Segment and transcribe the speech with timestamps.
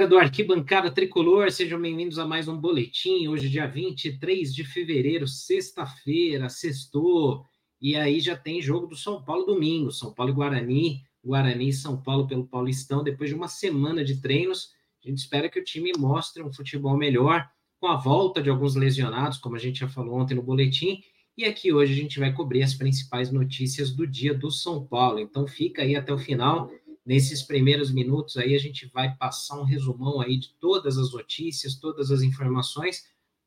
[0.00, 3.28] Galera do Arquibancada Tricolor, sejam bem-vindos a mais um boletim.
[3.28, 7.44] Hoje, dia 23 de fevereiro, sexta-feira, sextou.
[7.78, 11.72] E aí já tem jogo do São Paulo domingo, São Paulo e Guarani, Guarani e
[11.74, 13.04] São Paulo pelo Paulistão.
[13.04, 14.70] Depois de uma semana de treinos,
[15.04, 17.46] a gente espera que o time mostre um futebol melhor,
[17.78, 21.02] com a volta de alguns lesionados, como a gente já falou ontem no boletim.
[21.36, 25.18] E aqui hoje a gente vai cobrir as principais notícias do dia do São Paulo.
[25.18, 26.70] Então fica aí até o final
[27.04, 31.74] Nesses primeiros minutos aí a gente vai passar um resumão aí de todas as notícias,
[31.74, 33.04] todas as informações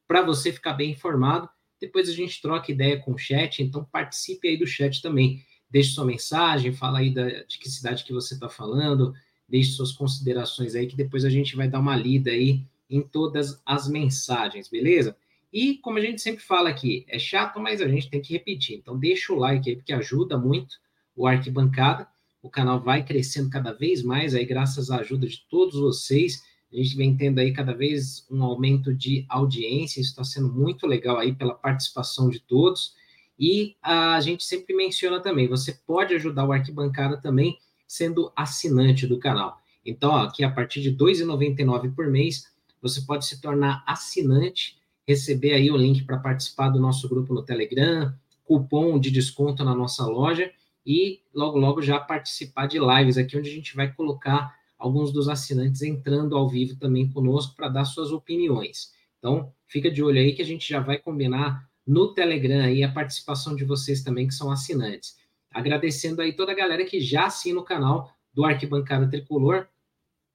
[0.08, 1.48] para você ficar bem informado.
[1.80, 5.44] Depois a gente troca ideia com o chat, então participe aí do chat também.
[5.70, 9.14] Deixe sua mensagem, fala aí da, de que cidade que você está falando,
[9.48, 13.62] deixe suas considerações aí, que depois a gente vai dar uma lida aí em todas
[13.66, 15.18] as mensagens, beleza?
[15.52, 18.78] E como a gente sempre fala aqui, é chato, mas a gente tem que repetir.
[18.78, 20.76] Então deixa o like aí, porque ajuda muito
[21.16, 22.08] o Arquibancada
[22.44, 26.76] o canal vai crescendo cada vez mais, aí graças à ajuda de todos vocês, a
[26.76, 31.18] gente vem tendo aí cada vez um aumento de audiência, isso está sendo muito legal
[31.18, 32.96] aí pela participação de todos,
[33.40, 39.18] e a gente sempre menciona também, você pode ajudar o Arquibancada também sendo assinante do
[39.18, 39.58] canal.
[39.86, 44.78] Então, ó, aqui a partir de R$ 2,99 por mês, você pode se tornar assinante,
[45.08, 49.74] receber aí o link para participar do nosso grupo no Telegram, cupom de desconto na
[49.74, 50.52] nossa loja,
[50.86, 55.30] e logo, logo já participar de lives aqui, onde a gente vai colocar alguns dos
[55.30, 58.92] assinantes entrando ao vivo também conosco para dar suas opiniões.
[59.18, 62.92] Então, fica de olho aí que a gente já vai combinar no Telegram aí a
[62.92, 65.16] participação de vocês também que são assinantes.
[65.52, 69.68] Agradecendo aí toda a galera que já assina o canal do Arquibancada Tricolor,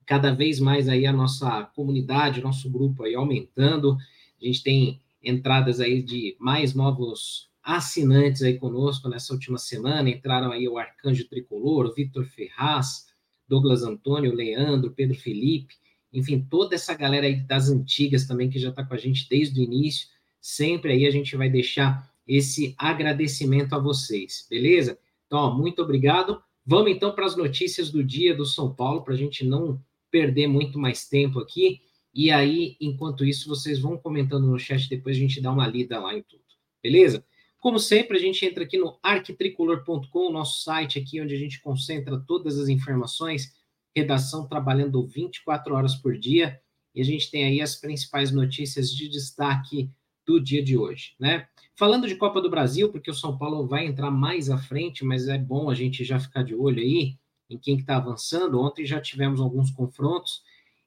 [0.05, 3.97] cada vez mais aí a nossa comunidade, nosso grupo aí aumentando.
[4.41, 10.09] A gente tem entradas aí de mais novos assinantes aí conosco nessa última semana.
[10.09, 13.05] Entraram aí o Arcanjo Tricolor, o Vitor Ferraz,
[13.47, 15.75] Douglas Antônio, Leandro, Pedro Felipe,
[16.11, 19.59] enfim, toda essa galera aí das antigas também que já está com a gente desde
[19.59, 20.07] o início.
[20.41, 24.97] Sempre aí a gente vai deixar esse agradecimento a vocês, beleza?
[25.27, 26.41] Então, ó, muito obrigado.
[26.65, 29.79] Vamos então para as notícias do dia do São Paulo, para a gente não
[30.09, 31.81] perder muito mais tempo aqui.
[32.13, 35.99] E aí, enquanto isso, vocês vão comentando no chat, depois a gente dá uma lida
[35.99, 36.43] lá em tudo,
[36.81, 37.23] beleza?
[37.59, 42.17] Como sempre, a gente entra aqui no arquitricolor.com, nosso site aqui onde a gente concentra
[42.19, 43.53] todas as informações,
[43.95, 46.59] redação trabalhando 24 horas por dia,
[46.95, 49.91] e a gente tem aí as principais notícias de destaque
[50.25, 51.47] do dia de hoje, né?
[51.75, 55.27] Falando de Copa do Brasil, porque o São Paulo vai entrar mais à frente, mas
[55.27, 57.17] é bom a gente já ficar de olho aí
[57.49, 58.59] em quem está avançando.
[58.61, 60.43] Ontem já tivemos alguns confrontos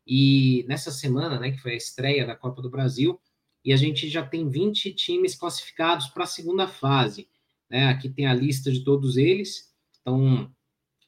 [0.06, 3.20] e nessa semana, né, que foi a estreia da Copa do Brasil,
[3.64, 7.28] e a gente já tem 20 times classificados para a segunda fase.
[7.70, 7.86] Né?
[7.86, 9.72] Aqui tem a lista de todos eles.
[10.00, 10.50] Então,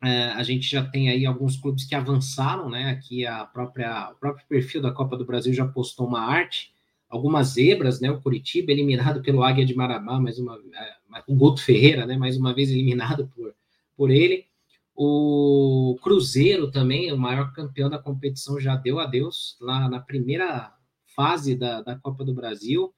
[0.03, 2.91] é, a gente já tem aí alguns clubes que avançaram, né?
[2.91, 6.73] Aqui a própria, o próprio perfil da Copa do Brasil já postou uma arte.
[7.09, 8.11] Algumas zebras, né?
[8.11, 12.17] O Curitiba eliminado pelo Águia de Marabá, mais uma é, o Guto Ferreira, né?
[12.17, 13.55] Mais uma vez eliminado por,
[13.97, 14.47] por ele.
[14.95, 20.74] O Cruzeiro também, o maior campeão da competição, já deu adeus lá na primeira
[21.15, 22.95] fase da, da Copa do Brasil,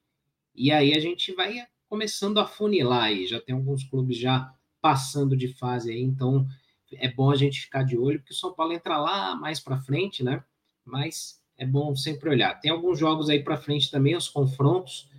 [0.55, 5.37] e aí a gente vai começando a funilar aí, já tem alguns clubes já passando
[5.37, 6.47] de fase aí, então
[6.95, 9.81] é bom a gente ficar de olho, porque o São Paulo entra lá mais para
[9.81, 10.43] frente, né?
[10.85, 12.55] Mas é bom sempre olhar.
[12.61, 15.11] Tem alguns jogos aí para frente também, os confrontos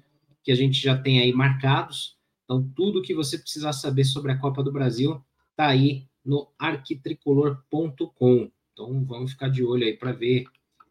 [0.44, 2.16] que a gente já tem aí marcados.
[2.46, 5.22] Então, tudo que você precisar saber sobre a Copa do Brasil
[5.56, 8.50] tá aí no arquitricolor.com.
[8.72, 10.46] Então, vamos ficar de olho aí para ver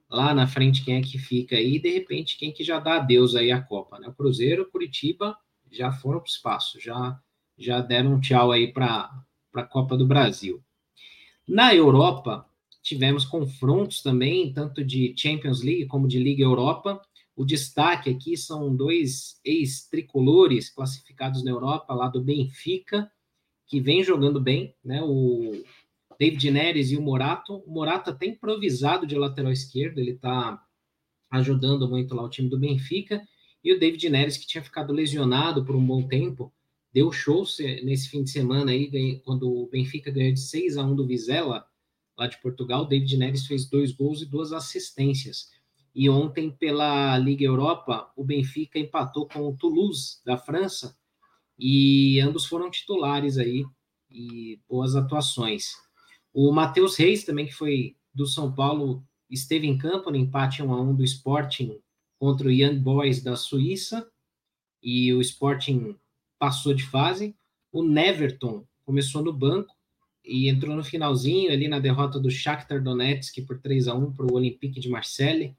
[0.09, 2.97] lá na frente quem é que fica aí, e de repente quem que já dá
[2.97, 4.09] adeus aí à Copa, né?
[4.09, 5.37] O Cruzeiro, Curitiba
[5.71, 7.19] já foram para o espaço, já,
[7.59, 9.11] já deram um tchau aí para
[9.55, 10.63] a Copa do Brasil.
[11.47, 12.49] Na Europa,
[12.83, 17.01] tivemos confrontos também, tanto de Champions League como de Liga Europa.
[17.35, 23.11] O destaque aqui são dois ex-tricolores classificados na Europa, lá do Benfica,
[23.67, 25.03] que vem jogando bem, né?
[25.03, 25.53] O
[26.19, 27.57] David Neres e o Morato.
[27.67, 30.63] O Morato até improvisado de lateral esquerdo, ele está
[31.31, 33.23] ajudando muito lá o time do Benfica.
[33.63, 36.53] E o David Neres, que tinha ficado lesionado por um bom tempo,
[36.93, 37.45] deu show
[37.83, 41.67] nesse fim de semana aí, quando o Benfica ganhou de 6 a 1 do Vizela,
[42.17, 42.87] lá de Portugal.
[42.87, 45.51] David Neres fez dois gols e duas assistências.
[45.95, 50.97] E ontem, pela Liga Europa, o Benfica empatou com o Toulouse, da França,
[51.59, 53.65] e ambos foram titulares aí,
[54.11, 55.73] e boas atuações.
[56.39, 60.71] O Matheus Reis, também, que foi do São Paulo, esteve em campo no empate 1
[60.71, 61.81] a 1 do Sporting
[62.19, 64.07] contra o Young Boys da Suíça,
[64.83, 65.97] e o Sporting
[66.39, 67.35] passou de fase.
[67.73, 69.75] O Neverton começou no banco
[70.23, 74.27] e entrou no finalzinho ali na derrota do Shakhtar Donetsk por 3 a 1 para
[74.27, 75.57] o Olympique de Marseille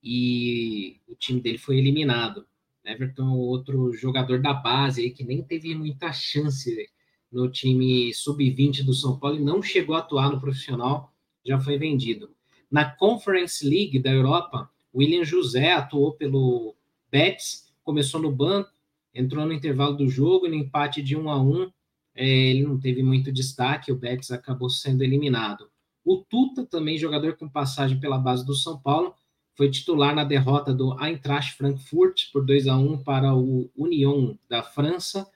[0.00, 2.46] e o time dele foi eliminado.
[2.84, 6.88] Everton, outro jogador da base aí que nem teve muita chance
[7.32, 11.12] no time sub-20 do São Paulo e não chegou a atuar no profissional,
[11.44, 12.30] já foi vendido.
[12.70, 16.74] Na Conference League da Europa, William José atuou pelo
[17.10, 18.70] Betis, começou no banco,
[19.14, 21.70] entrou no intervalo do jogo, no empate de 1 a 1,
[22.14, 25.70] é, ele não teve muito destaque, o Betis acabou sendo eliminado.
[26.04, 29.14] O Tuta, também jogador com passagem pela base do São Paulo,
[29.54, 34.62] foi titular na derrota do Eintracht Frankfurt por 2 a 1 para o Union da
[34.62, 35.30] França,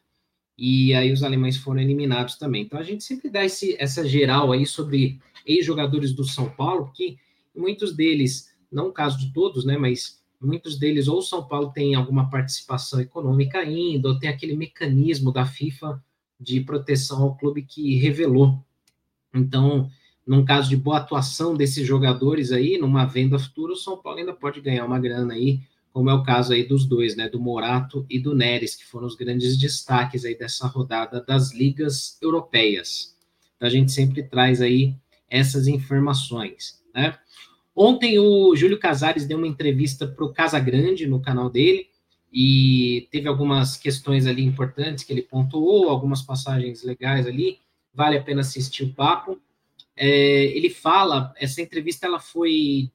[0.59, 2.63] e aí os alemães foram eliminados também.
[2.63, 7.19] Então a gente sempre dá esse, essa geral aí sobre ex-jogadores do São Paulo, que
[7.55, 11.95] muitos deles, não o caso de todos, né, mas muitos deles ou São Paulo tem
[11.95, 16.03] alguma participação econômica ainda, ou tem aquele mecanismo da FIFA
[16.39, 18.63] de proteção ao clube que revelou.
[19.35, 19.91] Então,
[20.27, 24.33] num caso de boa atuação desses jogadores aí, numa venda futura, o São Paulo ainda
[24.33, 25.61] pode ganhar uma grana aí,
[25.97, 29.07] como é o caso aí dos dois, né, do Morato e do Neres, que foram
[29.07, 33.17] os grandes destaques aí dessa rodada das ligas europeias.
[33.57, 34.95] Então a gente sempre traz aí
[35.31, 37.17] essas informações, né?
[37.75, 41.89] Ontem o Júlio Casares deu uma entrevista para o Casa Grande no canal dele
[42.31, 47.59] e teve algumas questões ali importantes que ele pontuou, algumas passagens legais ali.
[47.95, 49.41] Vale a pena assistir o papo
[49.97, 52.93] é, ele fala, essa entrevista ela foi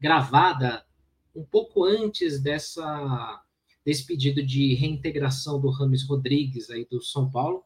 [0.00, 0.84] gravada
[1.34, 3.42] um pouco antes dessa
[3.84, 7.64] desse pedido de reintegração do Rames Rodrigues aí do São Paulo.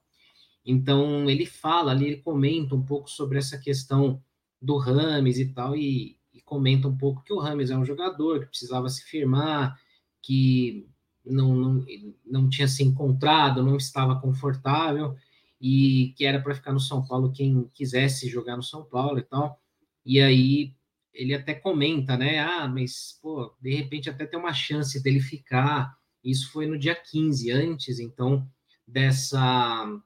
[0.65, 4.23] Então ele fala ali, ele comenta um pouco sobre essa questão
[4.61, 8.41] do Rames e tal e, e comenta um pouco que o Rames é um jogador
[8.41, 9.79] que precisava se firmar,
[10.23, 10.89] que
[11.25, 11.85] não, não,
[12.25, 15.17] não tinha se encontrado, não estava confortável
[15.61, 19.23] e que era para ficar no São Paulo quem quisesse jogar no São Paulo e
[19.23, 19.61] tal.
[20.05, 20.75] E aí
[21.15, 22.41] ele até comenta, né?
[22.41, 25.97] Ah, mas pô, de repente até tem uma chance dele ficar.
[26.23, 28.47] Isso foi no dia 15, antes então
[28.87, 30.01] dessa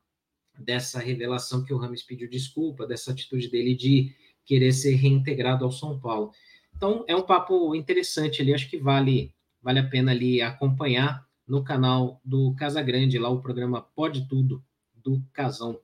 [0.58, 4.12] dessa revelação que o Rames pediu desculpa, dessa atitude dele de
[4.44, 6.32] querer ser reintegrado ao São Paulo.
[6.76, 9.32] Então é um papo interessante ali, acho que vale
[9.62, 14.62] vale a pena ali acompanhar no canal do Casa Grande, lá o programa Pode Tudo
[14.94, 15.81] do Casão.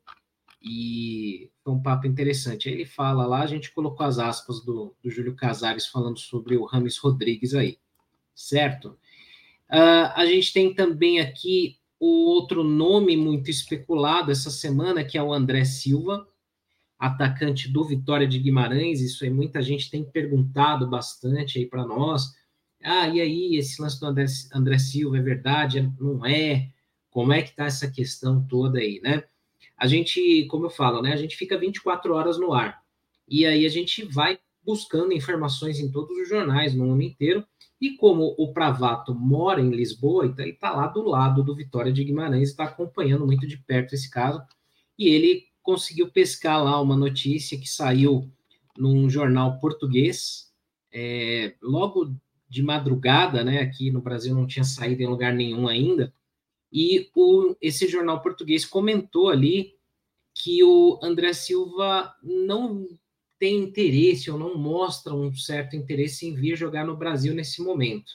[0.65, 2.71] E foi um papo interessante.
[2.71, 6.65] Ele fala lá, a gente colocou as aspas do, do Júlio Casares falando sobre o
[6.65, 7.79] Rames Rodrigues aí,
[8.35, 8.97] certo?
[9.71, 15.23] Uh, a gente tem também aqui o outro nome muito especulado essa semana, que é
[15.23, 16.27] o André Silva,
[16.99, 19.03] atacante do Vitória de Guimarães.
[19.03, 22.35] Isso aí muita gente tem perguntado bastante aí para nós.
[22.83, 25.93] Ah, e aí, esse lance do André, André Silva é verdade?
[26.01, 26.71] Não é?
[27.11, 29.25] Como é que está essa questão toda aí, né?
[29.77, 31.13] A gente, como eu falo, né?
[31.13, 32.83] A gente fica 24 horas no ar.
[33.29, 37.44] E aí a gente vai buscando informações em todos os jornais no mundo inteiro.
[37.81, 41.93] E como o Pravato mora em Lisboa, então ele está lá do lado do Vitória
[41.93, 44.43] de Guimarães, está acompanhando muito de perto esse caso.
[44.99, 48.31] E ele conseguiu pescar lá uma notícia que saiu
[48.79, 50.53] num jornal português,
[50.93, 52.15] é, logo
[52.49, 53.61] de madrugada, né?
[53.61, 56.13] Aqui no Brasil não tinha saído em lugar nenhum ainda.
[56.75, 59.77] E o, esse jornal português comentou ali
[60.35, 62.89] que o André Silva não
[63.39, 68.13] tem interesse ou não mostra um certo interesse em vir jogar no Brasil nesse momento.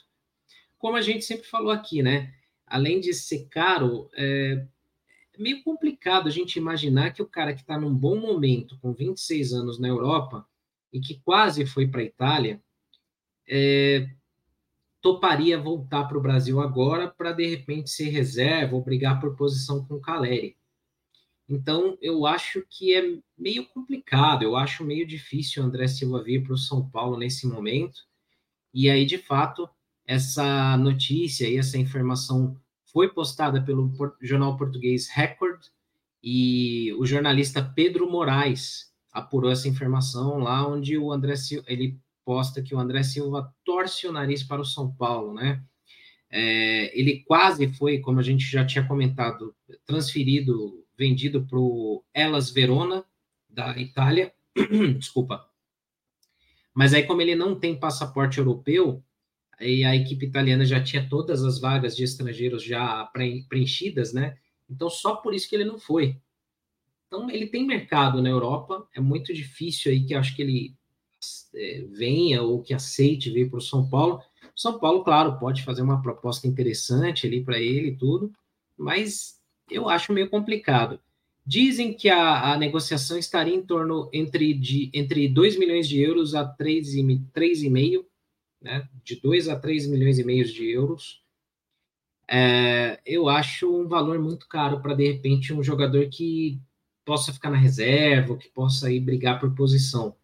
[0.78, 2.34] Como a gente sempre falou aqui, né?
[2.68, 4.66] Além de ser caro, é
[5.38, 9.54] meio complicado a gente imaginar que o cara que está num bom momento, com 26
[9.54, 10.46] anos na Europa,
[10.92, 12.62] e que quase foi para a Itália,
[13.48, 14.10] é,
[15.02, 19.86] toparia voltar para o Brasil agora para de repente ser reserva ou brigar por posição
[19.86, 20.58] com o Caleri.
[21.48, 26.44] Então, eu acho que é meio complicado, eu acho meio difícil o André Silva vir
[26.44, 28.02] para o São Paulo nesse momento.
[28.72, 29.68] E aí, de fato,
[30.06, 32.56] essa notícia e essa informação
[32.92, 33.92] foi postada pelo
[34.22, 35.60] jornal português Record
[36.22, 42.62] e o jornalista Pedro Moraes apurou essa informação lá onde o André Silva, ele posta
[42.62, 45.64] que o André Silva torce o nariz para o São Paulo, né?
[46.30, 52.52] É, ele quase foi, como a gente já tinha comentado, transferido, vendido para o Elas
[52.52, 53.04] Verona,
[53.50, 54.32] da Itália.
[55.00, 55.44] Desculpa.
[56.72, 59.04] Mas aí, como ele não tem passaporte europeu,
[59.60, 63.06] e a equipe italiana já tinha todas as vagas de estrangeiros já
[63.50, 64.38] preenchidas, né?
[64.70, 66.16] Então, só por isso que ele não foi.
[67.08, 70.79] Então, ele tem mercado na Europa, é muito difícil aí que acho que ele
[71.92, 74.22] venha ou que aceite vir para o São Paulo.
[74.56, 78.32] São Paulo, claro, pode fazer uma proposta interessante ali para ele e tudo,
[78.78, 81.00] mas eu acho meio complicado.
[81.46, 86.36] Dizem que a, a, negociação estaria em torno entre, de, entre 2 milhões de euros
[86.36, 88.06] a 3,5,
[88.62, 88.88] né?
[89.04, 91.24] de 2 a 3 milhões e meio de euros.
[92.28, 96.60] É, eu acho um valor muito caro para, de repente, um jogador que
[97.04, 100.16] possa ficar na reserva, que possa ir brigar por posição.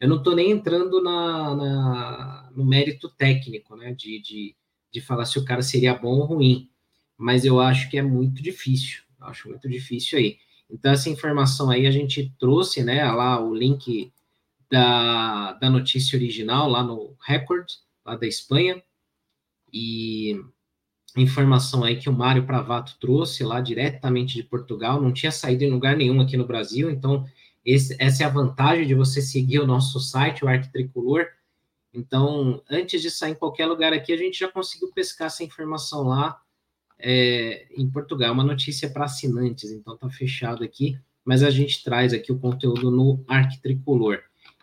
[0.00, 4.56] Eu não estou nem entrando na, na, no mérito técnico, né, de, de,
[4.92, 6.70] de falar se o cara seria bom ou ruim,
[7.16, 10.38] mas eu acho que é muito difícil, acho muito difícil aí.
[10.70, 14.12] Então, essa informação aí a gente trouxe, né, lá o link
[14.70, 17.66] da, da notícia original, lá no Record,
[18.04, 18.82] lá da Espanha,
[19.72, 20.40] e
[21.16, 25.70] informação aí que o Mário Pravato trouxe lá diretamente de Portugal, não tinha saído em
[25.70, 27.24] lugar nenhum aqui no Brasil, então
[27.70, 31.26] esse, essa é a vantagem de você seguir o nosso site, o Arquitricolor.
[31.92, 36.04] Então, antes de sair em qualquer lugar aqui, a gente já conseguiu pescar essa informação
[36.04, 36.40] lá
[36.98, 38.30] é, em Portugal.
[38.30, 42.38] É uma notícia para assinantes, então tá fechado aqui, mas a gente traz aqui o
[42.38, 44.20] conteúdo no Arquitricolor.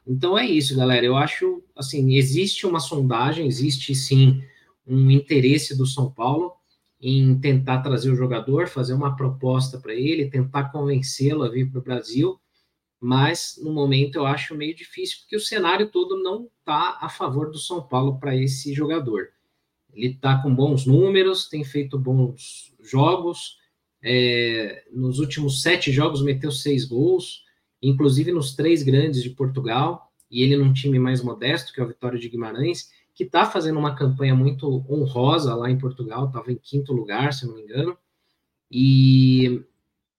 [0.08, 1.06] Então é isso, galera.
[1.06, 4.44] Eu acho assim, existe uma sondagem, existe sim
[4.86, 6.54] um interesse do São Paulo
[7.00, 11.80] em tentar trazer o jogador, fazer uma proposta para ele, tentar convencê-lo a vir para
[11.80, 12.40] o Brasil,
[13.06, 17.52] mas no momento eu acho meio difícil, porque o cenário todo não está a favor
[17.52, 19.28] do São Paulo para esse jogador.
[19.94, 23.60] Ele está com bons números, tem feito bons jogos,
[24.02, 27.44] é, nos últimos sete jogos meteu seis gols,
[27.80, 31.88] inclusive nos três grandes de Portugal, e ele num time mais modesto, que é o
[31.88, 36.58] Vitória de Guimarães, que está fazendo uma campanha muito honrosa lá em Portugal, estava em
[36.58, 37.96] quinto lugar, se não me engano.
[38.72, 39.64] E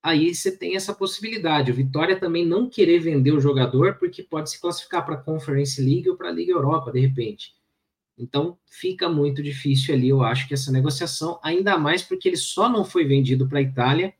[0.07, 1.73] aí você tem essa possibilidade.
[1.73, 5.83] O Vitória também não querer vender o jogador, porque pode se classificar para a Conference
[5.83, 7.57] League ou para a Liga Europa, de repente.
[8.17, 12.69] Então fica muito difícil ali, eu acho que essa negociação, ainda mais porque ele só
[12.69, 14.15] não foi vendido para a Itália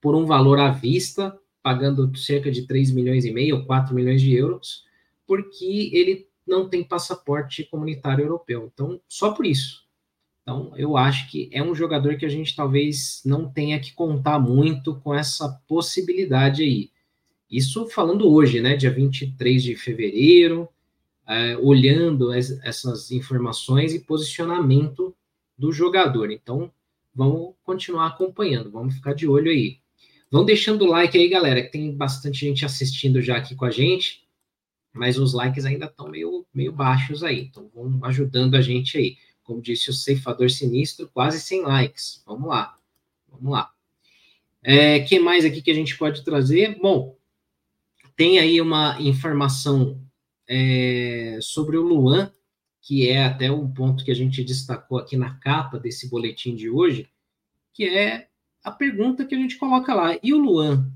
[0.00, 4.20] por um valor à vista, pagando cerca de 3 milhões e meio ou 4 milhões
[4.20, 4.84] de euros,
[5.24, 8.68] porque ele não tem passaporte comunitário europeu.
[8.74, 9.86] Então, só por isso.
[10.42, 14.38] Então, eu acho que é um jogador que a gente talvez não tenha que contar
[14.40, 16.90] muito com essa possibilidade aí.
[17.50, 20.68] Isso falando hoje, né, dia 23 de fevereiro,
[21.28, 25.14] é, olhando es, essas informações e posicionamento
[25.56, 26.30] do jogador.
[26.30, 26.72] Então,
[27.14, 29.78] vamos continuar acompanhando, vamos ficar de olho aí.
[30.30, 33.70] Vão deixando o like aí, galera, que tem bastante gente assistindo já aqui com a
[33.70, 34.22] gente
[34.92, 39.16] mas os likes ainda estão meio, meio baixos aí, então vão ajudando a gente aí.
[39.42, 42.22] Como disse o ceifador sinistro, quase 100 likes.
[42.26, 42.78] Vamos lá,
[43.28, 43.70] vamos lá.
[44.62, 46.78] É, que mais aqui que a gente pode trazer?
[46.80, 47.16] Bom,
[48.16, 50.00] tem aí uma informação
[50.48, 52.32] é, sobre o Luan,
[52.80, 56.68] que é até um ponto que a gente destacou aqui na capa desse boletim de
[56.68, 57.08] hoje,
[57.72, 58.28] que é
[58.62, 60.18] a pergunta que a gente coloca lá.
[60.22, 60.92] E o Luan,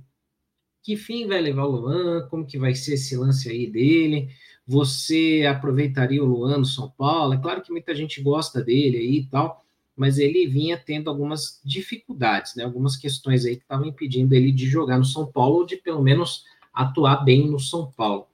[0.82, 4.28] que fim vai levar o Luan, como que vai ser esse lance aí dele,
[4.66, 9.18] você aproveitaria o Luan no São Paulo, é claro que muita gente gosta dele aí
[9.18, 9.64] e tal,
[9.96, 14.66] mas ele vinha tendo algumas dificuldades, né, algumas questões aí que estavam impedindo ele de
[14.66, 18.26] jogar no São Paulo, ou de pelo menos atuar bem no São Paulo.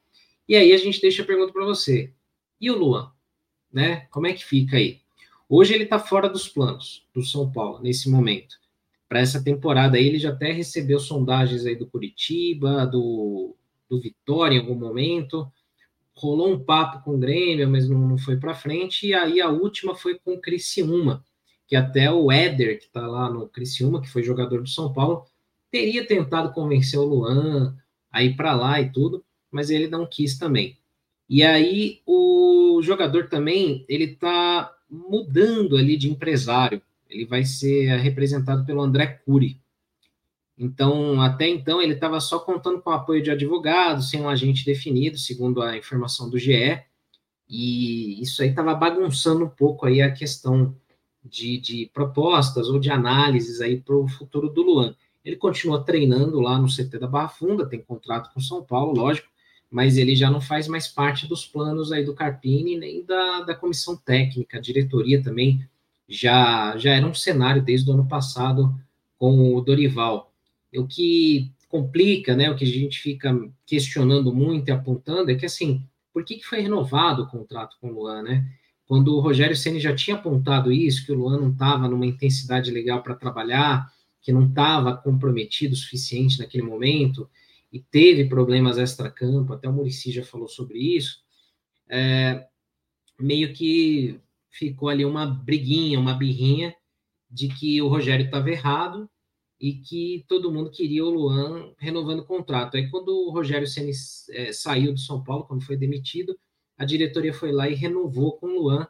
[0.48, 2.12] E aí a gente deixa a pergunta para você,
[2.60, 3.12] e o Luan,
[3.72, 5.00] né, como é que fica aí?
[5.48, 8.62] Hoje ele está fora dos planos do São Paulo, nesse momento
[9.12, 9.98] para essa temporada.
[9.98, 13.54] Ele já até recebeu sondagens aí do Curitiba, do,
[13.86, 15.52] do Vitória em algum momento.
[16.22, 19.08] Rolou um papo com o Grêmio, mas não, não foi para frente.
[19.08, 21.24] E aí a última foi com o Criciúma,
[21.66, 25.24] que até o Éder, que está lá no Criciúma, que foi jogador do São Paulo,
[25.70, 27.76] teria tentado convencer o Luan
[28.10, 30.78] a ir para lá e tudo, mas ele não quis também.
[31.28, 38.64] E aí o jogador também, ele está mudando ali de empresário ele vai ser representado
[38.64, 39.60] pelo André Cury.
[40.56, 44.64] Então, até então, ele estava só contando com o apoio de advogados, sem um agente
[44.64, 46.82] definido, segundo a informação do GE,
[47.48, 50.74] e isso aí estava bagunçando um pouco aí a questão
[51.24, 54.94] de, de propostas ou de análises aí para o futuro do Luan.
[55.24, 59.28] Ele continua treinando lá no CT da Barra Funda, tem contrato com São Paulo, lógico,
[59.70, 63.54] mas ele já não faz mais parte dos planos aí do Carpini, nem da, da
[63.54, 65.66] comissão técnica, a diretoria também
[66.08, 68.74] já, já era um cenário desde o ano passado
[69.16, 70.31] com o Dorival.
[70.74, 73.34] O que complica, né, o que a gente fica
[73.66, 77.88] questionando muito e apontando é que, assim, por que, que foi renovado o contrato com
[77.88, 78.46] o Luan, né?
[78.86, 82.70] Quando o Rogério Ceni já tinha apontado isso, que o Luan não estava numa intensidade
[82.70, 87.28] legal para trabalhar, que não estava comprometido o suficiente naquele momento,
[87.72, 91.22] e teve problemas extra-campo, até o Murici já falou sobre isso,
[91.88, 92.46] é,
[93.18, 96.74] meio que ficou ali uma briguinha, uma birrinha
[97.30, 99.08] de que o Rogério estava errado
[99.62, 102.76] e que todo mundo queria o Luan renovando o contrato.
[102.76, 103.92] Aí, quando o Rogério Ceni
[104.30, 106.36] é, saiu do São Paulo, quando foi demitido,
[106.76, 108.88] a diretoria foi lá e renovou com o Luan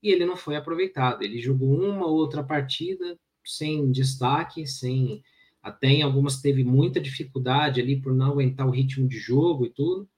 [0.00, 1.22] e ele não foi aproveitado.
[1.22, 5.24] Ele jogou uma ou outra partida sem destaque, sem
[5.60, 9.70] até em algumas teve muita dificuldade ali por não aguentar o ritmo de jogo e
[9.70, 10.08] tudo.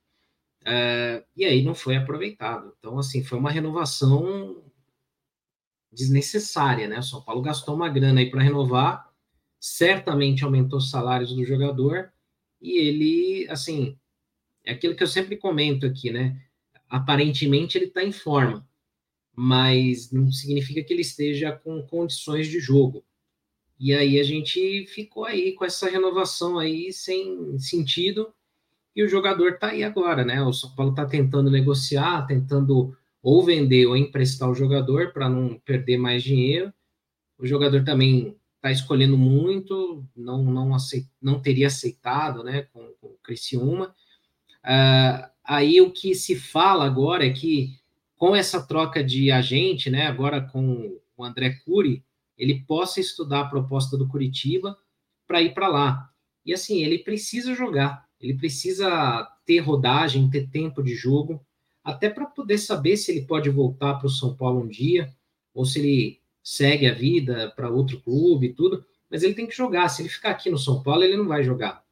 [0.66, 2.74] É, e aí não foi aproveitado.
[2.78, 4.62] Então, assim, foi uma renovação
[5.90, 6.98] desnecessária, né?
[6.98, 9.13] O São Paulo gastou uma grana aí para renovar,
[9.66, 12.12] certamente aumentou os salários do jogador,
[12.60, 13.96] e ele, assim,
[14.62, 16.38] é aquilo que eu sempre comento aqui, né?
[16.86, 18.68] Aparentemente ele está em forma,
[19.34, 23.02] mas não significa que ele esteja com condições de jogo.
[23.80, 28.34] E aí a gente ficou aí com essa renovação aí sem sentido,
[28.94, 30.42] e o jogador está aí agora, né?
[30.42, 35.58] O São Paulo está tentando negociar, tentando ou vender ou emprestar o jogador para não
[35.60, 36.70] perder mais dinheiro.
[37.38, 43.08] O jogador também está escolhendo muito, não não, aceit, não teria aceitado, né, com, com
[43.08, 43.94] o Criciúma.
[44.64, 47.78] Uh, aí o que se fala agora é que
[48.16, 52.02] com essa troca de agente, né, agora com o André Cury,
[52.38, 54.78] ele possa estudar a proposta do Curitiba
[55.26, 56.10] para ir para lá.
[56.44, 61.44] E assim, ele precisa jogar, ele precisa ter rodagem, ter tempo de jogo
[61.82, 65.14] até para poder saber se ele pode voltar para o São Paulo um dia,
[65.52, 69.56] ou se ele segue a vida para outro clube e tudo, mas ele tem que
[69.56, 69.88] jogar.
[69.88, 71.82] Se ele ficar aqui no São Paulo, ele não vai jogar.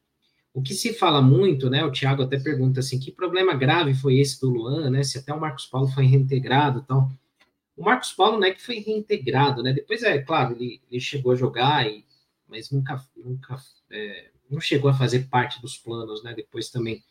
[0.53, 1.83] O que se fala muito, né?
[1.83, 5.03] O Thiago até pergunta assim: que problema grave foi esse do Luan, né?
[5.03, 7.11] Se até o Marcos Paulo foi reintegrado e tal.
[7.75, 9.73] O Marcos Paulo não é que foi reintegrado, né?
[9.73, 12.05] Depois, é claro, ele, ele chegou a jogar, e,
[12.47, 13.57] mas nunca, nunca
[13.89, 16.35] é, não chegou a fazer parte dos planos, né?
[16.35, 17.03] Depois também,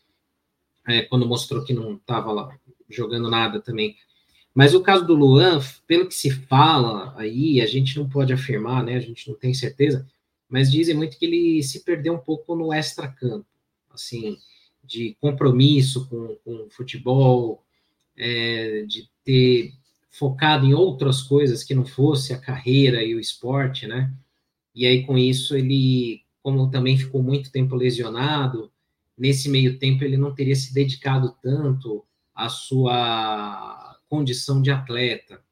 [0.87, 2.57] é, quando mostrou que não estava lá
[2.89, 3.97] jogando nada também.
[4.55, 8.85] Mas o caso do Luan, pelo que se fala aí, a gente não pode afirmar,
[8.85, 8.97] né?
[8.97, 10.07] A gente não tem certeza,
[10.49, 13.47] mas dizem muito que ele se perdeu um pouco no extra-campo,
[13.91, 14.37] assim,
[14.85, 17.65] de compromisso com, com o futebol,
[18.17, 19.73] é, de ter
[20.11, 24.13] focado em outras coisas que não fosse a carreira e o esporte, né?
[24.75, 28.71] E aí, com isso, ele, como também ficou muito tempo lesionado,
[29.17, 35.43] nesse meio tempo ele não teria se dedicado tanto a sua condição de atleta.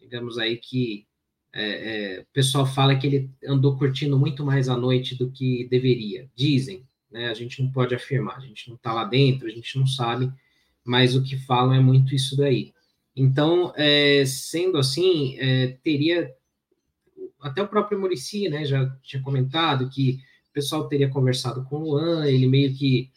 [0.00, 1.06] Digamos aí que
[1.52, 5.68] é, é, o pessoal fala que ele andou curtindo muito mais à noite do que
[5.70, 6.28] deveria.
[6.34, 7.28] Dizem, né?
[7.28, 10.28] A gente não pode afirmar, a gente não está lá dentro, a gente não sabe,
[10.84, 12.74] mas o que falam é muito isso daí.
[13.14, 16.34] Então, é, sendo assim, é, teria
[17.40, 20.18] até o próprio Murici, né, já tinha comentado que
[20.50, 23.08] o pessoal teria conversado com o Luan, ele meio que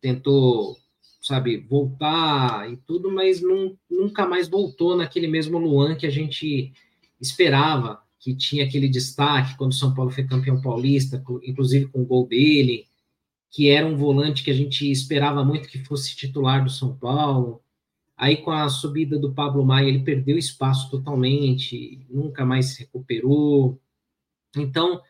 [0.00, 0.78] tentou
[1.24, 6.70] sabe, voltar e tudo, mas não, nunca mais voltou naquele mesmo Luan que a gente
[7.18, 12.04] esperava, que tinha aquele destaque quando o São Paulo foi campeão paulista, inclusive com o
[12.04, 12.86] gol dele,
[13.50, 17.62] que era um volante que a gente esperava muito que fosse titular do São Paulo.
[18.18, 23.80] Aí, com a subida do Pablo Maia, ele perdeu espaço totalmente, nunca mais se recuperou.
[24.54, 25.00] Então,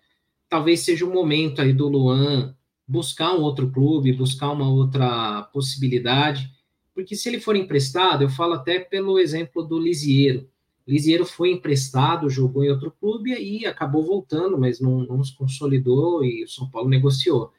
[0.49, 2.55] talvez seja o momento aí do Luan
[2.87, 6.51] buscar um outro clube, buscar uma outra possibilidade,
[6.95, 10.49] porque se ele for emprestado, eu falo até pelo exemplo do Lisiero.
[10.87, 16.25] Lisiero foi emprestado, jogou em outro clube e acabou voltando, mas não, não se consolidou
[16.25, 17.53] e o São Paulo negociou.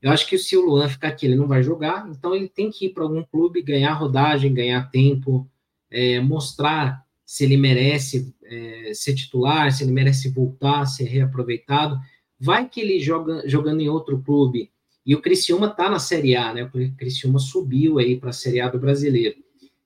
[0.00, 2.70] Eu acho que se o Luan ficar aqui, ele não vai jogar, então ele tem
[2.70, 5.48] que ir para algum clube, ganhar rodagem, ganhar tempo,
[5.90, 12.00] é, mostrar se ele merece é, ser titular, se ele merece voltar, ser reaproveitado.
[12.44, 14.68] Vai que ele joga jogando em outro clube
[15.06, 16.64] e o Criciúma está na Série A, né?
[16.64, 19.36] O Criciúma subiu aí para a Série A do Brasileiro.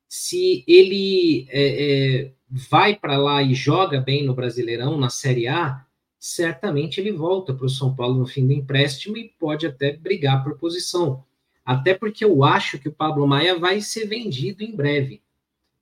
[0.09, 5.85] Se ele é, é, vai para lá e joga bem no Brasileirão, na Série A,
[6.19, 10.43] certamente ele volta para o São Paulo no fim do empréstimo e pode até brigar
[10.43, 11.25] por posição.
[11.63, 15.21] Até porque eu acho que o Pablo Maia vai ser vendido em breve.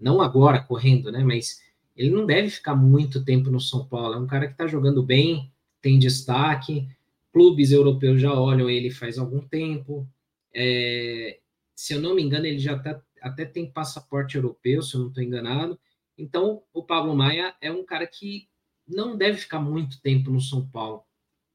[0.01, 1.23] Não agora, correndo, né?
[1.23, 1.61] Mas
[1.97, 4.15] ele não deve ficar muito tempo no São Paulo.
[4.15, 5.53] É um cara que está jogando bem,
[5.85, 6.89] tem destaque,
[7.31, 10.09] clubes europeus já olham ele faz algum tempo.
[10.55, 11.41] É,
[11.75, 15.09] se eu não me engano, ele já tá, até tem passaporte europeu, se eu não
[15.09, 15.79] estou enganado.
[16.17, 18.49] Então, o Pablo Maia é um cara que
[18.89, 21.03] não deve ficar muito tempo no São Paulo.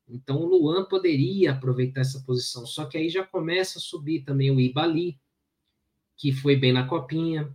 [0.08, 2.68] Então, o Luan poderia aproveitar essa posição.
[2.68, 5.20] Só que aí já começa a subir também o Ibali,
[6.16, 7.52] que foi bem na copinha.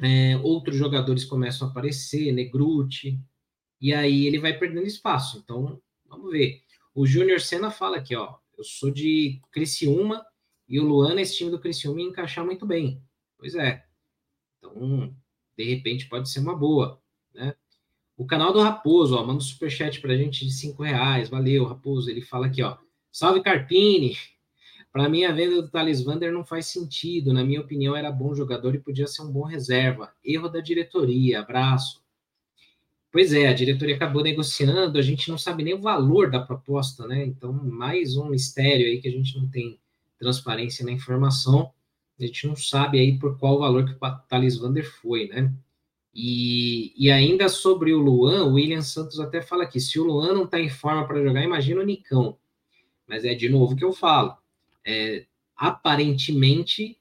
[0.00, 3.20] É, outros jogadores começam a aparecer, Negruti,
[3.80, 5.38] e aí ele vai perdendo espaço.
[5.38, 5.80] Então,
[6.12, 6.62] vamos ver.
[6.94, 10.24] O Júnior Senna fala aqui, ó, eu sou de Criciúma
[10.68, 13.02] e o Luan nesse time do Criciúma ia encaixar muito bem.
[13.38, 13.84] Pois é.
[14.58, 15.14] Então,
[15.56, 17.00] de repente pode ser uma boa,
[17.34, 17.54] né?
[18.16, 21.28] O canal do Raposo, ó, manda um superchat pra gente de cinco reais.
[21.28, 22.10] Valeu, Raposo.
[22.10, 22.76] Ele fala aqui, ó.
[23.10, 24.16] Salve Carpini.
[24.92, 27.32] Para mim, a venda do Thales Vander não faz sentido.
[27.32, 30.12] Na minha opinião, era bom jogador e podia ser um bom reserva.
[30.22, 31.40] Erro da diretoria.
[31.40, 32.01] Abraço.
[33.12, 37.06] Pois é, a diretoria acabou negociando, a gente não sabe nem o valor da proposta,
[37.06, 37.22] né?
[37.22, 39.78] Então, mais um mistério aí que a gente não tem
[40.18, 41.70] transparência na informação.
[42.18, 45.52] A gente não sabe aí por qual valor que o Thales Vander foi, né?
[46.14, 50.32] E, e ainda sobre o Luan, o William Santos até fala aqui: se o Luan
[50.32, 52.38] não está em forma para jogar, imagina o Nicão.
[53.06, 54.38] Mas é de novo que eu falo.
[54.86, 56.98] É, aparentemente,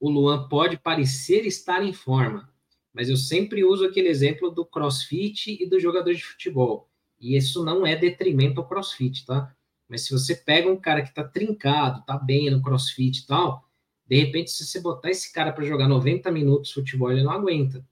[0.00, 2.48] o Luan pode parecer estar em forma,
[2.94, 6.88] mas eu sempre uso aquele exemplo do crossfit e do jogador de futebol.
[7.20, 9.52] E isso não é detrimento ao crossfit, tá?
[9.88, 13.68] Mas se você pega um cara que tá trincado, tá bem no crossfit e tal,
[14.06, 17.32] de repente, se você botar esse cara para jogar 90 minutos de futebol, ele não
[17.32, 17.84] aguenta.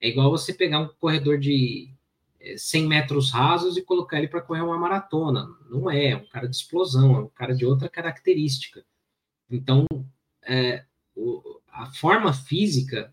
[0.00, 1.92] É igual você pegar um corredor de
[2.56, 5.46] 100 eh, metros rasos e colocar ele para correr uma maratona.
[5.68, 8.84] Não é, é um cara de explosão, é um cara de outra característica.
[9.50, 9.84] Então,
[10.42, 10.84] é,
[11.14, 13.12] o, a forma física,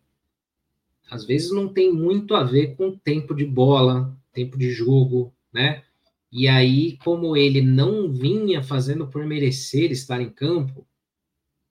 [1.10, 5.84] às vezes, não tem muito a ver com tempo de bola, tempo de jogo, né?
[6.32, 10.86] E aí, como ele não vinha fazendo por merecer estar em campo,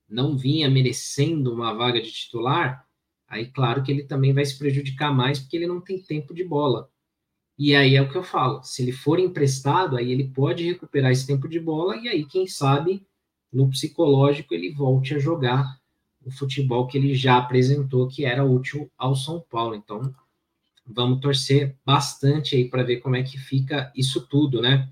[0.08, 2.84] não vinha merecendo uma vaga de titular,
[3.34, 6.44] Aí, claro que ele também vai se prejudicar mais porque ele não tem tempo de
[6.44, 6.88] bola.
[7.58, 11.10] E aí é o que eu falo: se ele for emprestado, aí ele pode recuperar
[11.10, 13.04] esse tempo de bola, e aí, quem sabe,
[13.52, 15.80] no psicológico, ele volte a jogar
[16.24, 19.74] o futebol que ele já apresentou que era útil ao São Paulo.
[19.74, 20.14] Então,
[20.86, 24.88] vamos torcer bastante aí para ver como é que fica isso tudo, né?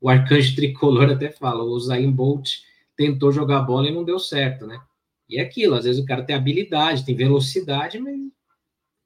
[0.00, 2.50] O arcanjo tricolor até fala: o Zayn Bolt
[2.96, 4.80] tentou jogar bola e não deu certo, né?
[5.28, 8.18] E é aquilo, às vezes o cara tem habilidade, tem velocidade, mas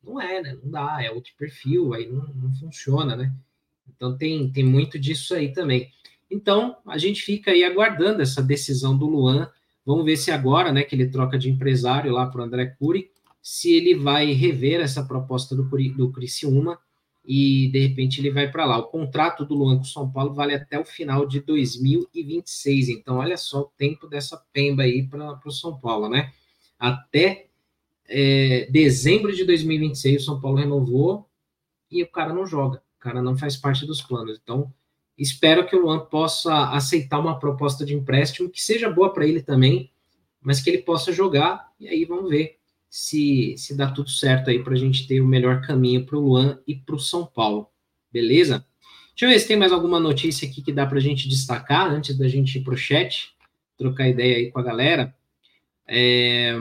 [0.03, 0.59] não é, né?
[0.63, 3.33] Não dá, é outro perfil, aí não, não funciona, né?
[3.89, 5.91] Então tem, tem muito disso aí também.
[6.31, 9.51] Então, a gente fica aí aguardando essa decisão do Luan.
[9.85, 13.11] Vamos ver se agora, né, que ele troca de empresário lá para o André Cury,
[13.43, 16.79] se ele vai rever essa proposta do, do Criciúma
[17.25, 18.79] e de repente ele vai para lá.
[18.79, 22.89] O contrato do Luan com São Paulo vale até o final de 2026.
[22.89, 26.33] Então, olha só o tempo dessa pemba aí para o São Paulo, né?
[26.79, 27.49] Até
[28.07, 31.29] é, dezembro de 2026, o São Paulo renovou
[31.91, 32.83] e o cara não joga.
[32.99, 34.39] O cara não faz parte dos planos.
[34.43, 34.73] Então,
[35.17, 39.43] espero que o Luan possa aceitar uma proposta de empréstimo que seja boa para ele
[39.43, 39.91] também,
[40.41, 41.73] mas que ele possa jogar.
[41.79, 45.27] E aí vamos ver se, se dá tudo certo aí para a gente ter o
[45.27, 47.69] melhor caminho para o Luan e para o São Paulo.
[48.13, 48.65] Beleza?
[49.11, 51.91] Deixa eu ver se tem mais alguma notícia aqui que dá para a gente destacar
[51.91, 53.35] antes da gente ir para o chat,
[53.79, 55.15] trocar ideia aí com a galera.
[55.87, 56.57] É,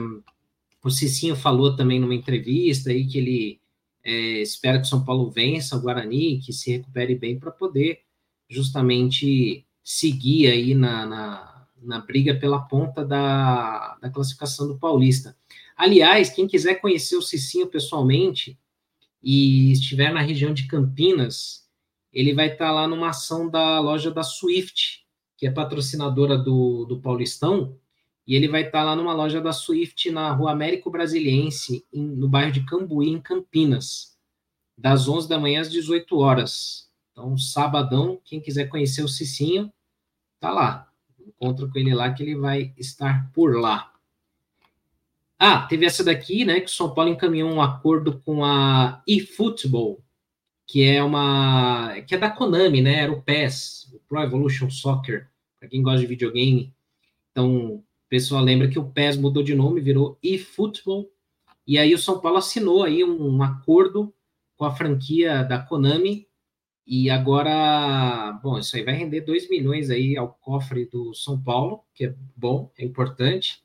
[0.82, 3.60] o Cicinho falou também numa entrevista aí que ele
[4.04, 8.00] é, espera que o São Paulo vença o Guarani, que se recupere bem para poder
[8.48, 15.36] justamente seguir aí na, na, na, briga pela ponta da, da classificação do Paulista.
[15.76, 18.58] Aliás, quem quiser conhecer o Cicinho pessoalmente
[19.22, 21.68] e estiver na região de Campinas,
[22.12, 25.04] ele vai estar lá numa ação da loja da Swift,
[25.36, 27.76] que é patrocinadora do, do Paulistão,
[28.26, 32.28] e ele vai estar lá numa loja da Swift na Rua Américo Brasiliense, em, no
[32.28, 34.16] bairro de Cambuí, em Campinas,
[34.76, 36.88] das 11 da manhã às 18 horas.
[37.14, 39.72] Então, sabadão, quem quiser conhecer o Cicinho,
[40.40, 40.90] tá lá.
[41.24, 43.92] Encontra com ele lá que ele vai estar por lá.
[45.38, 50.02] Ah, teve essa daqui, né, que o São Paulo encaminhou um acordo com a eFootball,
[50.66, 53.00] que é uma que é da Konami, né?
[53.00, 56.74] Era o PES, o Pro Evolution Soccer, para quem gosta de videogame.
[57.30, 61.08] Então, o pessoal lembra que o PES mudou de nome, virou eFootball,
[61.66, 64.12] e aí o São Paulo assinou aí um, um acordo
[64.56, 66.26] com a franquia da Konami
[66.86, 71.82] e agora, bom, isso aí vai render 2 milhões aí ao cofre do São Paulo,
[71.94, 73.62] que é bom, é importante.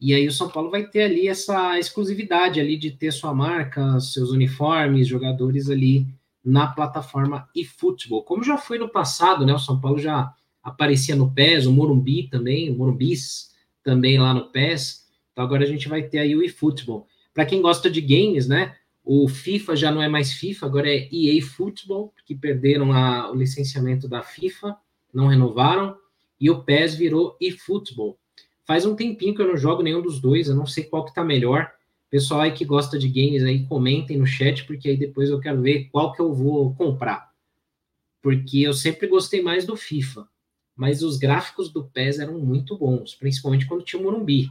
[0.00, 3.98] E aí o São Paulo vai ter ali essa exclusividade ali de ter sua marca,
[4.00, 6.06] seus uniformes, jogadores ali
[6.44, 8.22] na plataforma eFootball.
[8.22, 9.54] Como já foi no passado, né?
[9.54, 13.50] O São Paulo já aparecia no PES, o Morumbi também, o Morumbis
[13.82, 15.06] também lá no PES.
[15.32, 17.06] Então agora a gente vai ter aí o eFootball.
[17.32, 18.76] Para quem gosta de games, né?
[19.04, 23.34] O FIFA já não é mais FIFA, agora é EA Football, que perderam a, o
[23.34, 24.76] licenciamento da FIFA,
[25.12, 25.94] não renovaram,
[26.40, 28.18] e o PES virou eFootball.
[28.64, 31.14] Faz um tempinho que eu não jogo nenhum dos dois, eu não sei qual que
[31.14, 31.70] tá melhor.
[32.10, 35.60] Pessoal aí que gosta de games aí, comentem no chat, porque aí depois eu quero
[35.60, 37.30] ver qual que eu vou comprar.
[38.22, 40.26] Porque eu sempre gostei mais do FIFA,
[40.74, 44.50] mas os gráficos do PES eram muito bons, principalmente quando tinha o Morumbi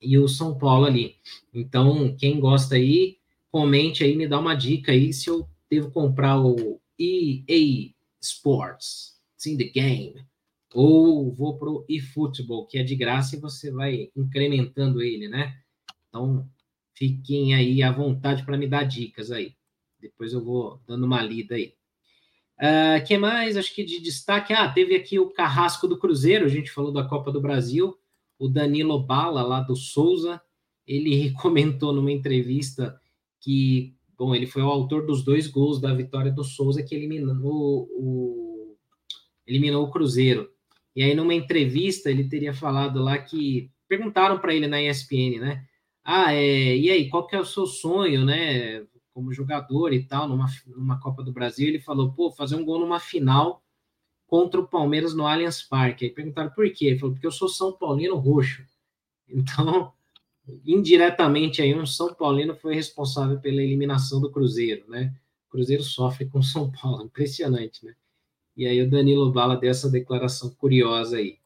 [0.00, 1.16] e o São Paulo ali.
[1.52, 3.17] Então, quem gosta aí,
[3.50, 9.46] comente aí, me dá uma dica aí se eu devo comprar o EA Sports, It's
[9.46, 10.26] in the game,
[10.74, 15.56] ou vou pro eFootball, que é de graça e você vai incrementando ele, né?
[16.08, 16.48] Então,
[16.98, 19.54] Fiquem aí à vontade para me dar dicas aí.
[20.00, 21.72] Depois eu vou dando uma lida aí.
[22.58, 23.56] Uh, que mais?
[23.56, 24.52] Acho que de destaque.
[24.52, 27.96] Ah, teve aqui o Carrasco do Cruzeiro, a gente falou da Copa do Brasil.
[28.36, 30.42] O Danilo Bala, lá do Souza,
[30.84, 33.00] ele comentou numa entrevista
[33.40, 37.88] que, bom, ele foi o autor dos dois gols da vitória do Souza que eliminou
[37.92, 38.76] o,
[39.46, 40.50] eliminou o Cruzeiro.
[40.94, 45.64] E aí, numa entrevista, ele teria falado lá que perguntaram para ele na ESPN, né?
[46.10, 50.26] ah, é, e aí, qual que é o seu sonho, né, como jogador e tal,
[50.26, 51.68] numa, numa Copa do Brasil?
[51.68, 53.62] Ele falou, pô, fazer um gol numa final
[54.26, 56.06] contra o Palmeiras no Allianz Parque.
[56.06, 56.86] Aí perguntaram por quê?
[56.86, 58.64] Ele falou, porque eu sou São Paulino roxo.
[59.30, 59.92] Então,
[60.64, 65.14] indiretamente aí, um São Paulino foi responsável pela eliminação do Cruzeiro, né?
[65.48, 67.94] O Cruzeiro sofre com São Paulo, impressionante, né?
[68.56, 71.38] E aí o Danilo Bala deu essa declaração curiosa aí.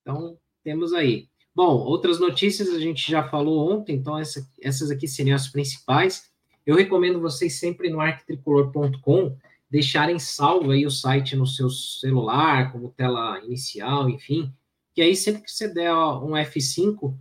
[0.00, 1.28] Então, temos aí.
[1.54, 6.30] Bom, outras notícias a gente já falou ontem, então essa, essas aqui seriam as principais.
[6.66, 9.36] Eu recomendo vocês sempre no arquitricolor.com
[9.70, 14.52] deixarem salvo aí o site no seu celular, como tela inicial, enfim,
[14.94, 17.14] que aí sempre que você der um F5,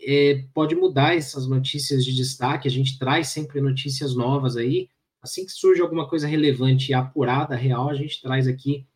[0.00, 4.88] é, pode mudar essas notícias de destaque, a gente traz sempre notícias novas aí,
[5.22, 8.86] assim que surge alguma coisa relevante e apurada, real, a gente traz aqui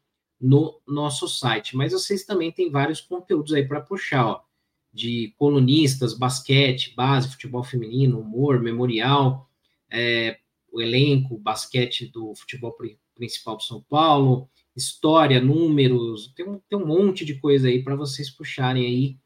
[0.40, 1.76] no nosso site.
[1.76, 4.48] Mas vocês também têm vários conteúdos aí para puxar, ó
[4.92, 9.48] de colunistas, basquete, base, futebol feminino, humor, memorial,
[9.90, 10.38] é,
[10.72, 12.76] o elenco, basquete do futebol
[13.14, 17.96] principal de São Paulo, história, números, tem um, tem um monte de coisa aí para
[17.96, 19.16] vocês puxarem aí,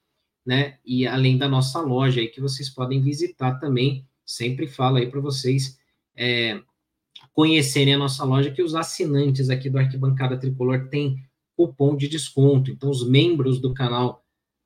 [0.44, 0.78] né?
[0.84, 5.20] E além da nossa loja aí que vocês podem visitar também, sempre falo aí para
[5.20, 5.78] vocês
[6.16, 6.60] é,
[7.32, 11.22] conhecerem a nossa loja, que os assinantes aqui do Arquibancada Tricolor têm
[11.56, 12.70] cupom de desconto.
[12.70, 14.22] Então, os membros do canal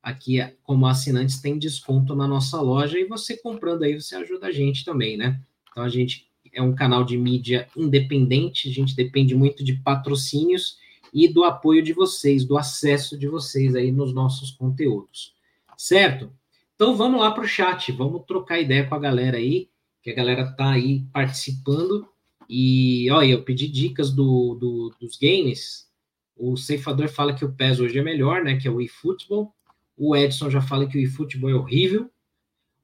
[0.07, 4.53] aqui como assinantes tem desconto na nossa loja e você comprando aí você ajuda a
[4.53, 5.41] gente também, né?
[5.69, 10.79] Então a gente é um canal de mídia independente, a gente depende muito de patrocínios
[11.13, 15.35] e do apoio de vocês, do acesso de vocês aí nos nossos conteúdos,
[15.77, 16.33] certo?
[16.75, 19.71] Então vamos lá para o chat, vamos trocar ideia com a galera aí,
[20.03, 22.09] que a galera tá aí participando.
[22.49, 25.91] E olha, eu pedi dicas do, do, dos games.
[26.37, 28.57] O ceifador fala que o PES hoje é melhor, né?
[28.57, 29.53] Que é o eFootball.
[29.97, 32.11] O Edson já fala que o eFootball é horrível.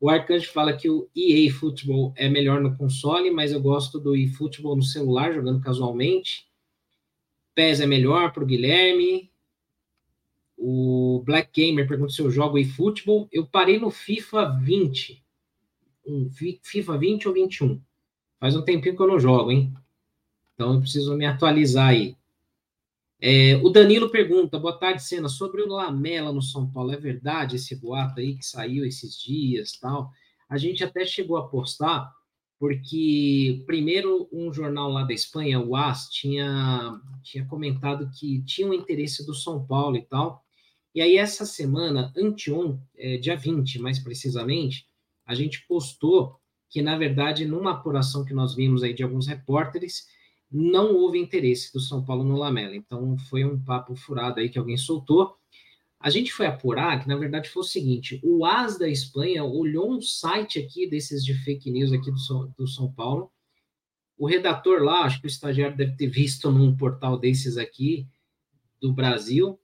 [0.03, 4.17] O Arcanjo fala que o EA Football é melhor no console, mas eu gosto do
[4.17, 6.49] eFootball no celular, jogando casualmente.
[7.55, 9.31] PES é melhor para o Guilherme.
[10.65, 13.29] O Black Gamer pergunta se eu jogo eFootball.
[13.33, 15.21] Eu parei no FIFA 20.
[16.07, 16.31] Um,
[16.63, 17.83] FIFA 20 ou 21.
[18.39, 19.75] Faz um tempinho que eu não jogo, hein?
[20.55, 22.17] Então eu preciso me atualizar aí.
[23.21, 27.57] É, o Danilo pergunta, boa tarde, Sena, sobre o Lamela no São Paulo, é verdade
[27.57, 30.13] esse boato aí que saiu esses dias tal?
[30.49, 32.09] A gente até chegou a postar,
[32.57, 38.75] porque primeiro um jornal lá da Espanha, o AS, tinha, tinha comentado que tinha um
[38.75, 40.42] interesse do São Paulo e tal,
[40.95, 44.87] e aí essa semana, anteon, é, dia 20 mais precisamente,
[45.25, 50.07] a gente postou que, na verdade, numa apuração que nós vimos aí de alguns repórteres,
[50.51, 52.77] não houve interesse do São Paulo no Lamela.
[52.77, 55.35] Então foi um papo furado aí que alguém soltou.
[55.99, 59.91] A gente foi apurar que, na verdade, foi o seguinte: o AS da Espanha olhou
[59.91, 63.31] um site aqui desses de fake news aqui do, do São Paulo.
[64.19, 68.07] O redator lá, acho que o estagiário deve ter visto num portal desses aqui
[68.81, 69.59] do Brasil.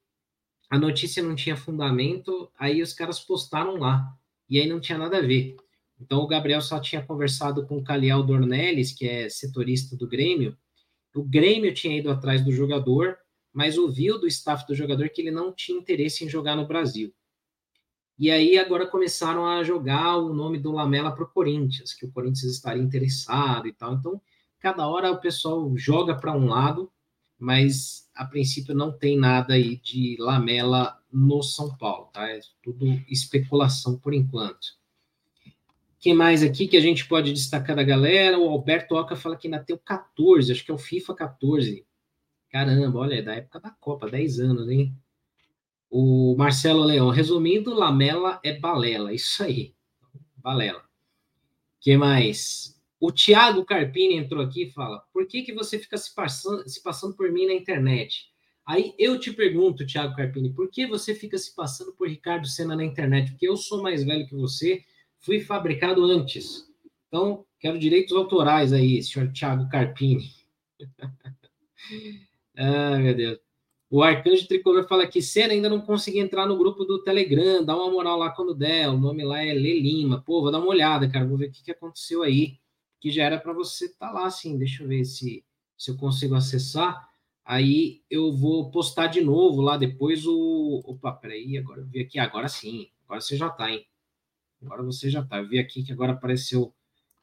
[0.70, 4.12] A notícia não tinha fundamento, aí os caras postaram lá.
[4.48, 5.56] E aí não tinha nada a ver.
[6.00, 10.56] Então o Gabriel só tinha conversado com o Caliel Dornelles, que é setorista do Grêmio,
[11.14, 13.18] o Grêmio tinha ido atrás do jogador,
[13.52, 17.12] mas ouviu do staff do jogador que ele não tinha interesse em jogar no Brasil.
[18.18, 22.12] E aí agora começaram a jogar o nome do Lamela para o Corinthians, que o
[22.12, 23.94] Corinthians estaria interessado e tal.
[23.94, 24.20] Então,
[24.58, 26.90] cada hora o pessoal joga para um lado,
[27.38, 32.28] mas a princípio não tem nada aí de Lamela no São Paulo, tá?
[32.28, 34.76] É tudo especulação por enquanto.
[36.00, 38.36] Quem mais aqui que a gente pode destacar da galera?
[38.36, 41.86] O Alberto Oca fala que ainda tem o 14, acho que é o FIFA 14.
[42.50, 44.92] Caramba, olha, é da época da Copa, 10 anos, hein?
[45.88, 49.76] O Marcelo Leão, resumindo, Lamela é balela, isso aí.
[50.36, 50.82] Balela.
[51.80, 52.77] que mais?
[53.00, 56.82] O Thiago Carpini entrou aqui e fala: por que, que você fica se passando, se
[56.82, 58.26] passando por mim na internet?
[58.66, 62.76] Aí eu te pergunto, Thiago Carpini, por que você fica se passando por Ricardo Senna
[62.76, 63.30] na internet?
[63.30, 64.84] Porque eu sou mais velho que você,
[65.20, 66.68] fui fabricado antes.
[67.06, 70.30] Então, quero direitos autorais aí, senhor Thiago Carpini.
[72.56, 73.38] ah, meu Deus.
[73.90, 77.74] O Arcanjo Tricolor fala que Senna ainda não consegui entrar no grupo do Telegram, dá
[77.74, 78.90] uma moral lá quando der.
[78.90, 80.22] O nome lá é Lê Lima.
[80.26, 82.58] Pô, vou dar uma olhada, cara, vou ver o que, que aconteceu aí.
[83.00, 84.58] Que já era para você estar tá lá, assim.
[84.58, 85.44] Deixa eu ver se,
[85.76, 87.08] se eu consigo acessar.
[87.44, 90.82] Aí eu vou postar de novo lá depois o.
[90.84, 92.18] Opa, peraí, agora eu vi aqui.
[92.18, 92.88] Agora sim.
[93.04, 93.86] Agora você já tá, hein?
[94.62, 95.38] Agora você já tá.
[95.38, 96.74] Eu vi aqui que agora apareceu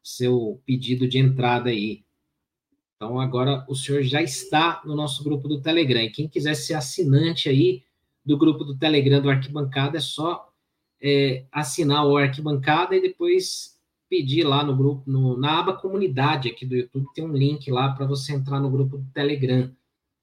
[0.02, 2.04] seu pedido de entrada aí.
[2.96, 6.02] Então agora o senhor já está no nosso grupo do Telegram.
[6.02, 7.84] E quem quiser ser assinante aí
[8.26, 10.52] do grupo do Telegram do Arquibancada é só
[11.02, 13.75] é, assinar o Arquibancada e depois
[14.16, 17.92] pedir lá no grupo, no, na aba comunidade aqui do YouTube, tem um link lá
[17.92, 19.72] para você entrar no grupo do Telegram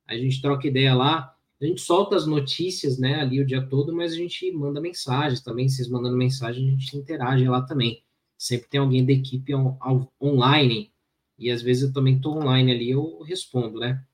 [0.06, 3.94] a gente troca ideia lá, a gente solta as notícias, né, ali o dia todo,
[3.94, 8.02] mas a gente manda mensagens também, vocês mandando mensagem, a gente interage lá também.
[8.36, 10.92] Sempre tem alguém da equipe on, on, online,
[11.38, 14.04] e às vezes eu também estou online ali, eu respondo, né?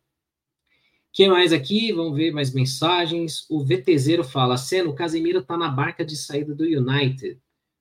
[1.10, 1.90] Quem mais aqui?
[1.92, 3.46] Vamos ver mais mensagens.
[3.50, 7.40] O VTZero fala: Seno, o Casemiro está na barca de saída do United.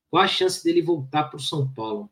[0.09, 2.09] Qual a chance dele voltar para o São Paulo?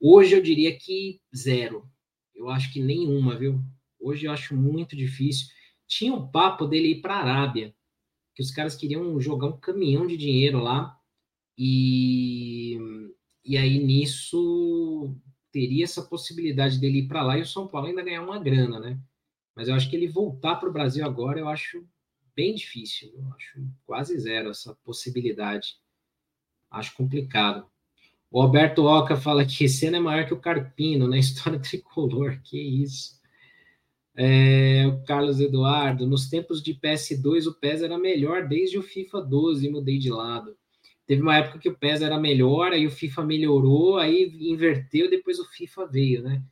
[0.00, 1.88] Hoje eu diria que zero.
[2.34, 3.60] Eu acho que nenhuma, viu?
[4.00, 5.48] Hoje eu acho muito difícil.
[5.86, 7.74] Tinha um papo dele ir para a Arábia,
[8.34, 10.98] que os caras queriam jogar um caminhão de dinheiro lá,
[11.56, 12.78] e,
[13.44, 15.14] e aí nisso
[15.52, 18.80] teria essa possibilidade dele ir para lá e o São Paulo ainda ganhar uma grana,
[18.80, 18.98] né?
[19.54, 21.86] Mas eu acho que ele voltar para o Brasil agora, eu acho
[22.34, 23.12] bem difícil.
[23.14, 25.76] Eu acho quase zero essa possibilidade.
[26.72, 27.66] Acho complicado.
[28.30, 32.40] O Alberto Oca fala que Senna é maior que o Carpino na história tricolor.
[32.42, 33.20] Que isso.
[34.14, 39.22] É, o Carlos Eduardo, nos tempos de PS2 o PES era melhor desde o FIFA
[39.22, 40.56] 12 mudei de lado.
[41.06, 45.38] Teve uma época que o PES era melhor, aí o FIFA melhorou, aí inverteu, depois
[45.38, 46.42] o FIFA veio, né?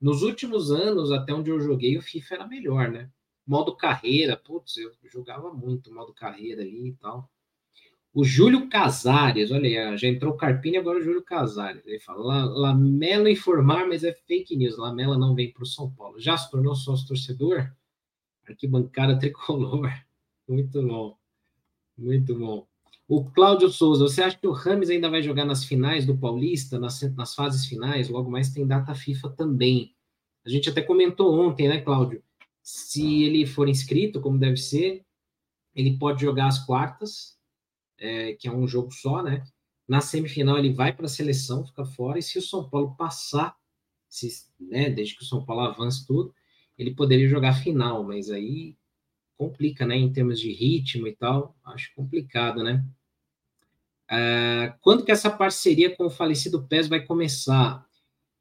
[0.00, 3.10] Nos últimos anos, até onde eu joguei, o FIFA era melhor, né?
[3.46, 7.30] Modo carreira, putz, eu jogava muito modo carreira ali e tal.
[8.12, 11.86] O Júlio Casares, olha aí, já entrou o Carpini, agora o Júlio Casares.
[11.86, 14.76] Ele fala: Lamela informar, mas é fake news.
[14.76, 16.18] Lamela não vem para o São Paulo.
[16.18, 17.72] Já se tornou sócio torcedor?
[18.48, 19.88] Arquibancada tricolor.
[20.48, 21.16] Muito bom.
[21.96, 22.66] Muito bom.
[23.06, 26.78] O Cláudio Souza, você acha que o Rames ainda vai jogar nas finais do Paulista,
[26.78, 28.08] nas, nas fases finais?
[28.08, 29.94] Logo mais tem data FIFA também.
[30.44, 32.22] A gente até comentou ontem, né, Cláudio?
[32.62, 35.04] Se ele for inscrito, como deve ser,
[35.74, 37.39] ele pode jogar as quartas
[38.00, 39.44] é, que é um jogo só, né?
[39.86, 43.56] Na semifinal ele vai para a seleção, fica fora, e se o São Paulo passar,
[44.08, 46.34] se, né, desde que o São Paulo avance tudo,
[46.78, 48.76] ele poderia jogar final, mas aí
[49.36, 49.96] complica, né?
[49.96, 52.84] Em termos de ritmo e tal, acho complicado, né?
[54.10, 57.86] Uh, quando que essa parceria com o falecido PES vai começar?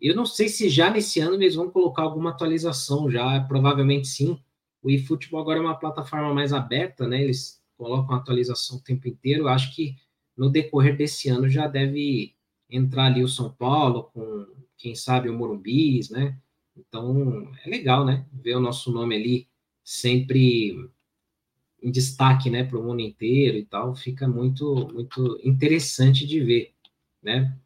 [0.02, 4.42] Eu não sei se já nesse ano eles vão colocar alguma atualização, já provavelmente sim.
[4.82, 7.22] O eFootball agora é uma plataforma mais aberta, né?
[7.22, 9.48] Eles colocam atualização o tempo inteiro.
[9.48, 9.96] Acho que
[10.36, 12.36] no decorrer desse ano já deve
[12.70, 14.46] entrar ali o São Paulo com,
[14.78, 16.38] quem sabe, o Morumbis, né?
[16.78, 18.26] Então, é legal, né?
[18.34, 19.48] Ver o nosso nome ali
[19.84, 20.90] sempre
[21.82, 26.74] em destaque, né, para o mundo inteiro e tal, fica muito, muito interessante de ver,
[27.24, 27.58] né?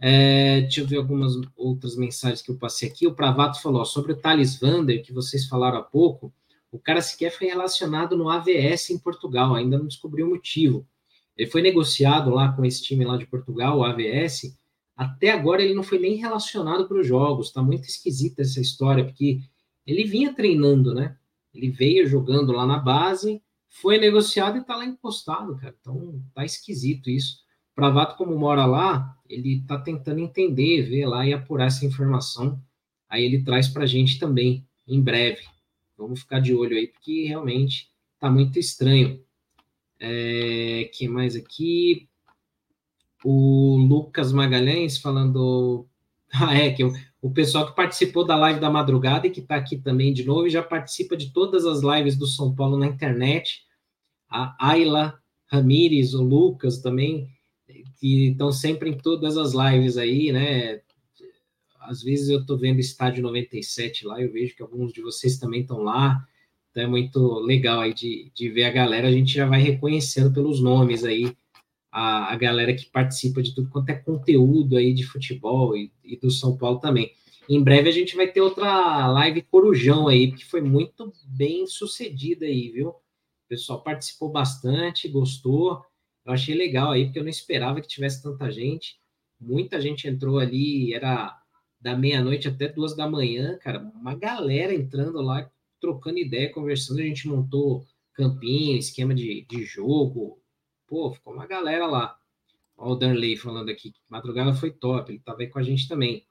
[0.00, 3.06] É, deixa eu ver algumas outras mensagens que eu passei aqui.
[3.06, 6.34] O Pravato falou sobre o Thales Vander, que vocês falaram há pouco.
[6.76, 10.86] O cara sequer foi relacionado no AVS em Portugal, ainda não descobriu o motivo.
[11.34, 14.54] Ele foi negociado lá com esse time lá de Portugal, o AVS.
[14.94, 17.46] Até agora ele não foi nem relacionado para os jogos.
[17.46, 19.40] Está muito esquisita essa história, porque
[19.86, 21.16] ele vinha treinando, né?
[21.54, 25.74] Ele veio jogando lá na base, foi negociado e está lá encostado, cara.
[25.80, 27.38] Então tá esquisito isso.
[27.74, 32.60] Pravato, como mora lá, ele está tentando entender, ver lá e apurar essa informação.
[33.08, 35.55] Aí ele traz para a gente também, em breve.
[35.96, 39.22] Vamos ficar de olho aí, porque realmente está muito estranho.
[39.98, 42.08] É, que mais aqui?
[43.24, 45.86] O Lucas Magalhães falando.
[46.38, 46.92] Ah, é, que o,
[47.22, 50.46] o pessoal que participou da live da madrugada e que está aqui também de novo
[50.46, 53.64] e já participa de todas as lives do São Paulo na internet.
[54.28, 57.30] A Ayla Ramires, o Lucas também.
[57.98, 60.80] que estão sempre em todas as lives aí, né?
[61.88, 65.62] Às vezes eu estou vendo Estádio 97 lá, eu vejo que alguns de vocês também
[65.62, 66.26] estão lá.
[66.70, 69.08] Então é muito legal aí de, de ver a galera.
[69.08, 71.34] A gente já vai reconhecendo pelos nomes aí
[71.90, 76.16] a, a galera que participa de tudo quanto é conteúdo aí de futebol e, e
[76.16, 77.12] do São Paulo também.
[77.48, 82.44] Em breve a gente vai ter outra live Corujão aí, que foi muito bem sucedida
[82.44, 82.88] aí, viu?
[82.88, 85.82] O pessoal participou bastante, gostou.
[86.24, 88.98] Eu achei legal aí, porque eu não esperava que tivesse tanta gente.
[89.40, 91.40] Muita gente entrou ali, era
[91.80, 93.80] da meia-noite até duas da manhã, cara.
[93.80, 95.50] Uma galera entrando lá,
[95.80, 97.00] trocando ideia, conversando.
[97.00, 100.40] A gente montou campinho, esquema de, de jogo,
[100.86, 102.16] Pô, ficou uma galera lá.
[102.76, 103.92] Olha o Darley falando aqui.
[104.08, 106.24] Madrugada foi top, ele estava aí com a gente também.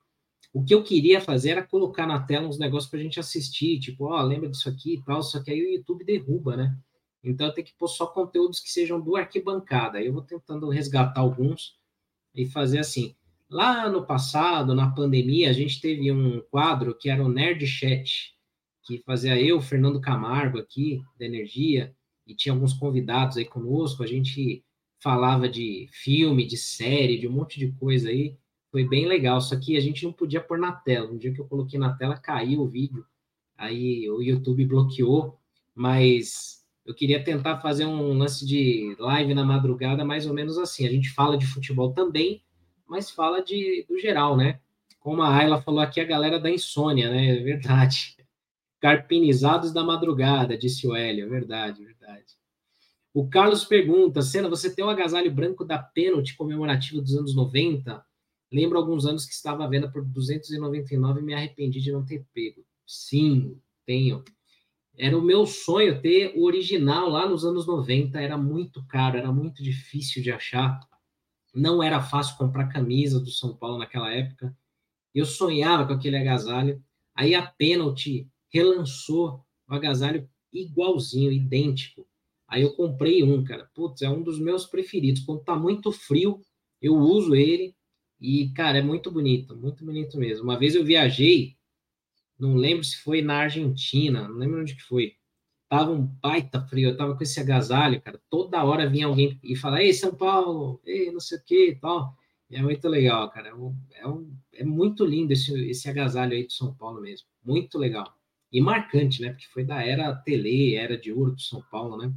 [0.53, 3.79] O que eu queria fazer era colocar na tela uns negócios para a gente assistir,
[3.79, 6.77] tipo, ó, oh, lembra disso aqui e tal, só que aí o YouTube derruba, né?
[7.21, 10.01] Então eu tenho que pôr só conteúdos que sejam do arquibancada.
[10.01, 11.77] Eu vou tentando resgatar alguns
[12.33, 13.15] e fazer assim.
[13.49, 18.33] Lá no passado, na pandemia, a gente teve um quadro que era o Nerd Chat,
[18.83, 24.07] que fazia eu, Fernando Camargo aqui, da Energia, e tinha alguns convidados aí conosco, a
[24.07, 24.63] gente
[24.99, 28.35] falava de filme, de série, de um monte de coisa aí,
[28.71, 31.39] foi bem legal, só que a gente não podia pôr na tela, um dia que
[31.39, 33.05] eu coloquei na tela caiu o vídeo,
[33.55, 35.39] aí o YouTube bloqueou,
[35.73, 40.85] mas eu queria tentar fazer um lance de live na madrugada, mais ou menos assim,
[40.87, 42.41] a gente fala de futebol também,
[42.87, 44.59] mas fala de do geral, né?
[44.99, 47.37] Como a Ayla falou aqui, a galera da insônia, né?
[47.37, 48.15] É verdade.
[48.79, 52.35] Carpinizados da madrugada, disse o Hélio, é verdade, verdade.
[53.13, 58.03] O Carlos pergunta, Senna, você tem um agasalho branco da pênalti comemorativo dos anos 90?
[58.51, 62.25] Lembro alguns anos que estava à venda por 299 e me arrependi de não ter
[62.33, 62.65] pego.
[62.85, 64.23] Sim, tenho.
[64.97, 69.31] Era o meu sonho ter o original lá nos anos 90, era muito caro, era
[69.31, 70.79] muito difícil de achar.
[71.55, 74.55] Não era fácil comprar camisa do São Paulo naquela época.
[75.13, 76.83] Eu sonhava com aquele agasalho.
[77.15, 82.05] Aí a pênalti relançou o agasalho igualzinho, idêntico.
[82.47, 83.69] Aí eu comprei um, cara.
[83.73, 85.23] Putz, é um dos meus preferidos.
[85.23, 86.41] Quando tá muito frio,
[86.81, 87.73] eu uso ele.
[88.19, 90.43] E, cara, é muito bonito, muito bonito mesmo.
[90.43, 91.55] Uma vez eu viajei,
[92.39, 95.15] não lembro se foi na Argentina, não lembro onde que foi.
[95.77, 98.19] Tava um baita frio, eu tava com esse agasalho, cara.
[98.29, 101.75] Toda hora vinha alguém e falar, ei, São Paulo, ei, não sei o que e
[101.75, 102.15] tal.
[102.49, 103.49] E é muito legal, cara.
[103.49, 107.27] É, um, é, um, é muito lindo esse, esse agasalho aí de São Paulo mesmo.
[107.43, 108.15] Muito legal
[108.53, 109.31] e marcante, né?
[109.31, 112.13] Porque foi da era Tele, era de ouro do São Paulo, né?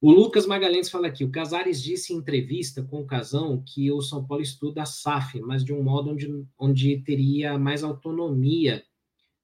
[0.00, 4.02] O Lucas Magalhães fala aqui: o Casares disse em entrevista com o Casão que o
[4.02, 8.82] São Paulo estuda a SAF, mas de um modo onde, onde teria mais autonomia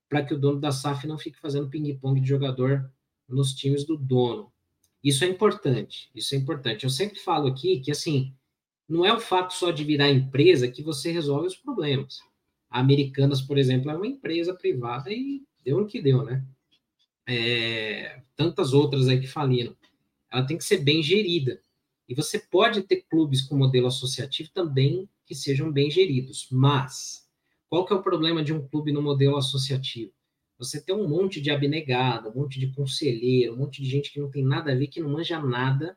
[0.09, 2.91] para que o dono da SAF não fique fazendo ping-pong de jogador
[3.29, 4.51] nos times do dono.
[5.03, 6.85] Isso é importante, isso é importante.
[6.85, 8.35] Eu sempre falo aqui que, assim,
[8.89, 12.21] não é o fato só de virar empresa que você resolve os problemas.
[12.71, 16.45] A Americanas, por exemplo, é uma empresa privada e deu no que deu, né?
[17.27, 19.77] É, tantas outras aí que faliram.
[20.31, 21.61] Ela tem que ser bem gerida.
[22.09, 26.49] E você pode ter clubes com modelo associativo também que sejam bem geridos.
[26.51, 27.28] Mas,
[27.69, 30.13] qual que é o problema de um clube no modelo associativo?
[30.59, 34.21] Você tem um monte de abnegado, um monte de conselheiro, um monte de gente que
[34.21, 35.97] não tem nada a ver, que não manja nada,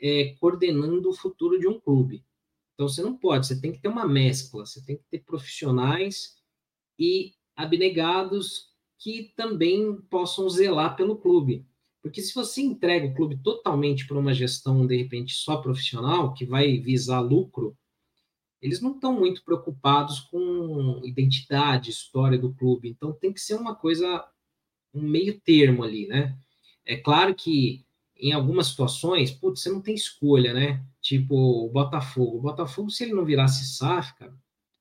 [0.00, 2.24] é, coordenando o futuro de um clube.
[2.74, 6.36] Então você não pode, você tem que ter uma mescla, você tem que ter profissionais
[6.98, 11.64] e abnegados que também possam zelar pelo clube.
[12.02, 16.44] Porque se você entrega o clube totalmente para uma gestão, de repente, só profissional, que
[16.44, 17.76] vai visar lucro,
[18.60, 22.88] eles não estão muito preocupados com identidade, história do clube.
[22.88, 24.26] Então tem que ser uma coisa,
[24.94, 26.36] um meio termo ali, né?
[26.84, 27.84] É claro que
[28.18, 30.82] em algumas situações, putz, você não tem escolha, né?
[31.00, 32.38] Tipo o Botafogo.
[32.38, 34.32] O Botafogo, se ele não virasse SAF, cara,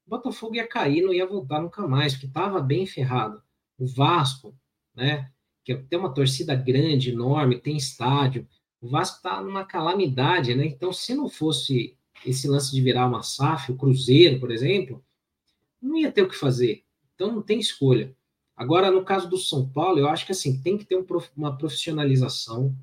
[0.05, 3.41] o Botafogo ia cair, não ia voltar nunca mais, porque estava bem ferrado.
[3.78, 4.57] O Vasco,
[4.95, 5.32] né?
[5.63, 8.47] Que tem uma torcida grande, enorme, tem estádio.
[8.80, 10.65] O Vasco está numa calamidade, né?
[10.65, 15.03] Então, se não fosse esse lance de virar uma SAF, o Cruzeiro, por exemplo,
[15.82, 16.84] não ia ter o que fazer.
[17.13, 18.15] Então, não tem escolha.
[18.55, 21.05] Agora, no caso do São Paulo, eu acho que assim tem que ter um,
[21.36, 22.76] uma profissionalização,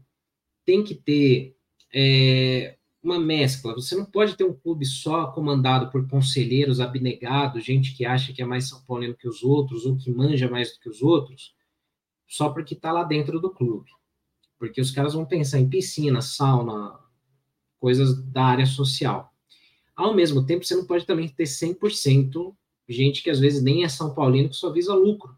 [0.64, 1.56] tem que ter
[1.92, 3.74] é, uma mescla.
[3.74, 8.42] Você não pode ter um clube só comandado por conselheiros abnegados, gente que acha que
[8.42, 11.54] é mais São Paulino que os outros, ou que manja mais do que os outros,
[12.26, 13.90] só porque está lá dentro do clube.
[14.58, 16.98] Porque os caras vão pensar em piscina, sauna,
[17.80, 19.31] coisas da área social.
[19.94, 22.54] Ao mesmo tempo, você não pode também ter 100%
[22.88, 25.36] gente que às vezes nem é São Paulino, que só visa lucro.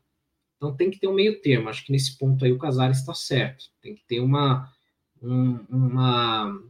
[0.57, 1.69] Então tem que ter um meio termo.
[1.69, 3.67] Acho que nesse ponto aí o Casares está certo.
[3.83, 4.73] Tem que ter uma,
[5.23, 6.63] um, uma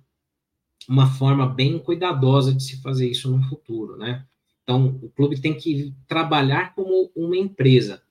[0.88, 4.24] uma forma bem cuidadosa de se fazer isso no futuro, né?
[4.62, 8.02] Então, o clube tem que trabalhar como uma empresa.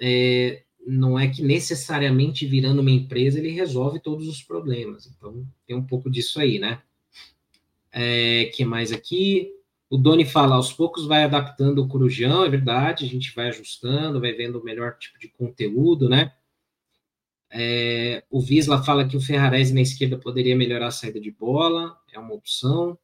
[0.00, 5.06] É, não é que necessariamente virando uma empresa ele resolve todos os problemas.
[5.06, 6.82] Então, tem um pouco disso aí, né?
[7.96, 9.52] É, que mais aqui?
[9.88, 14.20] O Doni fala, aos poucos vai adaptando o Corujão, é verdade, a gente vai ajustando,
[14.20, 16.32] vai vendo o melhor tipo de conteúdo, né?
[17.48, 21.96] É, o Visla fala que o Ferrarese na esquerda poderia melhorar a saída de bola,
[22.12, 22.98] é uma opção.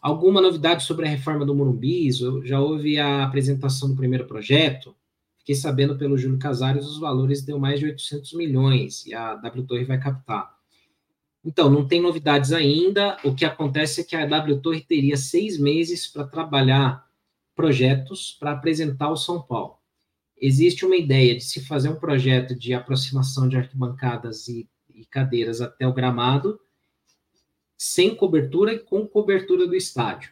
[0.00, 2.10] Alguma novidade sobre a reforma do Morumbi?
[2.44, 4.96] Já houve a apresentação do primeiro projeto?
[5.36, 9.66] Fiquei sabendo pelo Júlio Casares, os valores deu mais de 800 milhões e a W
[9.66, 10.61] Torre vai captar.
[11.44, 13.16] Então, não tem novidades ainda.
[13.24, 17.06] O que acontece é que a W Torre teria seis meses para trabalhar
[17.54, 19.78] projetos para apresentar ao São Paulo.
[20.40, 25.60] Existe uma ideia de se fazer um projeto de aproximação de arquibancadas e, e cadeiras
[25.60, 26.58] até o gramado,
[27.76, 30.30] sem cobertura e com cobertura do estádio.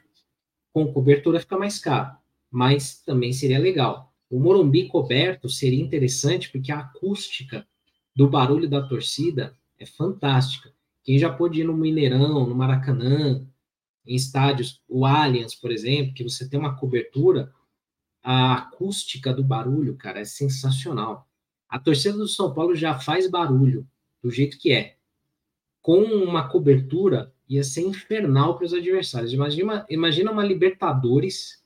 [0.72, 2.16] Com cobertura fica mais caro,
[2.50, 4.12] mas também seria legal.
[4.28, 7.66] O Morumbi coberto seria interessante porque a acústica
[8.14, 10.72] do barulho da torcida é fantástica.
[11.02, 13.46] Quem já pôde ir no Mineirão, no Maracanã,
[14.06, 17.52] em estádios, o Allianz, por exemplo, que você tem uma cobertura,
[18.22, 21.28] a acústica do barulho, cara, é sensacional.
[21.68, 23.86] A torcida do São Paulo já faz barulho
[24.22, 24.96] do jeito que é.
[25.80, 29.32] Com uma cobertura, ia ser infernal para os adversários.
[29.32, 31.60] Imagina, imagina uma Libertadores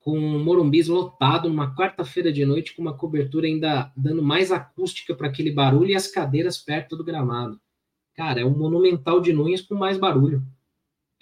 [0.00, 5.14] com um Morumbis lotado numa quarta-feira de noite, com uma cobertura ainda dando mais acústica
[5.14, 7.60] para aquele barulho e as cadeiras perto do gramado.
[8.20, 10.46] Cara, é um monumental de Nunes com mais barulho.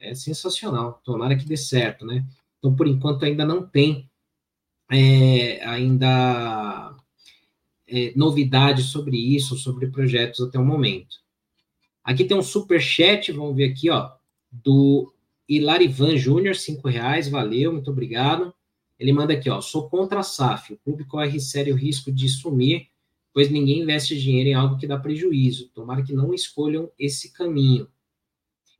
[0.00, 1.00] É sensacional.
[1.04, 2.26] Tomara que dê certo, né?
[2.58, 4.10] Então, por enquanto, ainda não tem
[4.90, 6.96] é, ainda
[7.86, 11.18] é, novidades sobre isso, sobre projetos até o momento.
[12.02, 14.10] Aqui tem um super chat, vamos ver aqui, ó,
[14.50, 15.14] do
[15.48, 18.52] Hilarivan Júnior, cinco reais, valeu, muito obrigado.
[18.98, 22.88] Ele manda aqui, ó, sou contra a SAF, o clube corre sério risco de sumir
[23.38, 25.68] pois ninguém investe dinheiro em algo que dá prejuízo.
[25.68, 27.86] Tomara que não escolham esse caminho.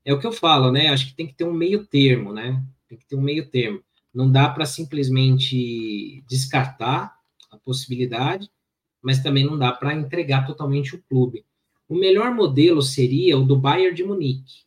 [0.04, 0.88] É o que eu falo, né?
[0.88, 2.60] Acho que tem que ter um meio termo, né?
[2.88, 3.80] Tem que ter um meio termo.
[4.12, 7.16] Não dá para simplesmente descartar
[7.52, 8.50] a possibilidade,
[9.00, 11.44] mas também não dá para entregar totalmente o clube.
[11.88, 14.64] O melhor modelo seria o do Bayern de Munique.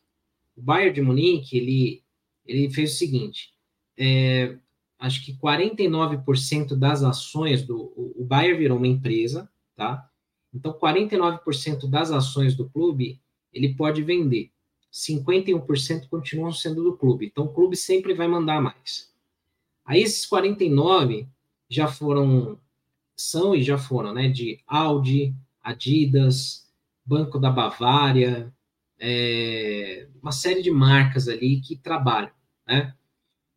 [0.56, 2.02] O Bayern de Munique, ele,
[2.46, 3.52] ele fez o seguinte,
[3.98, 4.56] é,
[4.98, 7.92] acho que 49% das ações do...
[7.94, 10.08] O, Bayern virou uma empresa, tá?
[10.54, 13.20] Então, 49% das ações do clube
[13.52, 14.50] ele pode vender.
[14.92, 17.26] 51% continuam sendo do clube.
[17.26, 19.12] Então, o clube sempre vai mandar mais.
[19.84, 21.26] Aí, esses 49
[21.68, 22.58] já foram,
[23.16, 24.28] são e já foram, né?
[24.28, 26.70] De Audi, Adidas,
[27.04, 28.52] Banco da Bavária,
[28.98, 32.30] é, uma série de marcas ali que trabalham,
[32.66, 32.94] né?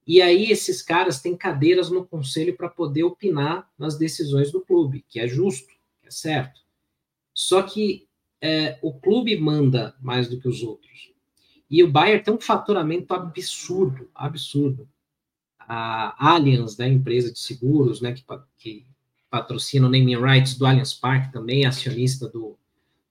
[0.07, 5.03] E aí, esses caras têm cadeiras no conselho para poder opinar nas decisões do clube,
[5.09, 5.74] que é justo
[6.11, 6.61] certo?
[7.33, 8.07] Só que
[8.41, 11.11] é, o clube manda mais do que os outros.
[11.69, 14.87] E o Bayern tem um faturamento absurdo, absurdo.
[15.59, 18.23] A Allianz, né, empresa de seguros, né, que,
[18.57, 18.85] que
[19.29, 22.57] patrocina o naming rights do Allianz Parque, também é acionista do,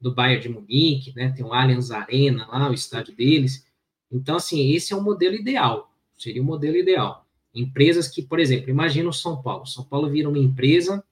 [0.01, 3.67] do Bayern de Munique, né, tem o Allianz Arena lá, o estádio deles.
[4.11, 7.27] Então, assim, esse é o modelo ideal, seria o modelo ideal.
[7.53, 9.67] Empresas que, por exemplo, imagina o São Paulo.
[9.67, 11.05] São Paulo vira uma empresa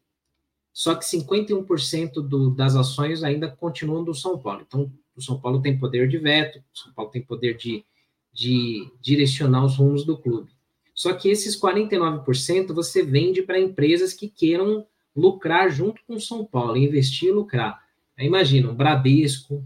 [0.72, 4.64] só que 51% do, das ações ainda continuam do São Paulo.
[4.66, 7.84] Então, o São Paulo tem poder de veto, o São Paulo tem poder de,
[8.32, 10.50] de direcionar os rumos do clube.
[10.94, 16.44] Só que esses 49% você vende para empresas que queiram lucrar junto com o São
[16.44, 17.82] Paulo, investir e lucrar.
[18.16, 19.64] Aí imagina o Bradesco,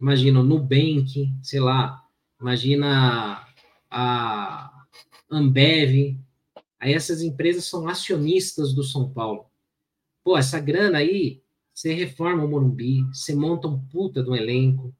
[0.00, 2.02] imagina o Nubank, sei lá,
[2.40, 3.44] imagina
[3.90, 4.84] a
[5.30, 6.16] Ambev.
[6.78, 9.46] Aí essas empresas são acionistas do São Paulo.
[10.24, 14.94] Pô, essa grana aí, você reforma o Morumbi, você monta um puta do elenco,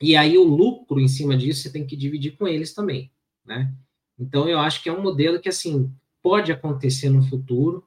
[0.00, 3.10] e aí o lucro em cima disso você tem que dividir com eles também,
[3.44, 3.72] né?
[4.18, 5.90] Então eu acho que é um modelo que assim
[6.22, 7.86] pode acontecer no futuro,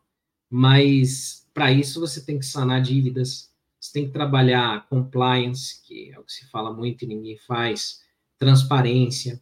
[0.49, 6.19] mas para isso você tem que sanar dívidas, você tem que trabalhar compliance, que é
[6.19, 8.01] o que se fala muito e ninguém faz,
[8.37, 9.41] transparência,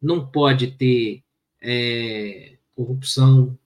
[0.00, 1.22] não pode ter
[1.60, 3.56] é, corrupção,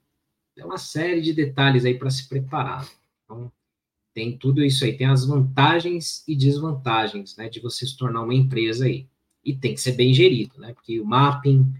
[0.56, 2.88] é uma série de detalhes aí para se preparar.
[3.24, 3.52] Então,
[4.14, 8.34] tem tudo isso aí, tem as vantagens e desvantagens, né, de você se tornar uma
[8.34, 9.06] empresa aí.
[9.44, 11.72] E tem que ser bem gerido, né, porque o Mapping,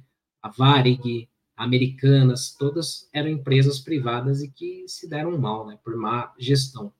[0.42, 5.96] a Varig, a Americanas, todas eram empresas privadas e que se deram mal, né, por
[5.96, 6.92] má gestão.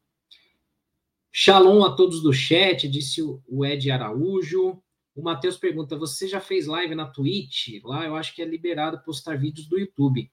[1.31, 4.83] Shalom a todos do chat, disse o Ed Araújo.
[5.15, 7.79] O Matheus pergunta: você já fez live na Twitch?
[7.85, 10.31] Lá eu acho que é liberado postar vídeos do YouTube.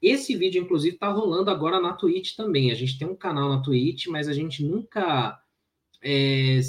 [0.00, 2.70] Esse vídeo, inclusive, está rolando agora na Twitch também.
[2.70, 5.40] A gente tem um canal na Twitch, mas a gente nunca
[6.02, 6.60] é,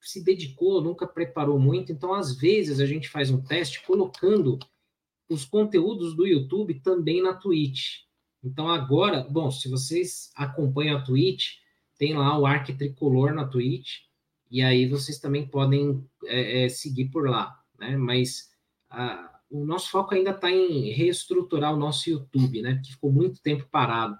[0.00, 1.92] se dedicou, nunca preparou muito.
[1.92, 4.58] Então, às vezes, a gente faz um teste colocando
[5.28, 8.02] os conteúdos do YouTube também na Twitch.
[8.42, 11.54] Então, agora, bom, se vocês acompanham a Twitch,
[11.96, 14.00] tem lá o Arc Tricolor na Twitch,
[14.50, 17.96] e aí vocês também podem é, é, seguir por lá, né?
[17.96, 18.50] Mas
[18.90, 22.80] a, o nosso foco ainda está em reestruturar o nosso YouTube, né?
[22.84, 24.18] Que ficou muito tempo parado.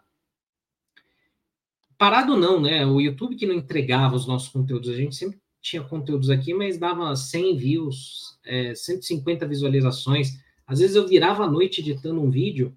[1.98, 2.86] Parado não, né?
[2.86, 6.78] O YouTube que não entregava os nossos conteúdos, a gente sempre tinha conteúdos aqui, mas
[6.78, 10.38] dava 100 views, é, 150 visualizações.
[10.66, 12.76] Às vezes eu virava a noite editando um vídeo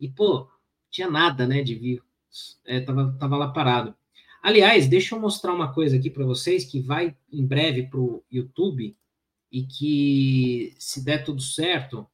[0.00, 0.48] e, pô,
[0.90, 2.02] tinha nada, né, de views.
[2.64, 3.94] É, tava, tava lá parado.
[4.42, 8.22] Aliás, deixa eu mostrar uma coisa aqui para vocês que vai em breve para o
[8.30, 8.96] YouTube
[9.54, 12.04] e que, se der tudo certo,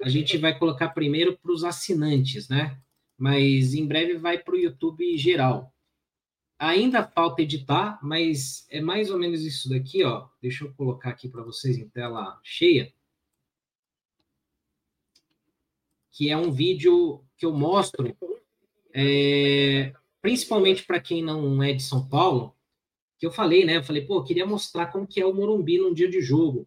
[0.00, 2.80] a gente vai colocar primeiro para os assinantes, né?
[3.18, 5.74] Mas em breve vai para o YouTube geral.
[6.58, 10.26] Ainda falta editar, mas é mais ou menos isso daqui, ó.
[10.40, 12.90] Deixa eu colocar aqui para vocês em tela cheia.
[16.10, 18.16] Que é um vídeo que eu mostro,
[18.94, 22.56] é, principalmente para quem não é de São Paulo,
[23.18, 23.76] que eu falei, né?
[23.76, 26.66] Eu falei, pô, eu queria mostrar como que é o Morumbi num dia de jogo.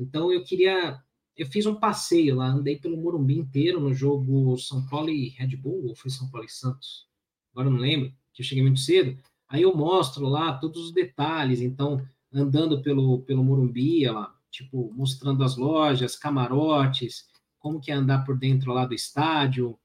[0.00, 0.98] Então eu queria,
[1.36, 5.56] eu fiz um passeio lá, andei pelo Morumbi inteiro no jogo São Paulo e Red
[5.56, 7.06] Bull, ou foi São Paulo e Santos?
[7.52, 9.20] Agora não lembro, que eu cheguei muito cedo.
[9.46, 12.00] Aí eu mostro lá todos os detalhes, então,
[12.32, 17.28] andando pelo, pelo Morumbi, lá, tipo, mostrando as lojas, camarotes,
[17.58, 19.78] como que é andar por dentro lá do estádio,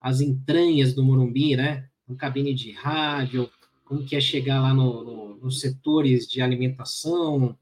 [0.00, 1.88] as entranhas do Morumbi, né?
[2.06, 3.50] Com cabine de rádio,
[3.84, 7.56] como que é chegar lá no, no, nos setores de alimentação,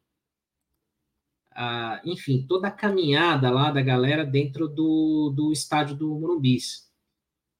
[1.59, 6.59] ah, enfim, toda a caminhada lá da galera dentro do, do estádio do Morumbi.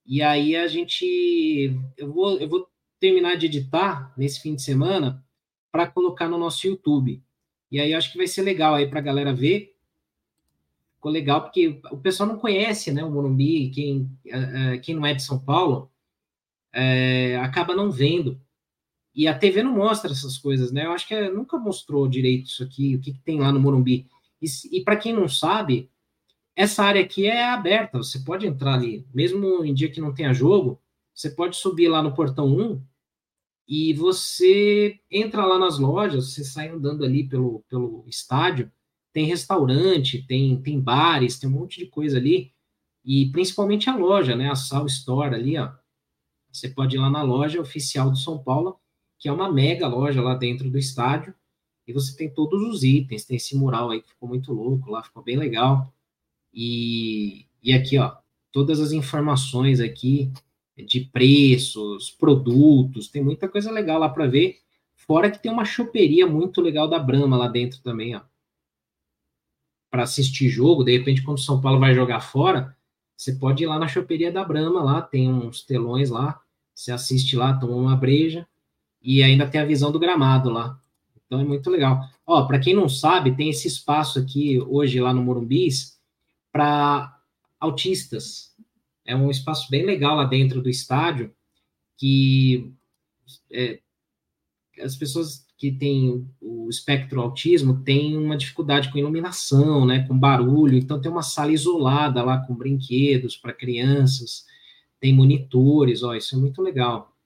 [0.05, 2.69] E aí a gente, eu vou, eu vou
[2.99, 5.25] terminar de editar nesse fim de semana
[5.71, 7.23] para colocar no nosso YouTube.
[7.71, 9.75] E aí acho que vai ser legal aí para a galera ver.
[10.95, 14.11] Ficou legal porque o pessoal não conhece, né, o Morumbi, quem,
[14.83, 15.91] quem não é de São Paulo,
[16.71, 18.39] é, acaba não vendo.
[19.17, 20.85] E a TV não mostra essas coisas, né?
[20.85, 24.07] Eu acho que nunca mostrou direito isso aqui, o que, que tem lá no Morumbi.
[24.39, 25.89] E, e para quem não sabe,
[26.55, 30.35] essa área aqui é aberta, você pode entrar ali, mesmo em dia que não tenha
[30.35, 30.79] jogo,
[31.15, 32.79] você pode subir lá no portão 1
[33.67, 38.71] e você entra lá nas lojas, você sai andando ali pelo, pelo estádio,
[39.11, 42.53] tem restaurante, tem, tem bares, tem um monte de coisa ali,
[43.03, 45.71] e principalmente a loja, né, a Sal Store ali, ó.
[46.51, 48.79] Você pode ir lá na loja oficial do São Paulo,
[49.17, 51.33] que é uma mega loja lá dentro do estádio,
[51.87, 55.01] e você tem todos os itens, tem esse mural aí que ficou muito louco lá,
[55.01, 55.93] ficou bem legal.
[56.53, 58.17] E, e aqui, ó,
[58.51, 60.31] todas as informações aqui
[60.75, 64.59] de preços, produtos, tem muita coisa legal lá para ver.
[64.95, 68.21] Fora que tem uma choperia muito legal da Brahma lá dentro também, ó.
[69.89, 72.75] Para assistir jogo, de repente, quando o São Paulo vai jogar fora,
[73.15, 76.41] você pode ir lá na choperia da Brahma, lá tem uns telões lá,
[76.75, 78.45] você assiste lá, toma uma breja,
[79.01, 80.79] e ainda tem a visão do gramado lá.
[81.25, 82.09] Então é muito legal.
[82.25, 85.97] Ó, para quem não sabe, tem esse espaço aqui hoje lá no Morumbis
[86.51, 87.17] para
[87.59, 88.55] autistas.
[89.05, 91.33] É um espaço bem legal lá dentro do estádio,
[91.97, 92.73] que
[93.51, 93.79] é,
[94.81, 100.77] as pessoas que têm o espectro autismo têm uma dificuldade com iluminação, né, com barulho,
[100.77, 104.45] então tem uma sala isolada lá com brinquedos para crianças,
[104.99, 107.16] tem monitores, ó, isso é muito legal.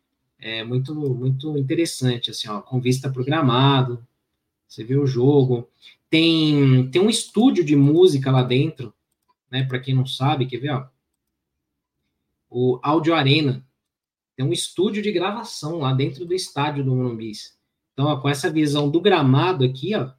[0.41, 4.05] É muito muito interessante assim, ó, com vista programado.
[4.67, 5.69] Você vê o jogo.
[6.09, 8.93] Tem tem um estúdio de música lá dentro,
[9.49, 10.87] né, para quem não sabe, quer ver, ó?
[12.51, 13.65] o Audio Arena.
[14.35, 17.31] Tem um estúdio de gravação lá dentro do estádio do Morumbi.
[17.93, 20.11] Então, ó, com essa visão do gramado aqui, ó,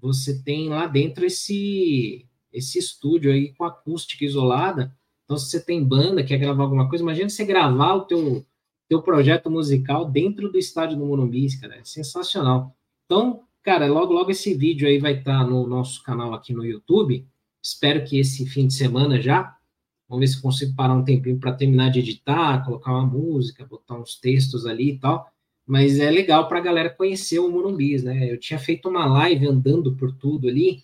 [0.00, 4.96] você tem lá dentro esse esse estúdio aí com acústica isolada.
[5.24, 8.46] Então, se você tem banda, quer gravar alguma coisa, imagina você gravar o teu,
[8.88, 11.76] teu projeto musical dentro do estádio do Morumbi, cara.
[11.76, 12.74] É sensacional.
[13.04, 17.26] Então, cara, logo, logo esse vídeo aí vai estar no nosso canal aqui no YouTube.
[17.62, 19.58] Espero que esse fim de semana já
[20.08, 23.94] Vamos ver se consigo parar um tempinho para terminar de editar, colocar uma música, botar
[23.94, 25.30] uns textos ali e tal.
[25.66, 28.32] Mas é legal para a galera conhecer o Morumbis, né?
[28.32, 30.82] Eu tinha feito uma live andando por tudo ali,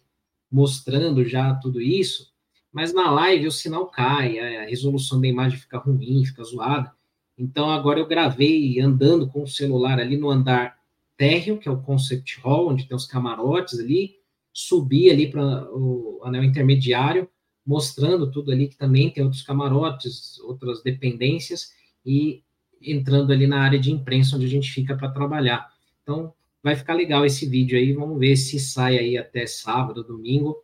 [0.52, 2.32] mostrando já tudo isso,
[2.70, 6.93] mas na live o sinal cai, a resolução da imagem fica ruim, fica zoada.
[7.36, 10.78] Então agora eu gravei andando com o celular ali no andar
[11.16, 14.16] térreo, que é o concept hall, onde tem os camarotes ali,
[14.52, 17.28] subir ali para o anel intermediário,
[17.66, 21.72] mostrando tudo ali que também tem outros camarotes, outras dependências
[22.04, 22.42] e
[22.80, 25.68] entrando ali na área de imprensa onde a gente fica para trabalhar.
[26.02, 26.32] Então,
[26.62, 30.62] vai ficar legal esse vídeo aí, vamos ver se sai aí até sábado, domingo.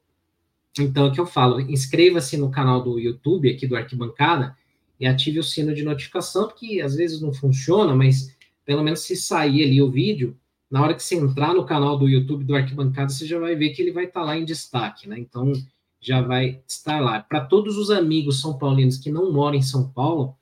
[0.79, 4.57] Então, é o que eu falo, inscreva-se no canal do YouTube aqui do Arquibancada
[5.01, 9.17] e ative o sino de notificação, porque às vezes não funciona, mas pelo menos se
[9.17, 10.37] sair ali o vídeo,
[10.71, 13.71] na hora que você entrar no canal do YouTube do Arquibancada, você já vai ver
[13.71, 15.19] que ele vai estar tá lá em destaque, né?
[15.19, 15.53] Então,
[16.01, 17.21] já vai estar lá.
[17.21, 20.37] Para todos os amigos são paulinos que não moram em São Paulo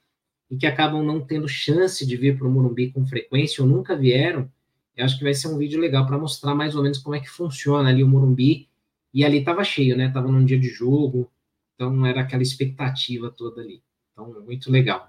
[0.50, 3.96] e que acabam não tendo chance de vir para o Morumbi com frequência ou nunca
[3.96, 4.50] vieram,
[4.96, 7.20] eu acho que vai ser um vídeo legal para mostrar mais ou menos como é
[7.20, 8.68] que funciona ali o Morumbi.
[9.14, 10.10] E ali estava cheio, né?
[10.10, 11.30] Tava num dia de jogo,
[11.74, 13.82] então era aquela expectativa toda ali.
[14.18, 15.08] Então, muito legal.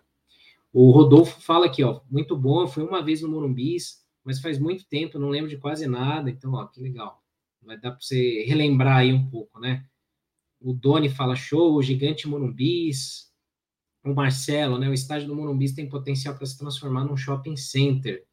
[0.71, 4.85] O Rodolfo fala aqui, ó, muito bom, foi uma vez no Morumbis, mas faz muito
[4.85, 7.23] tempo, não lembro de quase nada, então, ó, que legal.
[7.63, 9.83] Vai dar para você relembrar aí um pouco, né?
[10.61, 13.33] O Doni fala show, o gigante Morumbis.
[14.03, 14.87] O Marcelo, né?
[14.87, 18.25] O estádio do Morumbis tem potencial para se transformar num shopping center.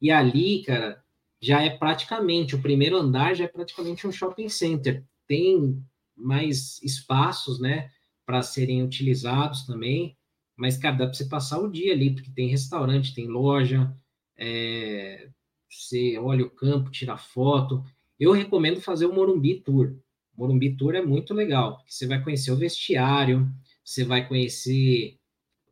[0.00, 1.02] E ali, cara,
[1.40, 5.04] já é praticamente, o primeiro andar já é praticamente um shopping center.
[5.26, 5.82] Tem
[6.14, 7.90] mais espaços, né,
[8.26, 10.16] para serem utilizados também.
[10.56, 13.94] Mas, cara, dá para você passar o dia ali, porque tem restaurante, tem loja,
[14.36, 15.28] é,
[15.68, 17.84] você olha o campo, tira foto.
[18.18, 19.96] Eu recomendo fazer o Morumbi Tour.
[20.36, 23.50] Morumbi Tour é muito legal, porque você vai conhecer o vestiário,
[23.84, 25.18] você vai conhecer,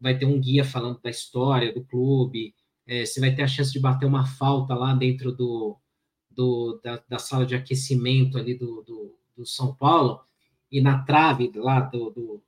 [0.01, 2.55] vai ter um guia falando da história do clube,
[2.87, 5.79] é, você vai ter a chance de bater uma falta lá dentro do,
[6.31, 10.21] do da, da, sala de aquecimento ali do, do, do, São Paulo,
[10.71, 12.43] e na trave lá do, do,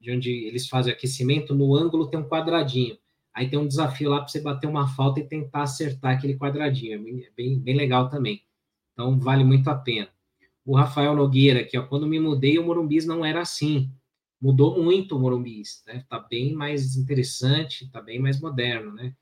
[0.00, 2.98] de onde eles fazem o aquecimento, no ângulo tem um quadradinho.
[3.34, 6.94] Aí tem um desafio lá para você bater uma falta e tentar acertar aquele quadradinho.
[7.24, 8.42] É bem, bem legal também.
[8.92, 10.08] Então, vale muito a pena
[10.66, 13.88] o Rafael Nogueira aqui, ó, quando me mudei, o Morumbis não era assim.
[14.40, 16.04] Mudou muito o Morumbis, né?
[16.08, 19.14] Tá bem mais interessante, tá bem mais moderno, né?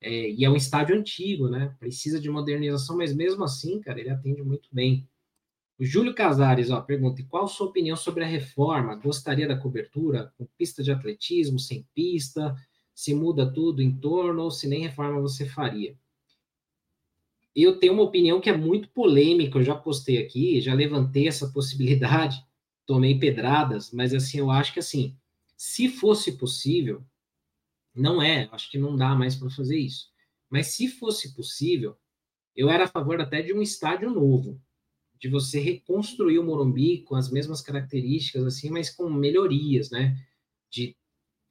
[0.00, 1.74] É, e é um estádio antigo, né?
[1.80, 5.08] Precisa de modernização, mas mesmo assim, cara, ele atende muito bem.
[5.78, 8.94] O Júlio Casares, ó, pergunta: qual sua opinião sobre a reforma?
[8.94, 12.54] Gostaria da cobertura com pista de atletismo, sem pista?
[12.94, 15.96] Se muda tudo em torno ou se nem reforma você faria?
[17.54, 21.48] eu tenho uma opinião que é muito polêmica, eu já postei aqui, já levantei essa
[21.50, 22.44] possibilidade,
[22.84, 25.16] tomei pedradas, mas assim, eu acho que assim,
[25.56, 27.04] se fosse possível,
[27.94, 30.12] não é, acho que não dá mais para fazer isso.
[30.50, 31.96] Mas se fosse possível,
[32.56, 34.60] eu era a favor até de um estádio novo,
[35.24, 40.22] de você reconstruir o Morumbi com as mesmas características assim, mas com melhorias, né?
[40.68, 40.94] De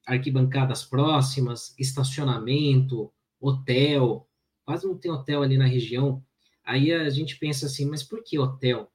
[0.06, 3.12] arquibancadas próximas, estacionamento,
[3.42, 4.30] hotel,
[4.64, 6.24] quase não tem hotel ali na região.
[6.64, 8.92] Aí a gente pensa assim, mas por que hotel?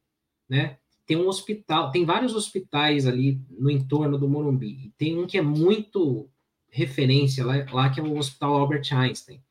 [0.49, 0.79] Né?
[1.05, 4.95] Tem um hospital, tem vários hospitais ali no entorno do Morumbi.
[4.97, 6.31] tem um que é muito
[6.71, 9.43] referência lá, lá que é o Hospital Albert Einstein.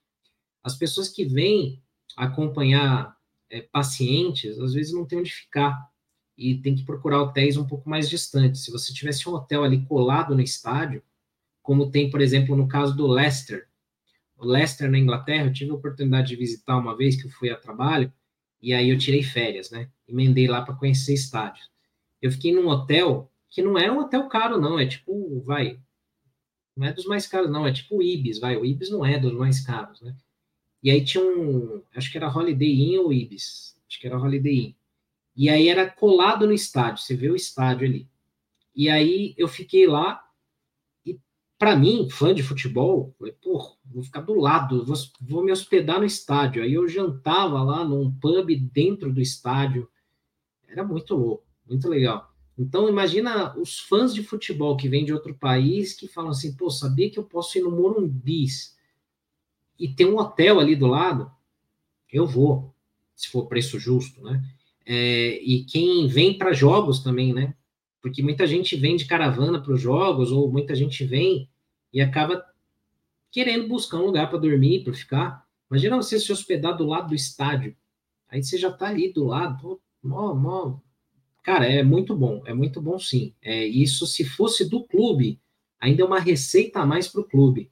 [0.63, 1.84] As pessoas que vêm
[2.15, 3.16] acompanhar
[3.49, 5.89] é, pacientes, às vezes não tem onde ficar
[6.37, 8.63] e tem que procurar hotéis um pouco mais distantes.
[8.63, 11.01] Se você tivesse um hotel ali colado no estádio,
[11.61, 13.67] como tem, por exemplo, no caso do Leicester,
[14.39, 17.57] Leicester, na Inglaterra, eu tive a oportunidade de visitar uma vez que eu fui a
[17.57, 18.13] trabalho,
[18.61, 19.89] e aí eu tirei férias, né?
[20.07, 21.63] Emendei lá para conhecer estádio.
[22.21, 25.79] Eu fiquei num hotel que não era um hotel caro, não, é tipo, vai,
[26.75, 29.17] não é dos mais caros, não, é tipo o Ibis, vai, o Ibis não é
[29.17, 30.15] dos mais caros, né?
[30.82, 34.67] E aí tinha um, acho que era Holiday Inn ou Ibis, acho que era Holiday
[34.67, 34.75] Inn.
[35.36, 38.09] E aí era colado no estádio, você vê o estádio ali.
[38.75, 40.23] E aí eu fiquei lá,
[41.57, 45.99] para mim, fã de futebol, falei, pô, vou ficar do lado, vou, vou, me hospedar
[45.99, 46.61] no estádio.
[46.61, 49.89] Aí eu jantava lá num pub dentro do estádio.
[50.67, 52.32] Era muito louco, muito legal.
[52.57, 56.69] Então, imagina os fãs de futebol que vêm de outro país que falam assim, pô,
[56.69, 58.76] sabia que eu posso ir no Morumbis
[59.80, 61.32] e ter um hotel ali do lado?
[62.11, 62.73] Eu vou,
[63.15, 64.43] se for preço justo, né?
[64.86, 67.53] É, e quem vem para jogos também, né?
[68.07, 71.49] porque muita gente vem de caravana para os jogos, ou muita gente vem
[71.91, 72.41] e acaba
[73.30, 75.45] querendo buscar um lugar para dormir, para ficar.
[75.69, 77.75] Imagina você se hospedar do lado do estádio,
[78.30, 80.80] aí você já está ali do lado, mó, mó.
[81.43, 83.34] Cara, é muito bom, é muito bom sim.
[83.41, 85.39] É, isso, se fosse do clube,
[85.80, 87.69] ainda é uma receita a mais para o clube.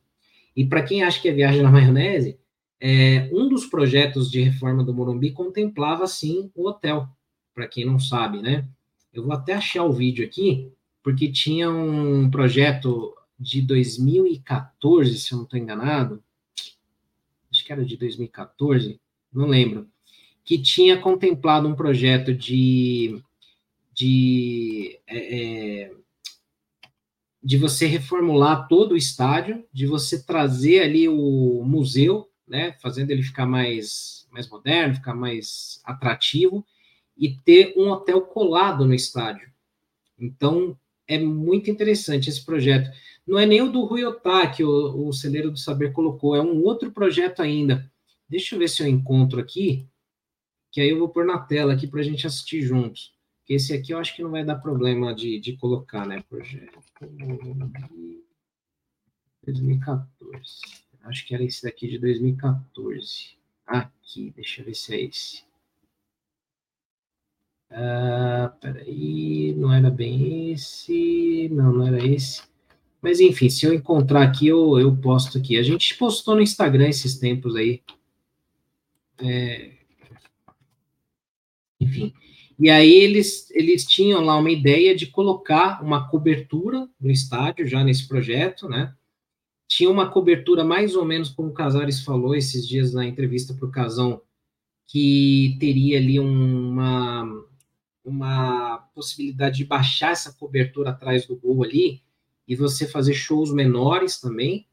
[0.55, 2.39] E para quem acha que é viagem na maionese,
[2.79, 7.07] é, um dos projetos de reforma do Morumbi contemplava, sim, o hotel,
[7.53, 8.67] para quem não sabe, né?
[9.13, 15.37] Eu vou até achar o vídeo aqui, porque tinha um projeto de 2014, se eu
[15.37, 16.23] não estou enganado.
[17.51, 18.99] Acho que era de 2014.
[19.31, 19.87] não lembro,
[20.43, 23.21] que tinha contemplado um projeto de,
[23.93, 25.93] de, é, é,
[27.45, 33.21] de você reformular todo o estádio, de você trazer ali o museu, né, fazendo ele
[33.21, 36.65] ficar mais, mais moderno, ficar mais atrativo,
[37.15, 39.47] e ter um hotel colado no estádio.
[40.17, 40.75] Então,
[41.07, 42.89] é muito interessante esse projeto.
[43.27, 46.63] Não é nem o do Rui Otaki, o, o Celeiro do Saber colocou, é um
[46.63, 47.91] outro projeto ainda.
[48.27, 49.87] Deixa eu ver se eu encontro aqui,
[50.71, 53.14] que aí eu vou pôr na tela aqui para a gente assistir juntos.
[53.45, 56.23] Que esse aqui eu acho que não vai dar problema de, de colocar, né?
[56.27, 56.79] Projeto
[59.43, 60.85] 2014.
[61.03, 63.37] Acho que era esse daqui de 2014.
[63.67, 65.43] Aqui, deixa eu ver se é esse.
[67.69, 71.49] Ah, peraí, não era bem esse.
[71.51, 72.43] Não, não era esse.
[73.01, 75.57] Mas enfim, se eu encontrar aqui, eu, eu posto aqui.
[75.57, 77.83] A gente postou no Instagram esses tempos aí.
[79.19, 79.71] É...
[81.79, 82.13] Enfim.
[82.57, 87.83] E aí eles, eles tinham lá uma ideia de colocar uma cobertura no estádio, já
[87.83, 88.95] nesse projeto, né?
[89.67, 93.67] Tinha uma cobertura mais ou menos como o Casares falou esses dias na entrevista para
[93.67, 94.21] o Casão,
[94.87, 97.25] que teria ali uma,
[98.03, 102.01] uma possibilidade de baixar essa cobertura atrás do gol ali
[102.47, 104.67] e você fazer shows menores também.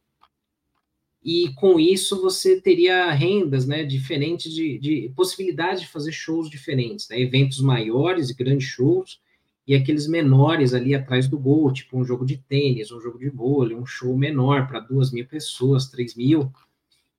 [1.25, 7.09] E com isso você teria rendas, né, diferentes de, de possibilidades de fazer shows diferentes,
[7.09, 9.21] né, eventos maiores e grandes shows
[9.67, 13.29] e aqueles menores ali atrás do gol, tipo um jogo de tênis, um jogo de
[13.29, 16.53] vôlei, um show menor para duas mil pessoas, três mil.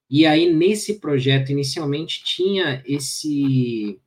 [0.10, 4.00] E aí nesse projeto inicialmente tinha esse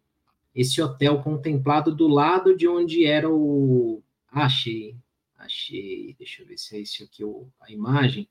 [0.54, 4.02] esse hotel contemplado do lado de onde era o.
[4.30, 4.96] Ah, achei,
[5.36, 6.14] achei.
[6.18, 8.26] Deixa eu ver se é esse aqui o, a imagem.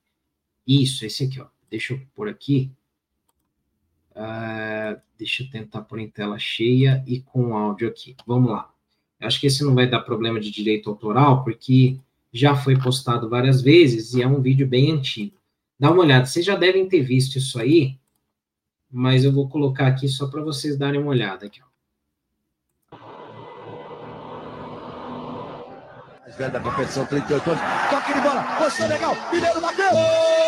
[0.65, 1.47] Isso, esse aqui, ó.
[1.69, 2.71] Deixa eu pôr aqui.
[4.11, 8.15] Uh, deixa eu tentar pôr em tela cheia e com áudio aqui.
[8.25, 8.71] Vamos lá.
[9.19, 11.99] Eu acho que esse não vai dar problema de direito autoral, porque
[12.31, 15.37] já foi postado várias vezes e é um vídeo bem antigo.
[15.79, 17.97] Dá uma olhada, vocês já devem ter visto isso aí,
[18.91, 21.61] mas eu vou colocar aqui só para vocês darem uma olhada aqui.
[26.37, 27.61] Da competição, 38 anos.
[27.89, 30.44] Toque de bola, posição legal, Mineiro bateu!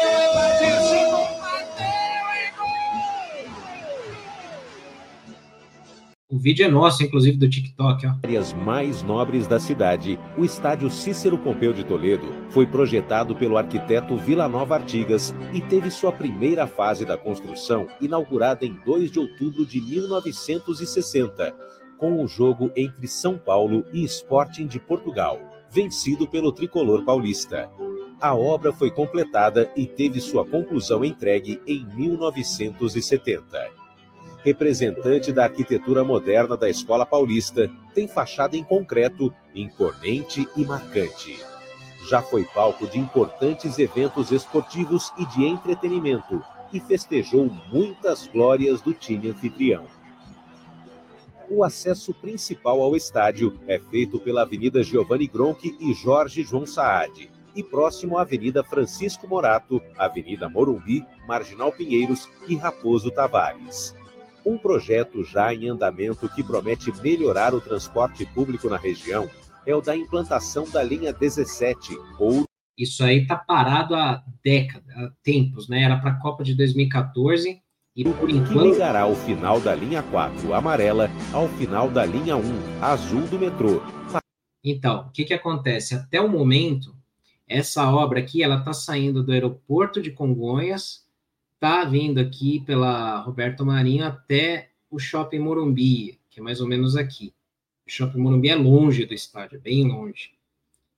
[6.29, 8.05] O vídeo é nosso, inclusive do TikTok.
[8.05, 8.13] Ó.
[8.23, 14.15] Áreas mais nobres da cidade, o estádio Cícero Pompeu de Toledo foi projetado pelo arquiteto
[14.17, 19.65] Vila Nova Artigas e teve sua primeira fase da construção inaugurada em 2 de outubro
[19.65, 21.55] de 1960,
[21.97, 25.39] com o jogo entre São Paulo e Sporting de Portugal
[25.71, 27.69] vencido pelo tricolor paulista.
[28.19, 33.69] A obra foi completada e teve sua conclusão entregue em 1970.
[34.43, 41.37] Representante da arquitetura moderna da Escola Paulista, tem fachada em concreto, imponente e marcante.
[42.09, 46.41] Já foi palco de importantes eventos esportivos e de entretenimento
[46.73, 49.85] e festejou muitas glórias do time anfitrião
[51.49, 57.31] o acesso principal ao estádio é feito pela Avenida Giovanni Gronchi e Jorge João Saad,
[57.57, 63.95] e próximo à Avenida Francisco Morato, Avenida Morumbi, Marginal Pinheiros e Raposo Tavares.
[64.45, 69.29] Um projeto já em andamento que promete melhorar o transporte público na região
[69.65, 72.45] é o da implantação da linha 17, ou
[72.77, 75.81] isso aí está parado há décadas, há tempos, né?
[75.81, 77.59] Era para a Copa de 2014
[77.95, 82.83] e por enquanto ligará o final da linha 4 amarela ao final da linha 1
[82.83, 83.81] azul do metrô.
[84.63, 85.95] Então, o que, que acontece?
[85.95, 86.95] Até o momento,
[87.47, 91.07] essa obra aqui, ela está saindo do aeroporto de Congonhas,
[91.53, 96.95] está vindo aqui pela Roberto Marinho até o Shopping Morumbi, que é mais ou menos
[96.95, 97.33] aqui.
[97.85, 100.31] O Shopping Morumbi é longe do estádio, é bem longe.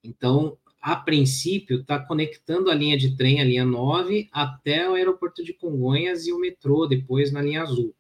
[0.04, 5.44] Então, a princípio, está conectando a linha de trem, a linha 9, até o aeroporto
[5.44, 7.94] de Congonhas e o metrô, depois na linha azul,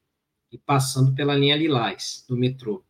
[0.51, 2.83] e passando pela linha lilás do metrô.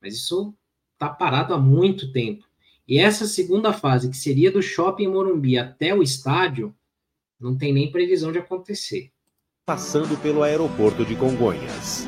[0.00, 0.54] Mas isso
[0.94, 2.47] está parado há muito tempo.
[2.88, 6.74] E essa segunda fase, que seria do shopping Morumbi até o estádio,
[7.38, 9.10] não tem nem previsão de acontecer.
[9.66, 12.06] Passando pelo aeroporto de Congonhas.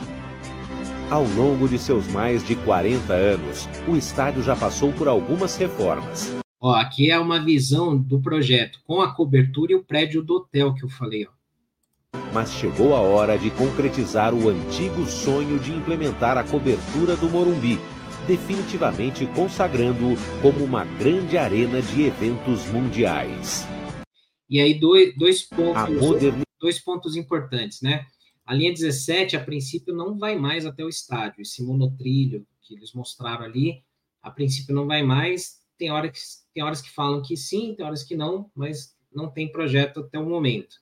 [1.10, 6.34] Ao longo de seus mais de 40 anos, o estádio já passou por algumas reformas.
[6.58, 10.72] Ó, aqui é uma visão do projeto com a cobertura e o prédio do hotel
[10.72, 11.40] que eu falei, ó.
[12.32, 17.78] Mas chegou a hora de concretizar o antigo sonho de implementar a cobertura do Morumbi,
[18.30, 23.66] definitivamente consagrando-o como uma grande arena de eventos mundiais.
[24.48, 26.00] E aí dois, dois pontos,
[26.60, 28.06] dois pontos importantes, né?
[28.46, 31.42] A linha 17, a princípio, não vai mais até o estádio.
[31.42, 33.82] Esse monotrilho que eles mostraram ali,
[34.22, 35.58] a princípio não vai mais.
[35.76, 36.20] Tem, hora que,
[36.54, 40.20] tem horas que falam que sim, tem horas que não, mas não tem projeto até
[40.20, 40.76] o momento.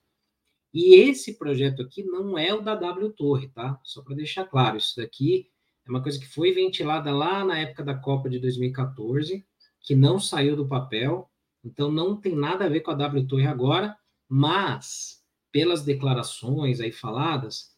[0.74, 3.80] E esse projeto aqui não é o da W Torre, tá?
[3.84, 5.48] Só para deixar claro, isso daqui
[5.88, 9.44] é uma coisa que foi ventilada lá na época da Copa de 2014,
[9.80, 11.30] que não saiu do papel,
[11.64, 13.96] então não tem nada a ver com a W Torre agora,
[14.28, 17.74] mas pelas declarações aí faladas,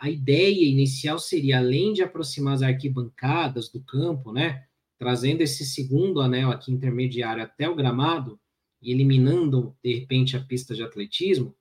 [0.00, 4.64] a ideia inicial seria, além de aproximar as arquibancadas do campo, né,
[4.98, 8.40] trazendo esse segundo anel aqui intermediário até o gramado
[8.82, 11.54] e eliminando, de repente, a pista de atletismo,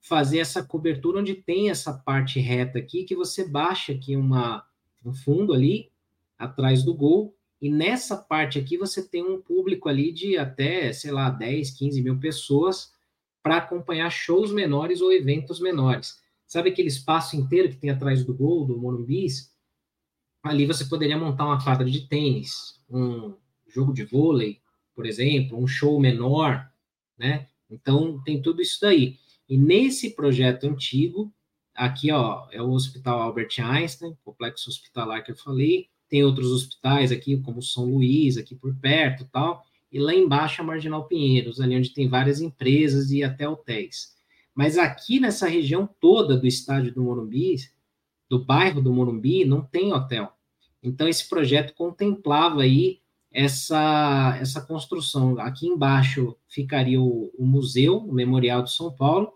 [0.00, 4.66] fazer essa cobertura onde tem essa parte reta aqui, que você baixa aqui uma,
[5.04, 5.90] um fundo ali,
[6.38, 11.12] atrás do gol, e nessa parte aqui você tem um público ali de até, sei
[11.12, 12.92] lá, 10, 15 mil pessoas
[13.42, 16.20] para acompanhar shows menores ou eventos menores.
[16.46, 19.52] Sabe aquele espaço inteiro que tem atrás do gol, do Morumbis?
[20.42, 23.34] Ali você poderia montar uma quadra de tênis, um
[23.68, 24.60] jogo de vôlei,
[24.94, 26.68] por exemplo, um show menor,
[27.16, 27.48] né?
[27.70, 29.18] Então tem tudo isso daí.
[29.48, 31.32] E nesse projeto antigo,
[31.74, 37.10] aqui ó, é o Hospital Albert Einstein, complexo hospitalar que eu falei, tem outros hospitais
[37.10, 41.76] aqui, como São Luís, aqui por perto tal, e lá embaixo a Marginal Pinheiros, ali
[41.76, 44.14] onde tem várias empresas e até hotéis.
[44.54, 47.56] Mas aqui nessa região toda do estádio do Morumbi,
[48.28, 50.32] do bairro do Morumbi, não tem hotel.
[50.82, 53.00] Então esse projeto contemplava aí
[53.32, 55.38] essa, essa construção.
[55.38, 59.32] Aqui embaixo ficaria o, o museu, o Memorial de São Paulo,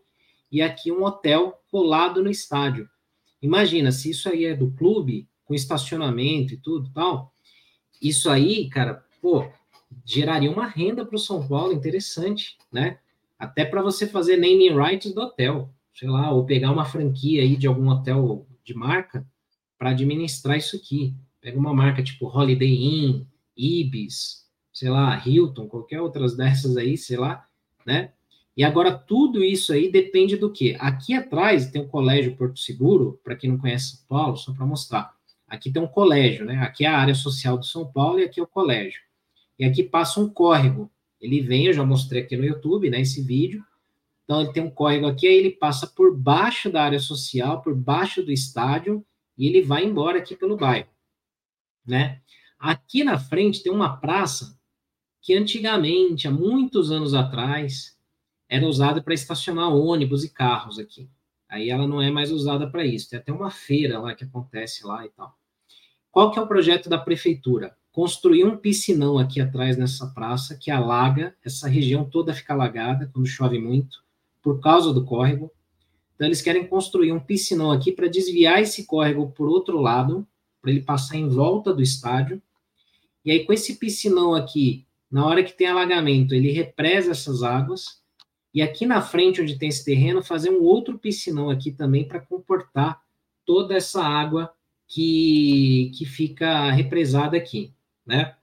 [0.51, 2.89] e aqui um hotel colado no estádio.
[3.43, 7.35] Imagina, se isso aí é do clube, com estacionamento e tudo tal,
[8.01, 9.47] isso aí, cara, pô,
[10.03, 12.99] geraria uma renda para o São Paulo interessante, né?
[13.39, 17.59] Até para você fazer naming rights do hotel, sei lá, ou pegar uma franquia aí
[17.59, 19.27] de algum hotel de marca
[19.77, 21.15] para administrar isso aqui.
[21.43, 27.19] Pega uma marca tipo Holiday Inn, Ibis, sei lá, Hilton, qualquer outras dessas aí, sei
[27.19, 27.47] lá,
[27.85, 28.13] né?
[28.57, 30.75] E agora tudo isso aí depende do que?
[30.81, 34.65] Aqui atrás tem o Colégio Porto Seguro, para quem não conhece São Paulo, só para
[34.65, 35.15] mostrar.
[35.47, 36.57] Aqui tem um colégio, né?
[36.63, 39.01] Aqui é a área social do São Paulo e aqui é o colégio.
[39.59, 40.91] E aqui passa um córrego.
[41.21, 43.65] Ele vem, eu já mostrei aqui no YouTube, né, esse vídeo.
[44.25, 47.75] Então ele tem um córrego aqui, aí ele passa por baixo da área social, por
[47.75, 49.05] baixo do estádio,
[49.39, 50.89] e ele vai embora aqui pelo bairro,
[51.87, 52.21] né?
[52.59, 54.59] Aqui na frente tem uma praça
[55.23, 57.96] que antigamente, há muitos anos atrás,
[58.49, 61.09] era usada para estacionar ônibus e carros aqui.
[61.49, 63.11] Aí ela não é mais usada para isso.
[63.11, 65.37] Tem até uma feira lá que acontece lá e tal.
[66.11, 67.77] Qual que é o projeto da prefeitura?
[67.93, 73.27] Construir um piscinão aqui atrás nessa praça que alaga, essa região toda fica alagada quando
[73.27, 74.03] chove muito,
[74.43, 75.51] por causa do córrego.
[76.15, 80.27] Então eles querem construir um piscinão aqui para desviar esse córrego por outro lado,
[80.61, 82.41] para ele passar em volta do estádio.
[83.25, 88.03] E aí com esse piscinão aqui, na hora que tem alagamento, ele represa essas águas
[88.57, 92.21] e aqui na frente, onde tem esse terreno, fazer um outro piscinão aqui também para
[92.21, 93.03] comportar
[93.45, 94.51] toda essa água
[94.89, 97.71] que, que fica represada aqui,
[98.07, 98.35] né?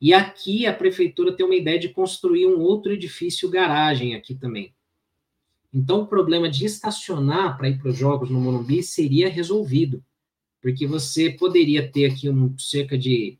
[0.00, 4.72] E aqui a prefeitura tem uma ideia de construir um outro edifício garagem aqui também.
[5.74, 10.00] Então o problema de estacionar para ir para os jogos no Morumbi seria resolvido,
[10.62, 13.36] porque você poderia ter aqui um cerca de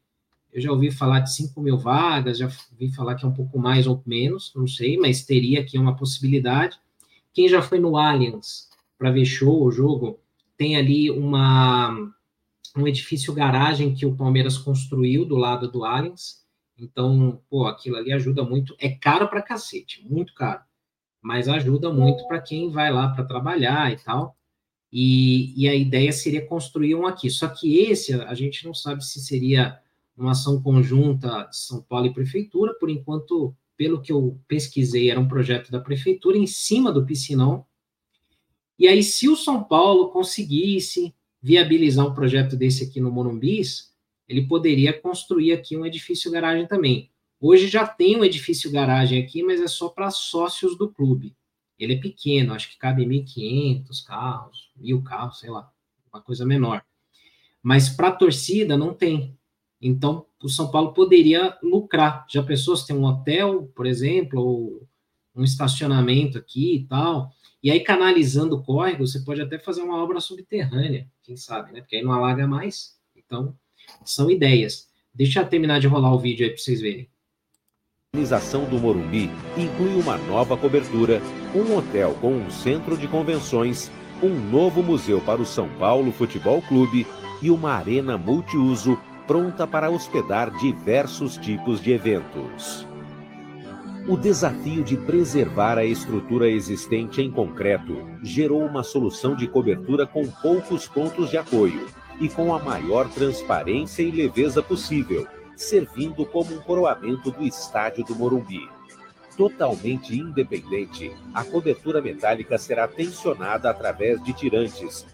[0.57, 3.59] eu já ouvi falar de 5 mil vagas, já ouvi falar que é um pouco
[3.59, 6.81] mais ou menos, não sei, mas teria aqui uma possibilidade.
[7.31, 10.19] Quem já foi no Allianz para ver show ou jogo,
[10.57, 12.11] tem ali uma,
[12.75, 16.43] um edifício garagem que o Palmeiras construiu do lado do Allianz.
[16.79, 18.75] Então, pô, aquilo ali ajuda muito.
[18.79, 20.63] É caro para cacete, muito caro.
[21.21, 24.35] Mas ajuda muito para quem vai lá para trabalhar e tal.
[24.91, 27.29] E, e a ideia seria construir um aqui.
[27.29, 29.79] Só que esse, a gente não sabe se seria
[30.17, 35.21] uma ação conjunta de São Paulo e Prefeitura, por enquanto, pelo que eu pesquisei, era
[35.21, 37.67] um projeto da Prefeitura em cima do piscinão.
[38.79, 43.95] E aí, se o São Paulo conseguisse viabilizar um projeto desse aqui no Morumbis,
[44.29, 47.11] ele poderia construir aqui um edifício garagem também.
[47.41, 51.37] Hoje já tem um edifício garagem aqui, mas é só para sócios do clube.
[51.79, 55.71] Ele é pequeno, acho que cabe 1.500 carros, mil carros, sei lá,
[56.12, 56.83] uma coisa menor.
[57.62, 59.36] Mas para a torcida não tem.
[59.81, 62.27] Então, o São Paulo poderia lucrar.
[62.29, 64.89] Já pensou se tem um hotel, por exemplo, ou
[65.35, 67.31] um estacionamento aqui e tal,
[67.62, 71.81] e aí canalizando o córrego, você pode até fazer uma obra subterrânea, quem sabe, né?
[71.81, 72.97] Porque aí não alaga mais.
[73.14, 73.55] Então,
[74.05, 74.89] são ideias.
[75.14, 77.11] Deixa eu terminar de rolar o vídeo aí para vocês verem.
[78.12, 81.20] A organização do Morumbi inclui uma nova cobertura,
[81.55, 83.91] um hotel com um centro de convenções
[84.22, 87.07] um novo museu para o São Paulo Futebol Clube
[87.43, 92.87] e uma arena multiuso pronta para hospedar diversos tipos de eventos.
[94.09, 100.24] O desafio de preservar a estrutura existente em concreto gerou uma solução de cobertura com
[100.29, 101.89] poucos pontos de apoio
[102.20, 108.14] e com a maior transparência e leveza possível, servindo como um coroamento do estádio do
[108.14, 108.68] Morumbi.
[109.37, 115.05] Totalmente independente, a cobertura metálica será tensionada através de tirantes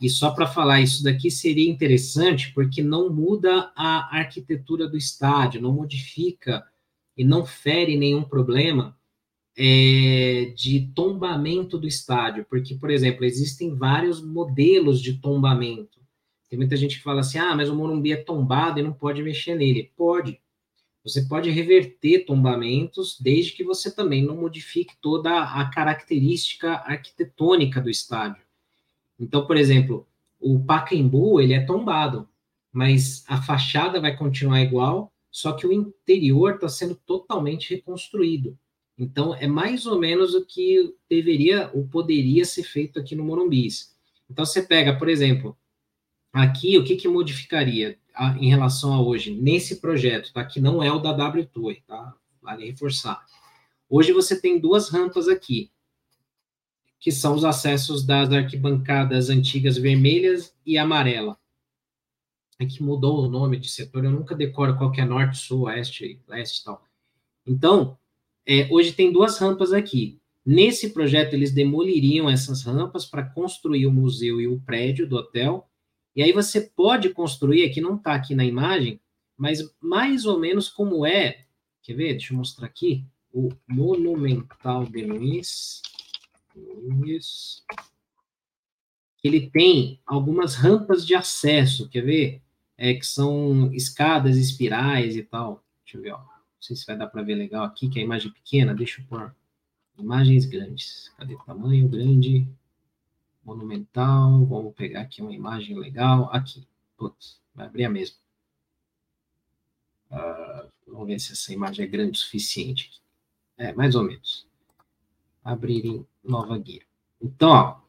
[0.00, 5.60] e só para falar, isso daqui seria interessante porque não muda a arquitetura do estádio,
[5.60, 6.64] não modifica
[7.14, 8.96] e não fere nenhum problema
[9.58, 12.46] é, de tombamento do estádio.
[12.48, 16.00] Porque, por exemplo, existem vários modelos de tombamento.
[16.48, 19.22] Tem muita gente que fala assim: ah, mas o Morumbi é tombado e não pode
[19.22, 19.92] mexer nele.
[19.94, 20.40] Pode.
[21.04, 27.90] Você pode reverter tombamentos desde que você também não modifique toda a característica arquitetônica do
[27.90, 28.42] estádio.
[29.20, 30.08] Então, por exemplo,
[30.40, 32.26] o Pacaembu, ele é tombado,
[32.72, 38.58] mas a fachada vai continuar igual, só que o interior está sendo totalmente reconstruído.
[38.98, 43.68] Então, é mais ou menos o que deveria ou poderia ser feito aqui no Morumbi.
[44.28, 45.56] Então, você pega, por exemplo,
[46.32, 47.98] aqui, o que, que modificaria
[48.38, 50.44] em relação a hoje, nesse projeto, tá?
[50.44, 52.14] que não é o da W Tour, tá?
[52.42, 53.24] Vale reforçar.
[53.88, 55.70] Hoje você tem duas rampas aqui
[57.00, 61.38] que são os acessos das arquibancadas antigas vermelhas e amarela.
[62.58, 65.62] É que mudou o nome de setor, eu nunca decoro qual que é norte, sul,
[65.62, 66.84] oeste, leste e tal.
[67.46, 67.98] Então,
[68.46, 70.20] é, hoje tem duas rampas aqui.
[70.44, 75.66] Nesse projeto, eles demoliriam essas rampas para construir o museu e o prédio do hotel.
[76.14, 79.00] E aí você pode construir, aqui não está aqui na imagem,
[79.38, 81.46] mas mais ou menos como é,
[81.82, 82.12] quer ver?
[82.12, 85.80] Deixa eu mostrar aqui, o Monumental de Luiz,
[87.06, 87.64] isso.
[89.22, 92.42] Ele tem algumas rampas de acesso, quer ver?
[92.76, 95.62] É, que são escadas, espirais e tal.
[95.84, 96.18] Deixa eu ver, ó.
[96.18, 98.74] Não sei se vai dar para ver legal aqui, que é a imagem pequena.
[98.74, 99.34] Deixa eu pôr
[99.98, 101.12] imagens grandes.
[101.16, 101.36] Cadê?
[101.44, 102.48] Tamanho grande,
[103.44, 104.44] monumental.
[104.46, 106.30] Vamos pegar aqui uma imagem legal.
[106.32, 106.66] Aqui.
[106.96, 108.16] Putz, vai abrir a mesma.
[110.10, 112.90] Uh, vamos ver se essa imagem é grande o suficiente.
[113.56, 114.49] É, mais ou menos.
[115.50, 116.82] Abrir em nova guia.
[117.20, 117.80] Então, ó,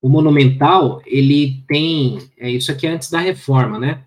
[0.00, 4.06] o monumental, ele tem, é, isso aqui é antes da reforma, né?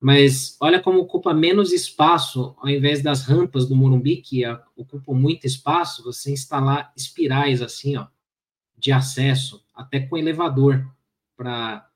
[0.00, 4.42] Mas olha como ocupa menos espaço, ao invés das rampas do Morumbi, que
[4.74, 8.06] ocupam muito espaço, você instalar espirais assim, ó,
[8.78, 10.90] de acesso, até com elevador,
[11.36, 11.86] para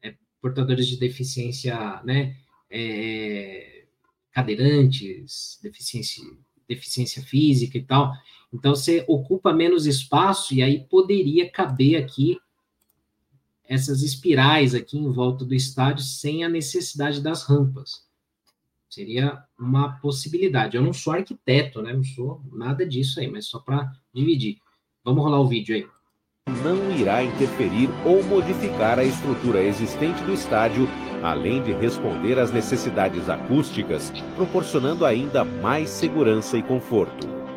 [0.00, 2.36] é, portadores de deficiência, né?
[2.70, 3.86] É,
[4.30, 6.22] cadeirantes, deficiência,
[6.68, 8.12] deficiência física e tal.
[8.52, 12.38] Então você ocupa menos espaço e aí poderia caber aqui
[13.64, 18.06] essas espirais aqui em volta do estádio sem a necessidade das rampas.
[18.88, 20.76] Seria uma possibilidade.
[20.76, 21.92] Eu não sou arquiteto, né?
[21.92, 24.56] Não sou nada disso aí, mas só para dividir.
[25.04, 25.86] Vamos rolar o vídeo aí.
[26.64, 30.88] Não irá interferir ou modificar a estrutura existente do estádio,
[31.22, 37.47] além de responder às necessidades acústicas, proporcionando ainda mais segurança e conforto.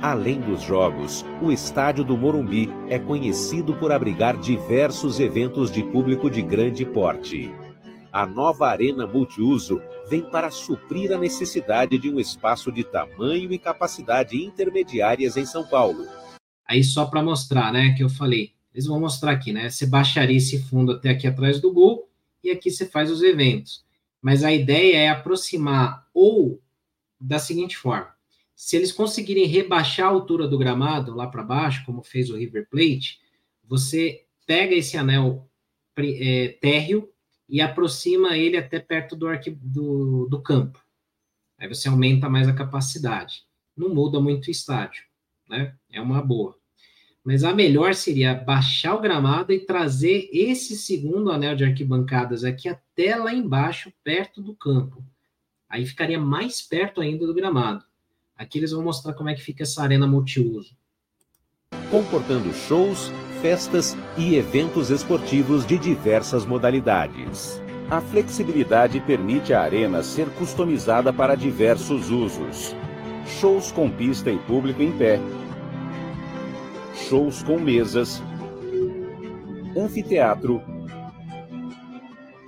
[0.00, 6.30] Além dos jogos, o estádio do Morumbi é conhecido por abrigar diversos eventos de público
[6.30, 7.50] de grande porte.
[8.12, 13.58] A nova arena multiuso vem para suprir a necessidade de um espaço de tamanho e
[13.58, 16.06] capacidade intermediárias em São Paulo.
[16.68, 19.70] Aí só para mostrar, né, que eu falei, eles vão mostrar aqui, né?
[19.70, 22.10] Você baixaria esse fundo até aqui atrás do gol
[22.44, 23.82] e aqui você faz os eventos.
[24.20, 26.60] Mas a ideia é aproximar ou
[27.18, 28.15] da seguinte forma:
[28.56, 32.66] se eles conseguirem rebaixar a altura do gramado lá para baixo, como fez o River
[32.70, 33.20] Plate,
[33.62, 35.46] você pega esse anel
[35.98, 37.12] é, térreo
[37.46, 40.82] e aproxima ele até perto do, arqui, do, do campo.
[41.58, 43.44] Aí você aumenta mais a capacidade.
[43.76, 45.04] Não muda muito o estádio,
[45.48, 45.76] né?
[45.92, 46.56] É uma boa.
[47.22, 52.68] Mas a melhor seria baixar o gramado e trazer esse segundo anel de arquibancadas aqui
[52.68, 55.04] até lá embaixo, perto do campo.
[55.68, 57.84] Aí ficaria mais perto ainda do gramado.
[58.36, 60.76] Aqui eles vão mostrar como é que fica essa arena multiuso.
[61.90, 63.10] Comportando shows,
[63.40, 67.60] festas e eventos esportivos de diversas modalidades.
[67.88, 72.74] A flexibilidade permite à arena ser customizada para diversos usos.
[73.40, 75.18] Shows com pista e público em pé.
[77.08, 78.22] Shows com mesas.
[79.76, 80.62] Anfiteatro.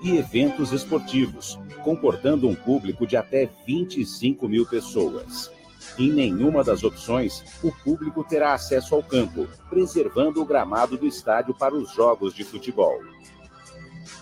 [0.02, 5.50] E eventos esportivos, comportando um público de até 25 mil pessoas.
[5.96, 11.54] Em nenhuma das opções, o público terá acesso ao campo, preservando o gramado do estádio
[11.54, 13.00] para os jogos de futebol.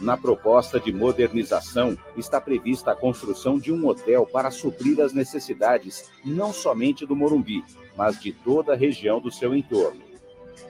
[0.01, 6.11] Na proposta de modernização, está prevista a construção de um hotel para suprir as necessidades
[6.25, 7.65] não somente do Morumbi,
[7.97, 10.05] mas de toda a região do seu entorno.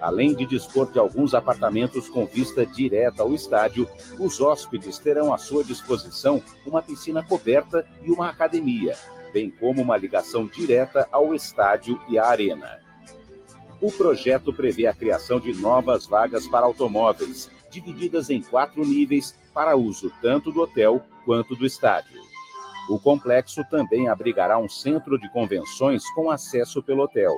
[0.01, 5.39] Além de dispor de alguns apartamentos com vista direta ao estádio, os hóspedes terão à
[5.39, 8.97] sua disposição uma piscina coberta e uma academia,
[9.37, 12.79] bem como uma ligação direta ao estádio e à arena.
[13.83, 19.77] O projeto prevê a criação de novas vagas para automóveis, divididas em quatro níveis para
[19.77, 22.19] uso tanto do hotel quanto do estádio.
[22.89, 27.35] O complexo também abrigará um centro de convenções com acesso pelo hotel.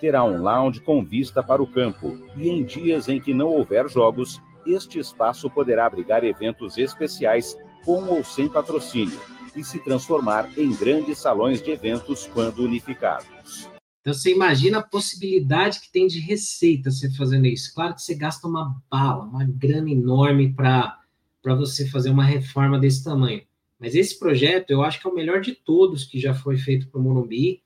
[0.00, 3.88] Terá um lounge com vista para o campo e, em dias em que não houver
[3.88, 10.74] jogos, este espaço poderá abrigar eventos especiais com ou sem patrocínio e se transformar em
[10.74, 13.68] grandes salões de eventos quando unificados.
[14.00, 17.74] Então você imagina a possibilidade que tem de receita você fazendo isso.
[17.74, 21.00] Claro que você gasta uma bala, uma grana enorme para
[21.42, 23.42] você fazer uma reforma desse tamanho.
[23.80, 26.86] Mas esse projeto eu acho que é o melhor de todos que já foi feito
[26.88, 27.62] para o Morumbi.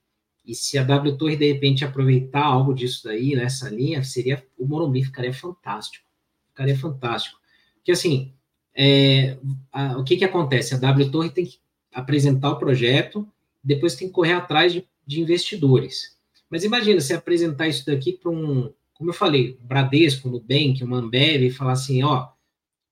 [0.46, 4.66] E se a W Torre de repente aproveitar algo disso daí, nessa linha, seria o
[4.66, 6.06] Morumbi ficaria fantástico.
[6.48, 7.38] Ficaria fantástico.
[7.74, 8.32] Porque assim,
[8.74, 9.36] é,
[9.70, 10.74] a, o que, que acontece?
[10.74, 11.58] A W Torre tem que
[11.92, 13.26] apresentar o projeto,
[13.62, 16.16] depois tem que correr atrás de, de investidores.
[16.48, 20.82] Mas imagina você apresentar isso daqui para um, como eu falei, um Bradesco, um Nubank,
[20.82, 22.28] uma Ambev, e falar assim, ó,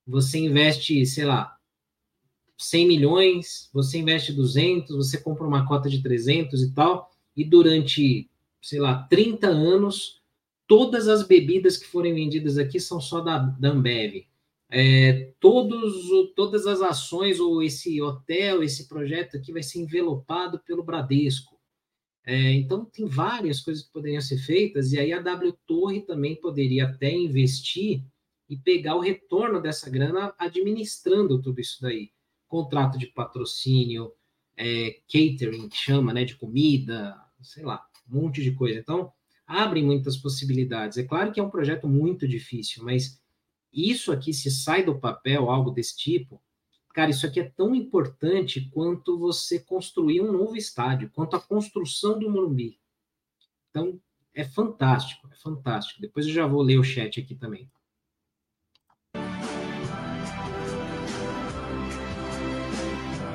[0.06, 1.56] você investe, sei lá,
[2.56, 8.28] 100 milhões, você investe 200, você compra uma cota de 300 e tal, e durante,
[8.60, 10.20] sei lá, 30 anos,
[10.66, 14.26] todas as bebidas que forem vendidas aqui são só da, da Ambev.
[14.70, 20.84] É, todos, todas as ações, ou esse hotel, esse projeto aqui vai ser envelopado pelo
[20.84, 21.58] Bradesco.
[22.26, 26.36] É, então, tem várias coisas que poderiam ser feitas, e aí a W Torre também
[26.36, 28.04] poderia até investir
[28.48, 32.10] e pegar o retorno dessa grana administrando tudo isso daí.
[32.46, 34.12] Contrato de patrocínio,
[34.56, 38.78] é, catering, que chama, né, de comida, sei lá, um monte de coisa.
[38.78, 39.10] Então,
[39.46, 40.98] abre muitas possibilidades.
[40.98, 43.18] É claro que é um projeto muito difícil, mas
[43.72, 46.42] isso aqui, se sai do papel, algo desse tipo,
[46.98, 52.18] Cara, isso aqui é tão importante quanto você construir um novo estádio, quanto a construção
[52.18, 52.76] do Morumbi.
[53.70, 54.00] Então,
[54.34, 56.00] é fantástico, é fantástico.
[56.00, 57.70] Depois eu já vou ler o chat aqui também.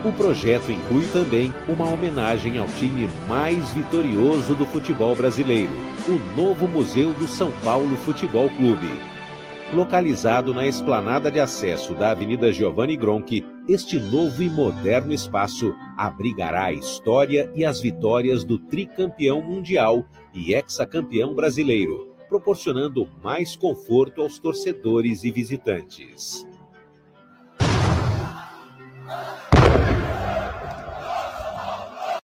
[0.03, 5.71] O projeto inclui também uma homenagem ao time mais vitorioso do futebol brasileiro,
[6.05, 9.12] o novo Museu do São Paulo Futebol Clube.
[9.71, 16.65] Localizado na esplanada de acesso da Avenida Giovanni Gronchi, este novo e moderno espaço abrigará
[16.65, 24.37] a história e as vitórias do tricampeão mundial e hexacampeão brasileiro, proporcionando mais conforto aos
[24.37, 26.45] torcedores e visitantes.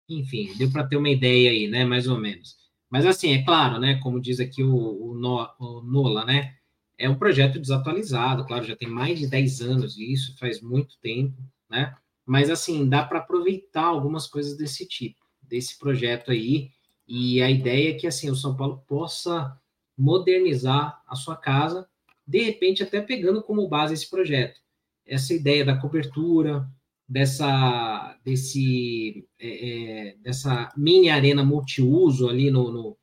[0.07, 1.83] Enfim, deu para ter uma ideia aí, né?
[1.83, 2.55] Mais ou menos.
[2.89, 3.99] Mas assim, é claro, né?
[4.01, 6.53] Como diz aqui o, o, no, o Nola, né?
[6.97, 10.97] É um projeto desatualizado, claro, já tem mais de 10 anos e isso faz muito
[10.99, 11.37] tempo,
[11.69, 11.95] né?
[12.25, 16.71] Mas assim, dá para aproveitar algumas coisas desse tipo, desse projeto aí,
[17.07, 19.59] e a ideia é que assim, o São Paulo possa
[19.97, 21.87] modernizar a sua casa,
[22.25, 24.59] de repente até pegando como base esse projeto.
[25.05, 26.67] Essa ideia da cobertura,
[27.07, 32.97] dessa desse é, é dessa mini arena multiuso ali no, no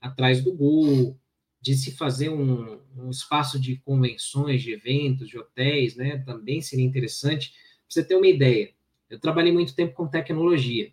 [0.00, 1.18] atrás do gol,
[1.62, 6.18] de se fazer um, um, espaço de convenções, de eventos, de hotéis, né?
[6.18, 7.50] Também seria interessante.
[7.50, 7.58] Pra
[7.88, 8.74] você ter uma ideia,
[9.08, 10.92] eu trabalhei muito tempo com tecnologia.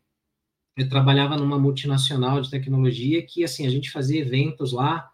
[0.77, 5.11] Eu trabalhava numa multinacional de tecnologia que, assim, a gente fazia eventos lá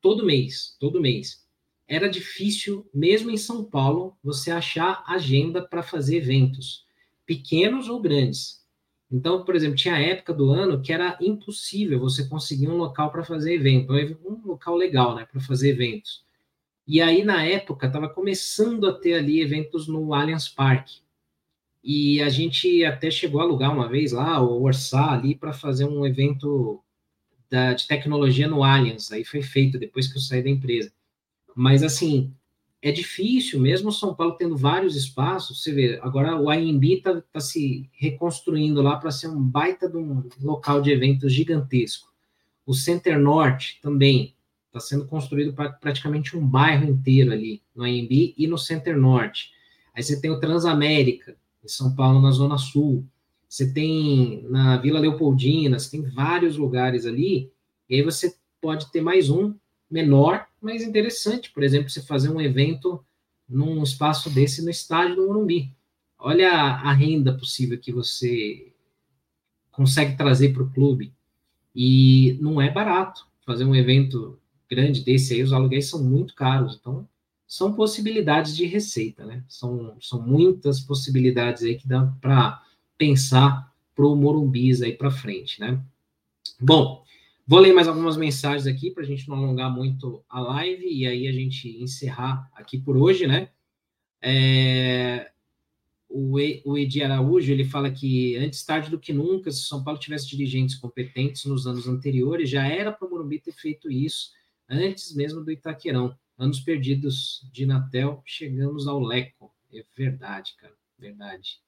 [0.00, 1.46] todo mês, todo mês.
[1.86, 6.86] Era difícil, mesmo em São Paulo, você achar agenda para fazer eventos,
[7.26, 8.57] pequenos ou grandes.
[9.10, 13.24] Então, por exemplo, tinha época do ano que era impossível você conseguir um local para
[13.24, 16.24] fazer evento, um local legal, né, para fazer eventos.
[16.86, 21.00] E aí, na época, estava começando a ter ali eventos no Allianz Parque.
[21.82, 25.84] E a gente até chegou a alugar uma vez lá, ou orçar ali para fazer
[25.84, 26.82] um evento
[27.50, 29.12] da, de tecnologia no Allianz.
[29.12, 30.92] Aí foi feito depois que eu saí da empresa.
[31.54, 32.34] Mas, assim,
[32.80, 37.40] é difícil, mesmo São Paulo tendo vários espaços, você vê, agora o AMB está tá
[37.40, 42.12] se reconstruindo lá para ser um baita de um local de eventos gigantesco.
[42.64, 44.36] O Center Norte também
[44.66, 49.50] está sendo construído para praticamente um bairro inteiro ali, no AMB e no Center Norte.
[49.94, 53.04] Aí você tem o Transamérica, em São Paulo, na Zona Sul.
[53.48, 57.50] você tem na Vila Leopoldina, você tem vários lugares ali,
[57.88, 59.54] e aí você pode ter mais um
[59.90, 63.04] menor, mas interessante, por exemplo, você fazer um evento
[63.48, 65.72] num espaço desse no estádio do Morumbi.
[66.18, 68.72] Olha a, a renda possível que você
[69.70, 71.12] consegue trazer para o clube.
[71.74, 76.76] E não é barato fazer um evento grande desse aí, os aluguéis são muito caros.
[76.78, 77.08] Então,
[77.46, 79.42] são possibilidades de receita, né?
[79.48, 82.62] São, são muitas possibilidades aí que dá para
[82.98, 85.80] pensar para o Morumbis aí para frente, né?
[86.60, 87.04] Bom,
[87.48, 91.06] vou ler mais algumas mensagens aqui para a gente não alongar muito a live e
[91.06, 93.48] aí a gente encerrar aqui por hoje, né?
[94.20, 95.30] É,
[96.10, 100.28] o, Edi Araújo ele fala que antes tarde do que nunca, se São Paulo tivesse
[100.28, 104.30] dirigentes competentes nos anos anteriores, já era para o Morumbi ter feito isso
[104.68, 106.14] antes mesmo do Itaquerão.
[106.36, 109.50] Anos perdidos de Natel, chegamos ao Leco.
[109.72, 111.60] É verdade, cara, verdade.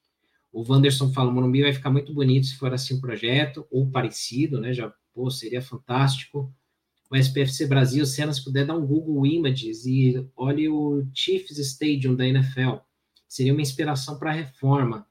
[0.52, 3.90] O Wanderson fala, o Morumbi vai ficar muito bonito se for assim o projeto, ou
[3.90, 4.74] parecido, né?
[4.74, 6.52] Já, pô, seria fantástico.
[7.10, 12.14] O SPFC Brasil, se se puder dar um Google Images e olhe o Chiefs Stadium
[12.14, 12.76] da NFL.
[13.28, 15.06] Seria uma inspiração para a reforma.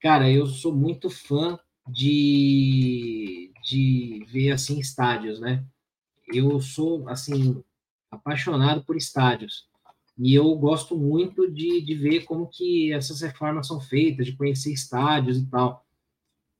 [0.00, 1.58] Cara, eu sou muito fã
[1.88, 5.64] de, de ver, assim, estádios, né?
[6.32, 7.62] Eu sou, assim,
[8.10, 9.68] apaixonado por estádios.
[10.18, 14.72] E eu gosto muito de, de ver como que essas reformas são feitas, de conhecer
[14.72, 15.84] estádios e tal.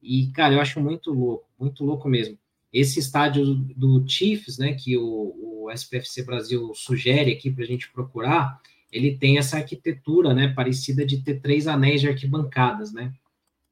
[0.02, 2.38] E, cara, eu acho muito louco, muito louco mesmo.
[2.72, 7.90] Esse estádio do Chiefs, né, que o, o SPFC Brasil sugere aqui para a gente
[7.90, 8.60] procurar,
[8.92, 13.12] ele tem essa arquitetura, né, parecida de ter três anéis de arquibancadas, né?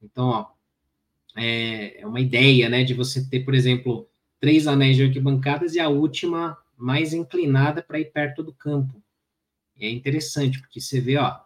[0.03, 0.47] Então, ó,
[1.37, 4.09] é, é uma ideia, né, de você ter, por exemplo,
[4.41, 9.03] três anéis de arquibancadas e a última mais inclinada para ir perto do campo.
[9.77, 11.41] E é interessante, porque você vê, ó,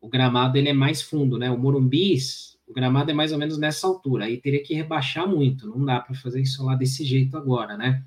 [0.00, 1.50] o gramado ele é mais fundo, né?
[1.50, 5.66] O Morumbis, o gramado é mais ou menos nessa altura, aí teria que rebaixar muito,
[5.66, 8.04] não dá para fazer isso lá desse jeito agora, né?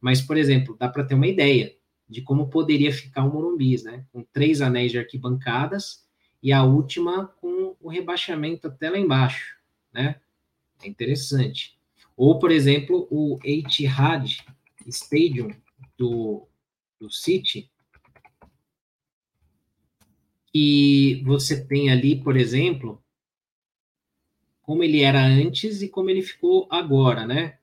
[0.00, 1.74] Mas, por exemplo, dá para ter uma ideia
[2.08, 4.06] de como poderia ficar o Morumbis, né?
[4.12, 6.06] Com três anéis de arquibancadas
[6.40, 9.56] e a última com o rebaixamento até lá embaixo,
[9.92, 10.20] né?
[10.82, 11.76] É interessante.
[12.16, 14.38] Ou, por exemplo, o Etihad,
[14.86, 15.50] Stadium
[15.98, 16.46] do,
[17.00, 17.68] do City,
[20.54, 23.02] e você tem ali, por exemplo,
[24.66, 27.58] como ele era antes e como ele ficou agora, né?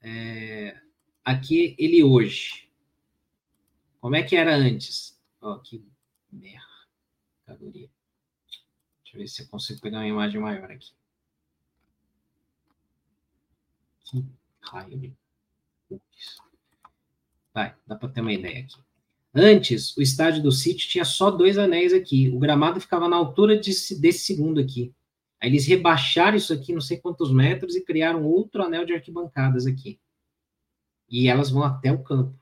[0.00, 0.80] É,
[1.24, 2.70] aqui ele hoje.
[4.00, 5.20] Como é que era antes?
[5.40, 5.84] Ó, que
[6.30, 7.90] mercadoria.
[9.02, 10.92] Deixa eu ver se eu consigo pegar uma imagem maior aqui.
[14.04, 14.24] Que
[14.60, 15.12] raio de
[17.52, 18.76] Vai, dá para ter uma ideia aqui.
[19.34, 22.28] Antes, o estádio do sítio tinha só dois anéis aqui.
[22.28, 24.94] O gramado ficava na altura desse segundo aqui.
[25.44, 29.66] Aí eles rebaixaram isso aqui, não sei quantos metros, e criaram outro anel de arquibancadas
[29.66, 30.00] aqui.
[31.06, 32.34] E elas vão até o campo.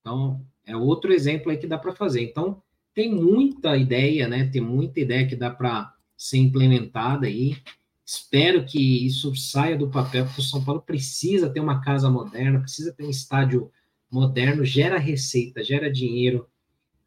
[0.00, 2.22] Então, é outro exemplo aí que dá para fazer.
[2.22, 2.62] Então,
[2.94, 4.48] tem muita ideia, né?
[4.48, 7.56] Tem muita ideia que dá para ser implementada aí.
[8.06, 12.60] Espero que isso saia do papel, porque o São Paulo precisa ter uma casa moderna,
[12.60, 13.68] precisa ter um estádio
[14.08, 16.46] moderno, gera receita, gera dinheiro.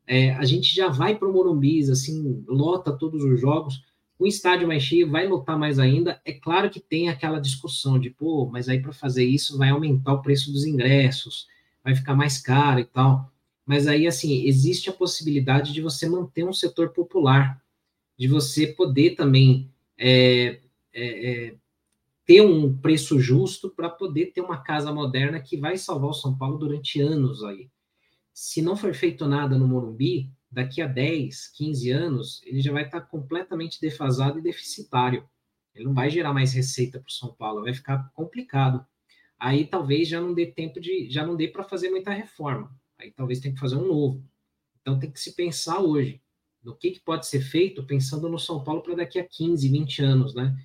[0.05, 3.81] É, a gente já vai para o Morumbi, assim, lota todos os jogos.
[4.17, 6.21] O estádio mais cheio vai lotar mais ainda.
[6.23, 10.13] É claro que tem aquela discussão de, pô, mas aí para fazer isso vai aumentar
[10.13, 11.47] o preço dos ingressos,
[11.83, 13.29] vai ficar mais caro e tal.
[13.65, 17.61] Mas aí, assim, existe a possibilidade de você manter um setor popular,
[18.17, 20.59] de você poder também é,
[20.93, 21.55] é, é,
[22.25, 26.37] ter um preço justo para poder ter uma casa moderna que vai salvar o São
[26.37, 27.69] Paulo durante anos aí.
[28.33, 32.85] Se não for feito nada no Morumbi, daqui a 10, 15 anos, ele já vai
[32.85, 35.27] estar tá completamente defasado e deficitário.
[35.73, 38.85] Ele não vai gerar mais receita para o São Paulo, vai ficar complicado.
[39.37, 42.73] Aí talvez já não dê tempo de, já não dê para fazer muita reforma.
[42.97, 44.23] Aí talvez tenha que fazer um novo.
[44.81, 46.21] Então tem que se pensar hoje
[46.63, 50.01] no que, que pode ser feito pensando no São Paulo para daqui a 15, 20
[50.01, 50.55] anos, né?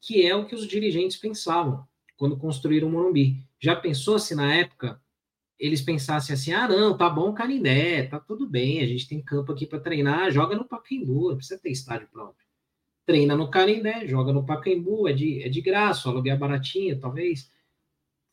[0.00, 1.84] que é o que os dirigentes pensavam
[2.16, 3.44] quando construíram o Morumbi.
[3.60, 5.00] Já pensou se na época
[5.62, 9.52] eles pensassem assim: ah, não, tá bom Canindé, tá tudo bem, a gente tem campo
[9.52, 12.44] aqui para treinar, joga no Pacaembu, não precisa ter estádio próprio.
[13.06, 17.48] Treina no Canindé, joga no Pacaembu, é de, é de graça, aluguel é baratinho, talvez.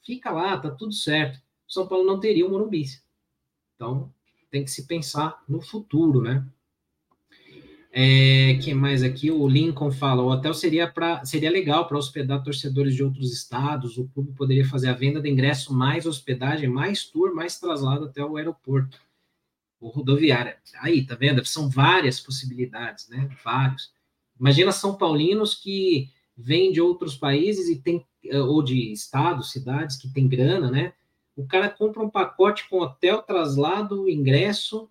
[0.03, 1.39] Fica lá, tá tudo certo.
[1.67, 2.85] São Paulo não teria o Morumbi.
[3.75, 4.11] Então,
[4.49, 6.43] tem que se pensar no futuro, né?
[7.91, 9.31] É, que mais aqui?
[9.31, 13.97] O Lincoln fala: o hotel seria, pra, seria legal para hospedar torcedores de outros estados.
[13.97, 18.23] O clube poderia fazer a venda de ingresso, mais hospedagem, mais tour, mais traslado até
[18.23, 18.99] o aeroporto,
[19.79, 20.57] ou rodoviária.
[20.81, 21.43] Aí, tá vendo?
[21.45, 23.29] São várias possibilidades, né?
[23.43, 23.91] Vários.
[24.39, 28.05] Imagina São Paulinos que vem de outros países e tem,
[28.47, 30.93] ou de estados, cidades que tem grana, né?
[31.35, 34.89] O cara compra um pacote com hotel, traslado, ingresso.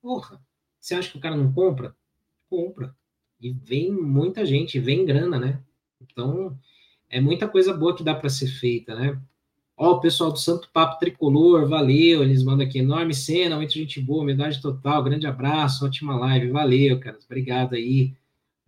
[0.00, 0.40] Porra,
[0.80, 1.94] você acha que o cara não compra?
[2.52, 2.94] Compra.
[3.40, 5.62] E vem muita gente, vem grana, né?
[6.02, 6.54] Então,
[7.08, 9.18] é muita coisa boa que dá para ser feita, né?
[9.74, 13.98] Ó, o pessoal do Santo Papo Tricolor, valeu, eles mandam aqui, enorme cena, muita gente
[14.02, 18.12] boa, medalha total, grande abraço, ótima live, valeu, cara, obrigado aí,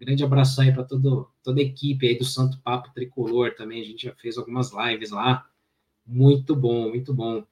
[0.01, 4.05] grande abraço aí para toda a equipe aí do Santo Papo Tricolor também, a gente
[4.05, 5.47] já fez algumas lives lá,
[6.07, 7.45] muito bom, muito bom.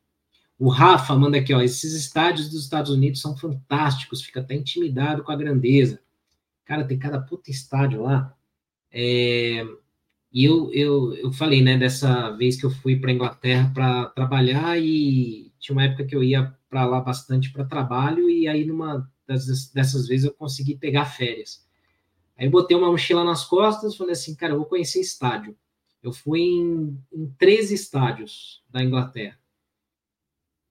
[0.59, 5.23] O Rafa manda aqui, ó, esses estádios dos Estados Unidos são fantásticos, fica até intimidado
[5.23, 6.01] com a grandeza.
[6.73, 8.35] Cara, tem cada puta estádio lá.
[8.90, 9.62] É,
[10.32, 14.81] e eu, eu, eu falei, né, dessa vez que eu fui para Inglaterra para trabalhar
[14.81, 19.07] e tinha uma época que eu ia para lá bastante para trabalho e aí numa
[19.27, 21.62] das, dessas vezes eu consegui pegar férias.
[22.39, 25.55] Aí eu botei uma mochila nas costas, falei assim, cara, eu vou conhecer estádio.
[26.03, 29.39] Eu fui em, em 13 estádios da Inglaterra.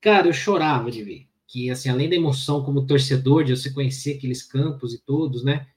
[0.02, 4.16] Cara, eu chorava de ver que, assim, além da emoção como torcedor de você conhecer
[4.16, 5.68] aqueles campos e todos, né?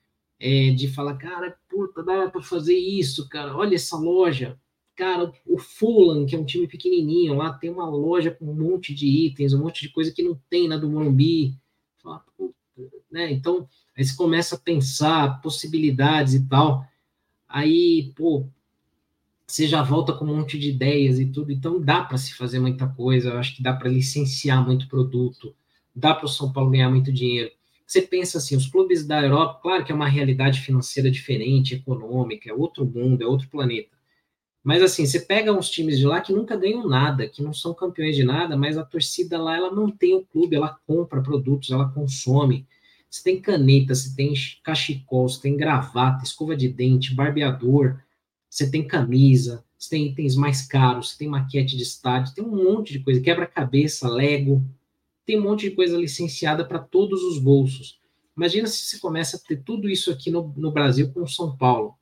[0.44, 4.60] É, de falar, cara, puta, dá para fazer isso, cara, olha essa loja.
[4.94, 8.94] Cara, o Fulham, que é um time pequenininho, lá tem uma loja com um monte
[8.94, 11.58] de itens, um monte de coisa que não tem na do Morumbi.
[13.10, 13.32] Né?
[13.32, 13.66] Então,
[13.96, 16.86] aí você começa a pensar possibilidades e tal.
[17.48, 18.46] Aí, pô,
[19.46, 21.52] você já volta com um monte de ideias e tudo.
[21.52, 23.30] Então, dá para se fazer muita coisa.
[23.30, 25.56] Eu acho que dá para licenciar muito produto.
[25.96, 27.50] Dá para o São Paulo ganhar muito dinheiro.
[27.86, 32.50] Você pensa assim, os clubes da Europa, claro que é uma realidade financeira diferente, econômica,
[32.50, 33.94] é outro mundo, é outro planeta.
[34.62, 37.74] Mas assim, você pega uns times de lá que nunca ganham nada, que não são
[37.74, 41.70] campeões de nada, mas a torcida lá, ela não tem o clube, ela compra produtos,
[41.70, 42.66] ela consome.
[43.10, 44.32] Você tem caneta, você tem
[44.62, 48.00] cachecol, você tem gravata, escova de dente, barbeador,
[48.48, 52.64] você tem camisa, você tem itens mais caros, você tem maquete de estádio, tem um
[52.64, 54.64] monte de coisa, quebra-cabeça, Lego,
[55.26, 58.00] tem um monte de coisa licenciada para todos os bolsos.
[58.36, 61.56] Imagina se você começa a ter tudo isso aqui no, no Brasil com o São
[61.56, 61.94] Paulo,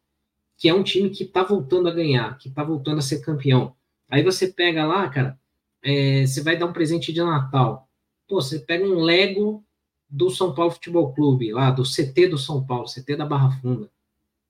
[0.57, 3.75] que é um time que está voltando a ganhar, que está voltando a ser campeão.
[4.09, 5.39] Aí você pega lá, cara,
[5.83, 7.89] é, você vai dar um presente de Natal.
[8.29, 9.65] Pô, você pega um Lego
[10.09, 13.91] do São Paulo Futebol Clube, lá do CT do São Paulo, CT da Barra Funda,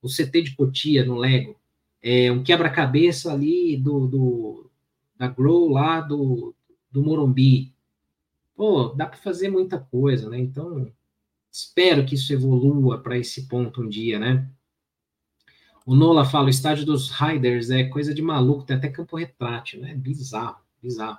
[0.00, 1.56] o CT de Cotia no Lego,
[2.02, 4.70] é, um quebra-cabeça ali do, do,
[5.16, 6.52] da Grow lá do,
[6.90, 7.72] do Morumbi,
[8.54, 10.38] pô, dá para fazer muita coisa, né?
[10.38, 10.90] Então,
[11.50, 14.48] espero que isso evolua para esse ponto um dia, né?
[15.84, 19.80] O Nola fala, o estádio dos Riders é coisa de maluco, tem até campo retrátil,
[19.80, 19.94] né?
[19.94, 21.18] Bizarro, bizarro.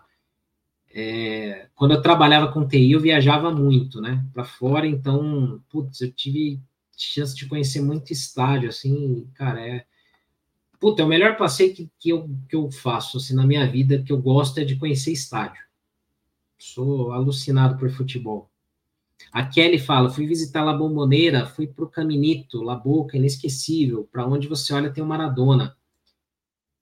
[0.95, 4.25] É, quando eu trabalhava com TI, eu viajava muito, né?
[4.33, 6.61] Para fora, então, putz, eu tive
[6.95, 9.85] chance de conhecer muito estádio, assim, cara, é...
[10.79, 14.03] Puta, é o melhor passeio que, que, eu, que eu faço, assim, na minha vida,
[14.03, 15.62] que eu gosto é de conhecer estádio.
[16.65, 18.49] Sou alucinado por futebol.
[19.33, 24.25] A Kelly fala: fui visitar La Bombonera, fui para o Caminito, La Boca, inesquecível, para
[24.25, 25.75] onde você olha tem o Maradona.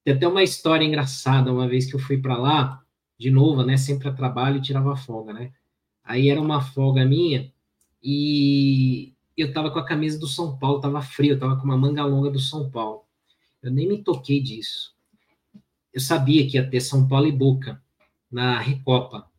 [0.03, 2.83] Tem até uma história engraçada, uma vez que eu fui para lá,
[3.17, 5.51] de novo, né, sempre a trabalho e tirava folga, né?
[6.03, 7.51] Aí era uma folga minha
[8.03, 12.05] e eu tava com a camisa do São Paulo, tava frio, tava com uma manga
[12.05, 13.03] longa do São Paulo.
[13.63, 14.95] Eu nem me toquei disso.
[15.91, 17.81] Eu sabia que ia ter São Paulo e Boca
[18.31, 19.30] na Recopa.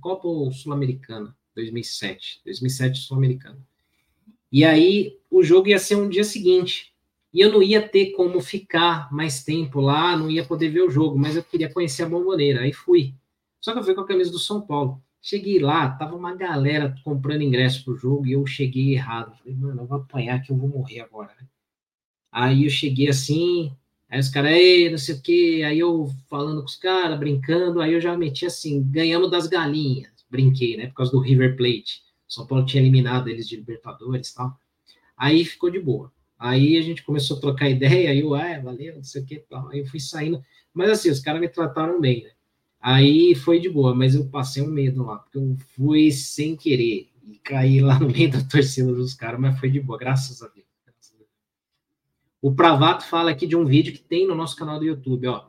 [0.00, 2.40] Copa Sul-Americana, 2007.
[2.44, 3.58] 2007 Sul-Americana.
[4.50, 6.92] E aí o jogo ia ser um dia seguinte.
[7.32, 10.90] E eu não ia ter como ficar mais tempo lá, não ia poder ver o
[10.90, 12.62] jogo, mas eu queria conhecer a bomboneira.
[12.62, 13.14] Aí fui.
[13.60, 15.02] Só que eu fui com a camisa do São Paulo.
[15.20, 19.36] Cheguei lá, tava uma galera comprando ingresso pro jogo e eu cheguei errado.
[19.36, 21.34] Falei, mano, eu vou apanhar que eu vou morrer agora.
[21.40, 21.46] Né?
[22.30, 23.76] Aí eu cheguei assim,
[24.08, 24.52] Aí os caras,
[24.90, 28.46] não sei o quê, aí eu falando com os caras, brincando, aí eu já meti
[28.46, 32.02] assim, ganhamos das galinhas, brinquei, né, por causa do River Plate.
[32.28, 34.58] São Paulo tinha eliminado eles de Libertadores e tal.
[35.16, 36.12] Aí ficou de boa.
[36.38, 39.38] Aí a gente começou a trocar ideia, aí eu, ah, valeu, não sei o que
[39.38, 39.68] tal.
[39.68, 40.42] Aí eu fui saindo,
[40.72, 42.30] mas assim, os caras me trataram bem, né?
[42.80, 47.08] Aí foi de boa, mas eu passei um medo lá, porque eu fui sem querer
[47.26, 50.48] e caí lá no meio da torcida dos caras, mas foi de boa, graças a
[50.48, 50.65] Deus.
[52.46, 55.48] O Pravato fala aqui de um vídeo que tem no nosso canal do YouTube, ó.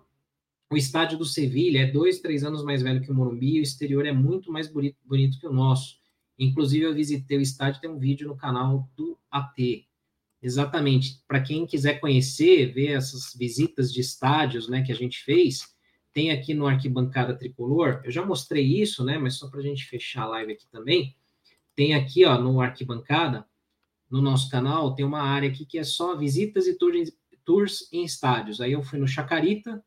[0.72, 3.61] O estádio do Sevilha é dois, três anos mais velho que o Morumbi e o
[3.61, 5.99] exterior é muito mais bonito, bonito que o nosso.
[6.40, 9.86] Inclusive, eu visitei o estádio, tem um vídeo no canal do AT.
[10.41, 11.22] Exatamente.
[11.28, 15.76] Para quem quiser conhecer, ver essas visitas de estádios né, que a gente fez,
[16.11, 18.02] tem aqui no Arquibancada Tricolor.
[18.03, 19.19] Eu já mostrei isso, né?
[19.19, 21.15] Mas só para a gente fechar a live aqui também.
[21.76, 23.47] Tem aqui, ó, no Arquibancada,
[24.09, 26.77] no nosso canal, tem uma área aqui que é só visitas e
[27.43, 28.61] tours, em estádios.
[28.61, 29.84] Aí eu fui no Chacarita,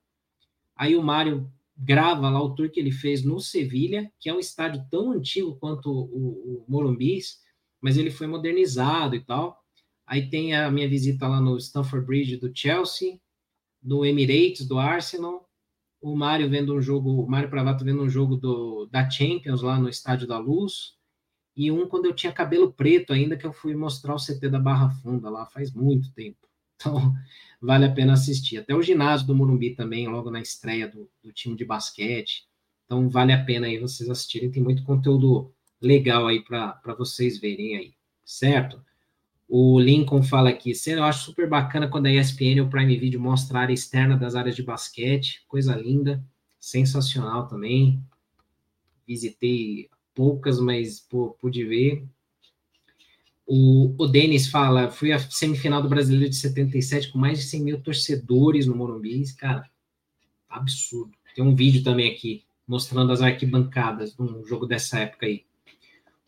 [0.76, 4.38] aí o Mário grava lá o tour que ele fez no Sevilha, que é um
[4.38, 7.38] estádio tão antigo quanto o, o Morumbis,
[7.80, 9.58] mas ele foi modernizado e tal.
[10.06, 13.18] Aí tem a minha visita lá no Stamford Bridge do Chelsea,
[13.82, 15.48] no Emirates do Arsenal,
[16.00, 19.78] o Mário vendo um jogo, o Mário Pravato vendo um jogo do, da Champions lá
[19.78, 20.94] no Estádio da Luz,
[21.60, 24.58] e um quando eu tinha cabelo preto ainda, que eu fui mostrar o CT da
[24.58, 26.48] Barra Funda lá faz muito tempo.
[26.74, 27.14] Então,
[27.60, 28.56] vale a pena assistir.
[28.56, 32.48] Até o ginásio do Morumbi também, logo na estreia do, do time de basquete.
[32.86, 34.50] Então, vale a pena aí vocês assistirem.
[34.50, 38.82] Tem muito conteúdo legal aí para vocês verem aí, certo?
[39.46, 43.20] O Lincoln fala aqui, eu acho super bacana quando a ESPN ou o Prime Video
[43.20, 46.24] mostra a área externa das áreas de basquete, coisa linda,
[46.58, 48.02] sensacional também.
[49.06, 52.04] Visitei poucas, mas pô, pude ver.
[53.46, 57.62] O, o Denis fala: fui à semifinal do Brasileiro de 77 com mais de 100
[57.62, 59.24] mil torcedores no Morumbi.
[59.38, 59.64] Cara,
[60.46, 61.12] absurdo.
[61.34, 65.46] Tem um vídeo também aqui mostrando as arquibancadas num jogo dessa época aí.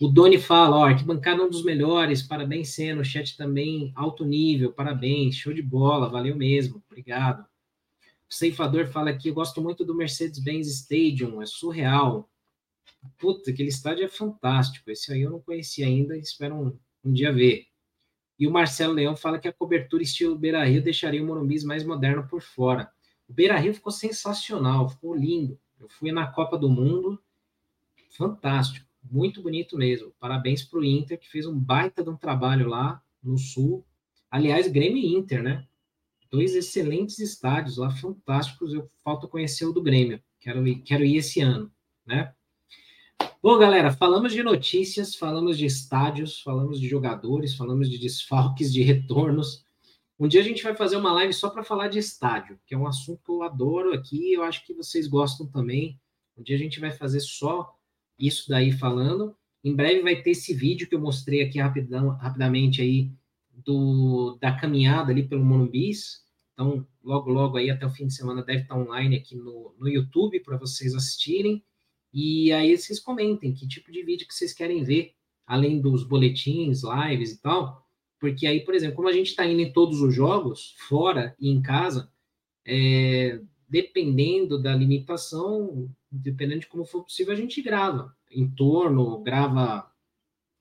[0.01, 3.03] O Doni fala: ó, arquibancada é um dos melhores, parabéns, Senna.
[3.03, 7.43] O chat também, alto nível, parabéns, show de bola, valeu mesmo, obrigado.
[8.27, 12.32] O ceifador fala aqui: eu gosto muito do Mercedes-Benz Stadium, é surreal.
[13.19, 14.91] Puta, aquele estádio é fantástico.
[14.91, 17.67] Esse aí eu não conhecia ainda, espero um, um dia ver.
[18.39, 21.85] E o Marcelo Leão fala que a cobertura estilo Beira Rio deixaria o Morumbi mais
[21.85, 22.91] moderno por fora.
[23.29, 25.59] O Beira Rio ficou sensacional, ficou lindo.
[25.79, 27.23] Eu fui na Copa do Mundo,
[28.11, 30.13] fantástico, muito bonito mesmo.
[30.19, 33.85] Parabéns para o Inter, que fez um baita de um trabalho lá no Sul.
[34.31, 35.67] Aliás, Grêmio e Inter, né?
[36.31, 38.73] Dois excelentes estádios lá, fantásticos.
[38.73, 41.71] Eu falta conhecer o do Grêmio, quero ir, quero ir esse ano,
[42.07, 42.35] né?
[43.43, 48.83] Bom, galera, falamos de notícias, falamos de estádios, falamos de jogadores, falamos de desfalques, de
[48.83, 49.65] retornos.
[50.19, 52.79] Um dia a gente vai fazer uma live só para falar de estádio, que é
[52.79, 55.99] um assunto que eu adoro aqui, eu acho que vocês gostam também.
[56.37, 57.75] Um dia a gente vai fazer só
[58.19, 59.37] isso daí falando.
[59.65, 63.11] Em breve vai ter esse vídeo que eu mostrei aqui rapidão, rapidamente aí
[63.53, 66.23] do, da caminhada ali pelo Monumbis.
[66.53, 69.89] Então, logo, logo aí, até o fim de semana, deve estar online aqui no, no
[69.89, 71.65] YouTube para vocês assistirem.
[72.13, 75.15] E aí vocês comentem que tipo de vídeo que vocês querem ver,
[75.47, 77.87] além dos boletins, lives e tal.
[78.21, 81.49] Porque aí, por exemplo, como a gente está indo em todos os jogos, fora e
[81.49, 82.13] em casa,
[82.65, 88.15] é, dependendo da limitação, dependendo de como for possível, a gente grava.
[88.31, 89.91] Em torno, grava,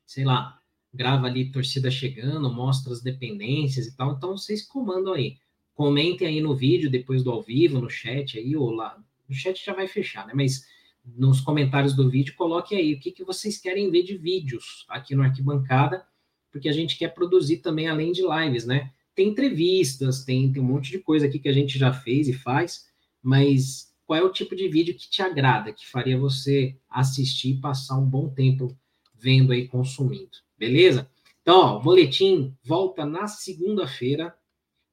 [0.06, 0.60] sei lá,
[0.94, 4.14] grava ali torcida chegando, mostra as dependências e tal.
[4.14, 5.38] Então vocês comandam aí.
[5.74, 8.98] Comentem aí no vídeo, depois do ao vivo, no chat aí, ou lá.
[9.28, 10.34] No chat já vai fechar, né?
[10.36, 10.66] Mas
[11.04, 15.16] nos comentários do vídeo, coloque aí o que, que vocês querem ver de vídeos aqui
[15.16, 16.06] no Arquibancada,
[16.52, 18.92] porque a gente quer produzir também além de lives, né?
[19.16, 22.34] Tem entrevistas, tem, tem um monte de coisa aqui que a gente já fez e
[22.34, 22.86] faz,
[23.22, 27.62] mas qual é o tipo de vídeo que te agrada, que faria você assistir e
[27.62, 28.76] passar um bom tempo
[29.16, 31.10] vendo aí, consumindo, beleza?
[31.42, 34.36] Então, ó, o boletim volta na segunda-feira,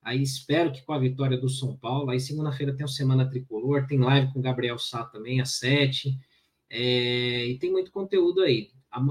[0.09, 3.87] Aí espero que com a vitória do São Paulo, aí segunda-feira tem o Semana Tricolor,
[3.87, 6.19] tem live com o Gabriel Sá também às sete,
[6.71, 8.71] é, e tem muito conteúdo aí.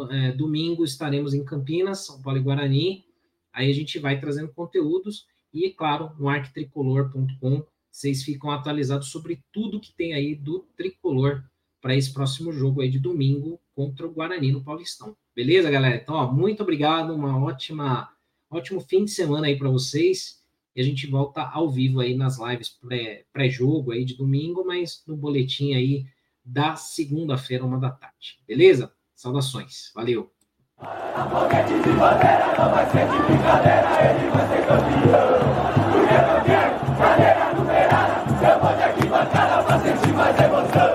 [0.09, 3.05] É, domingo estaremos em Campinas, São Paulo e Guarani,
[3.53, 9.79] aí a gente vai trazendo conteúdos, e claro, no arquitricolor.com, vocês ficam atualizados sobre tudo
[9.79, 11.43] que tem aí do Tricolor
[11.79, 15.15] para esse próximo jogo aí de domingo contra o Guarani no Paulistão.
[15.35, 15.97] Beleza, galera?
[15.97, 18.11] Então, ó, muito obrigado, uma ótima,
[18.49, 20.37] ótimo fim de semana aí para vocês.
[20.77, 22.77] E a gente volta ao vivo aí nas lives
[23.33, 26.05] pré-jogo aí de domingo, mas no boletim aí
[26.45, 28.37] da segunda-feira, uma da tarde.
[28.47, 28.91] Beleza?
[29.15, 29.91] Saudações.
[29.95, 30.31] Valeu.
[30.77, 31.23] A
[31.63, 35.57] de bandeira não vai ser de brincadeira, ele vai ser campeão.
[36.99, 40.86] Cadeira numerada, eu vou de aqui bancada pra sentir mais emoção.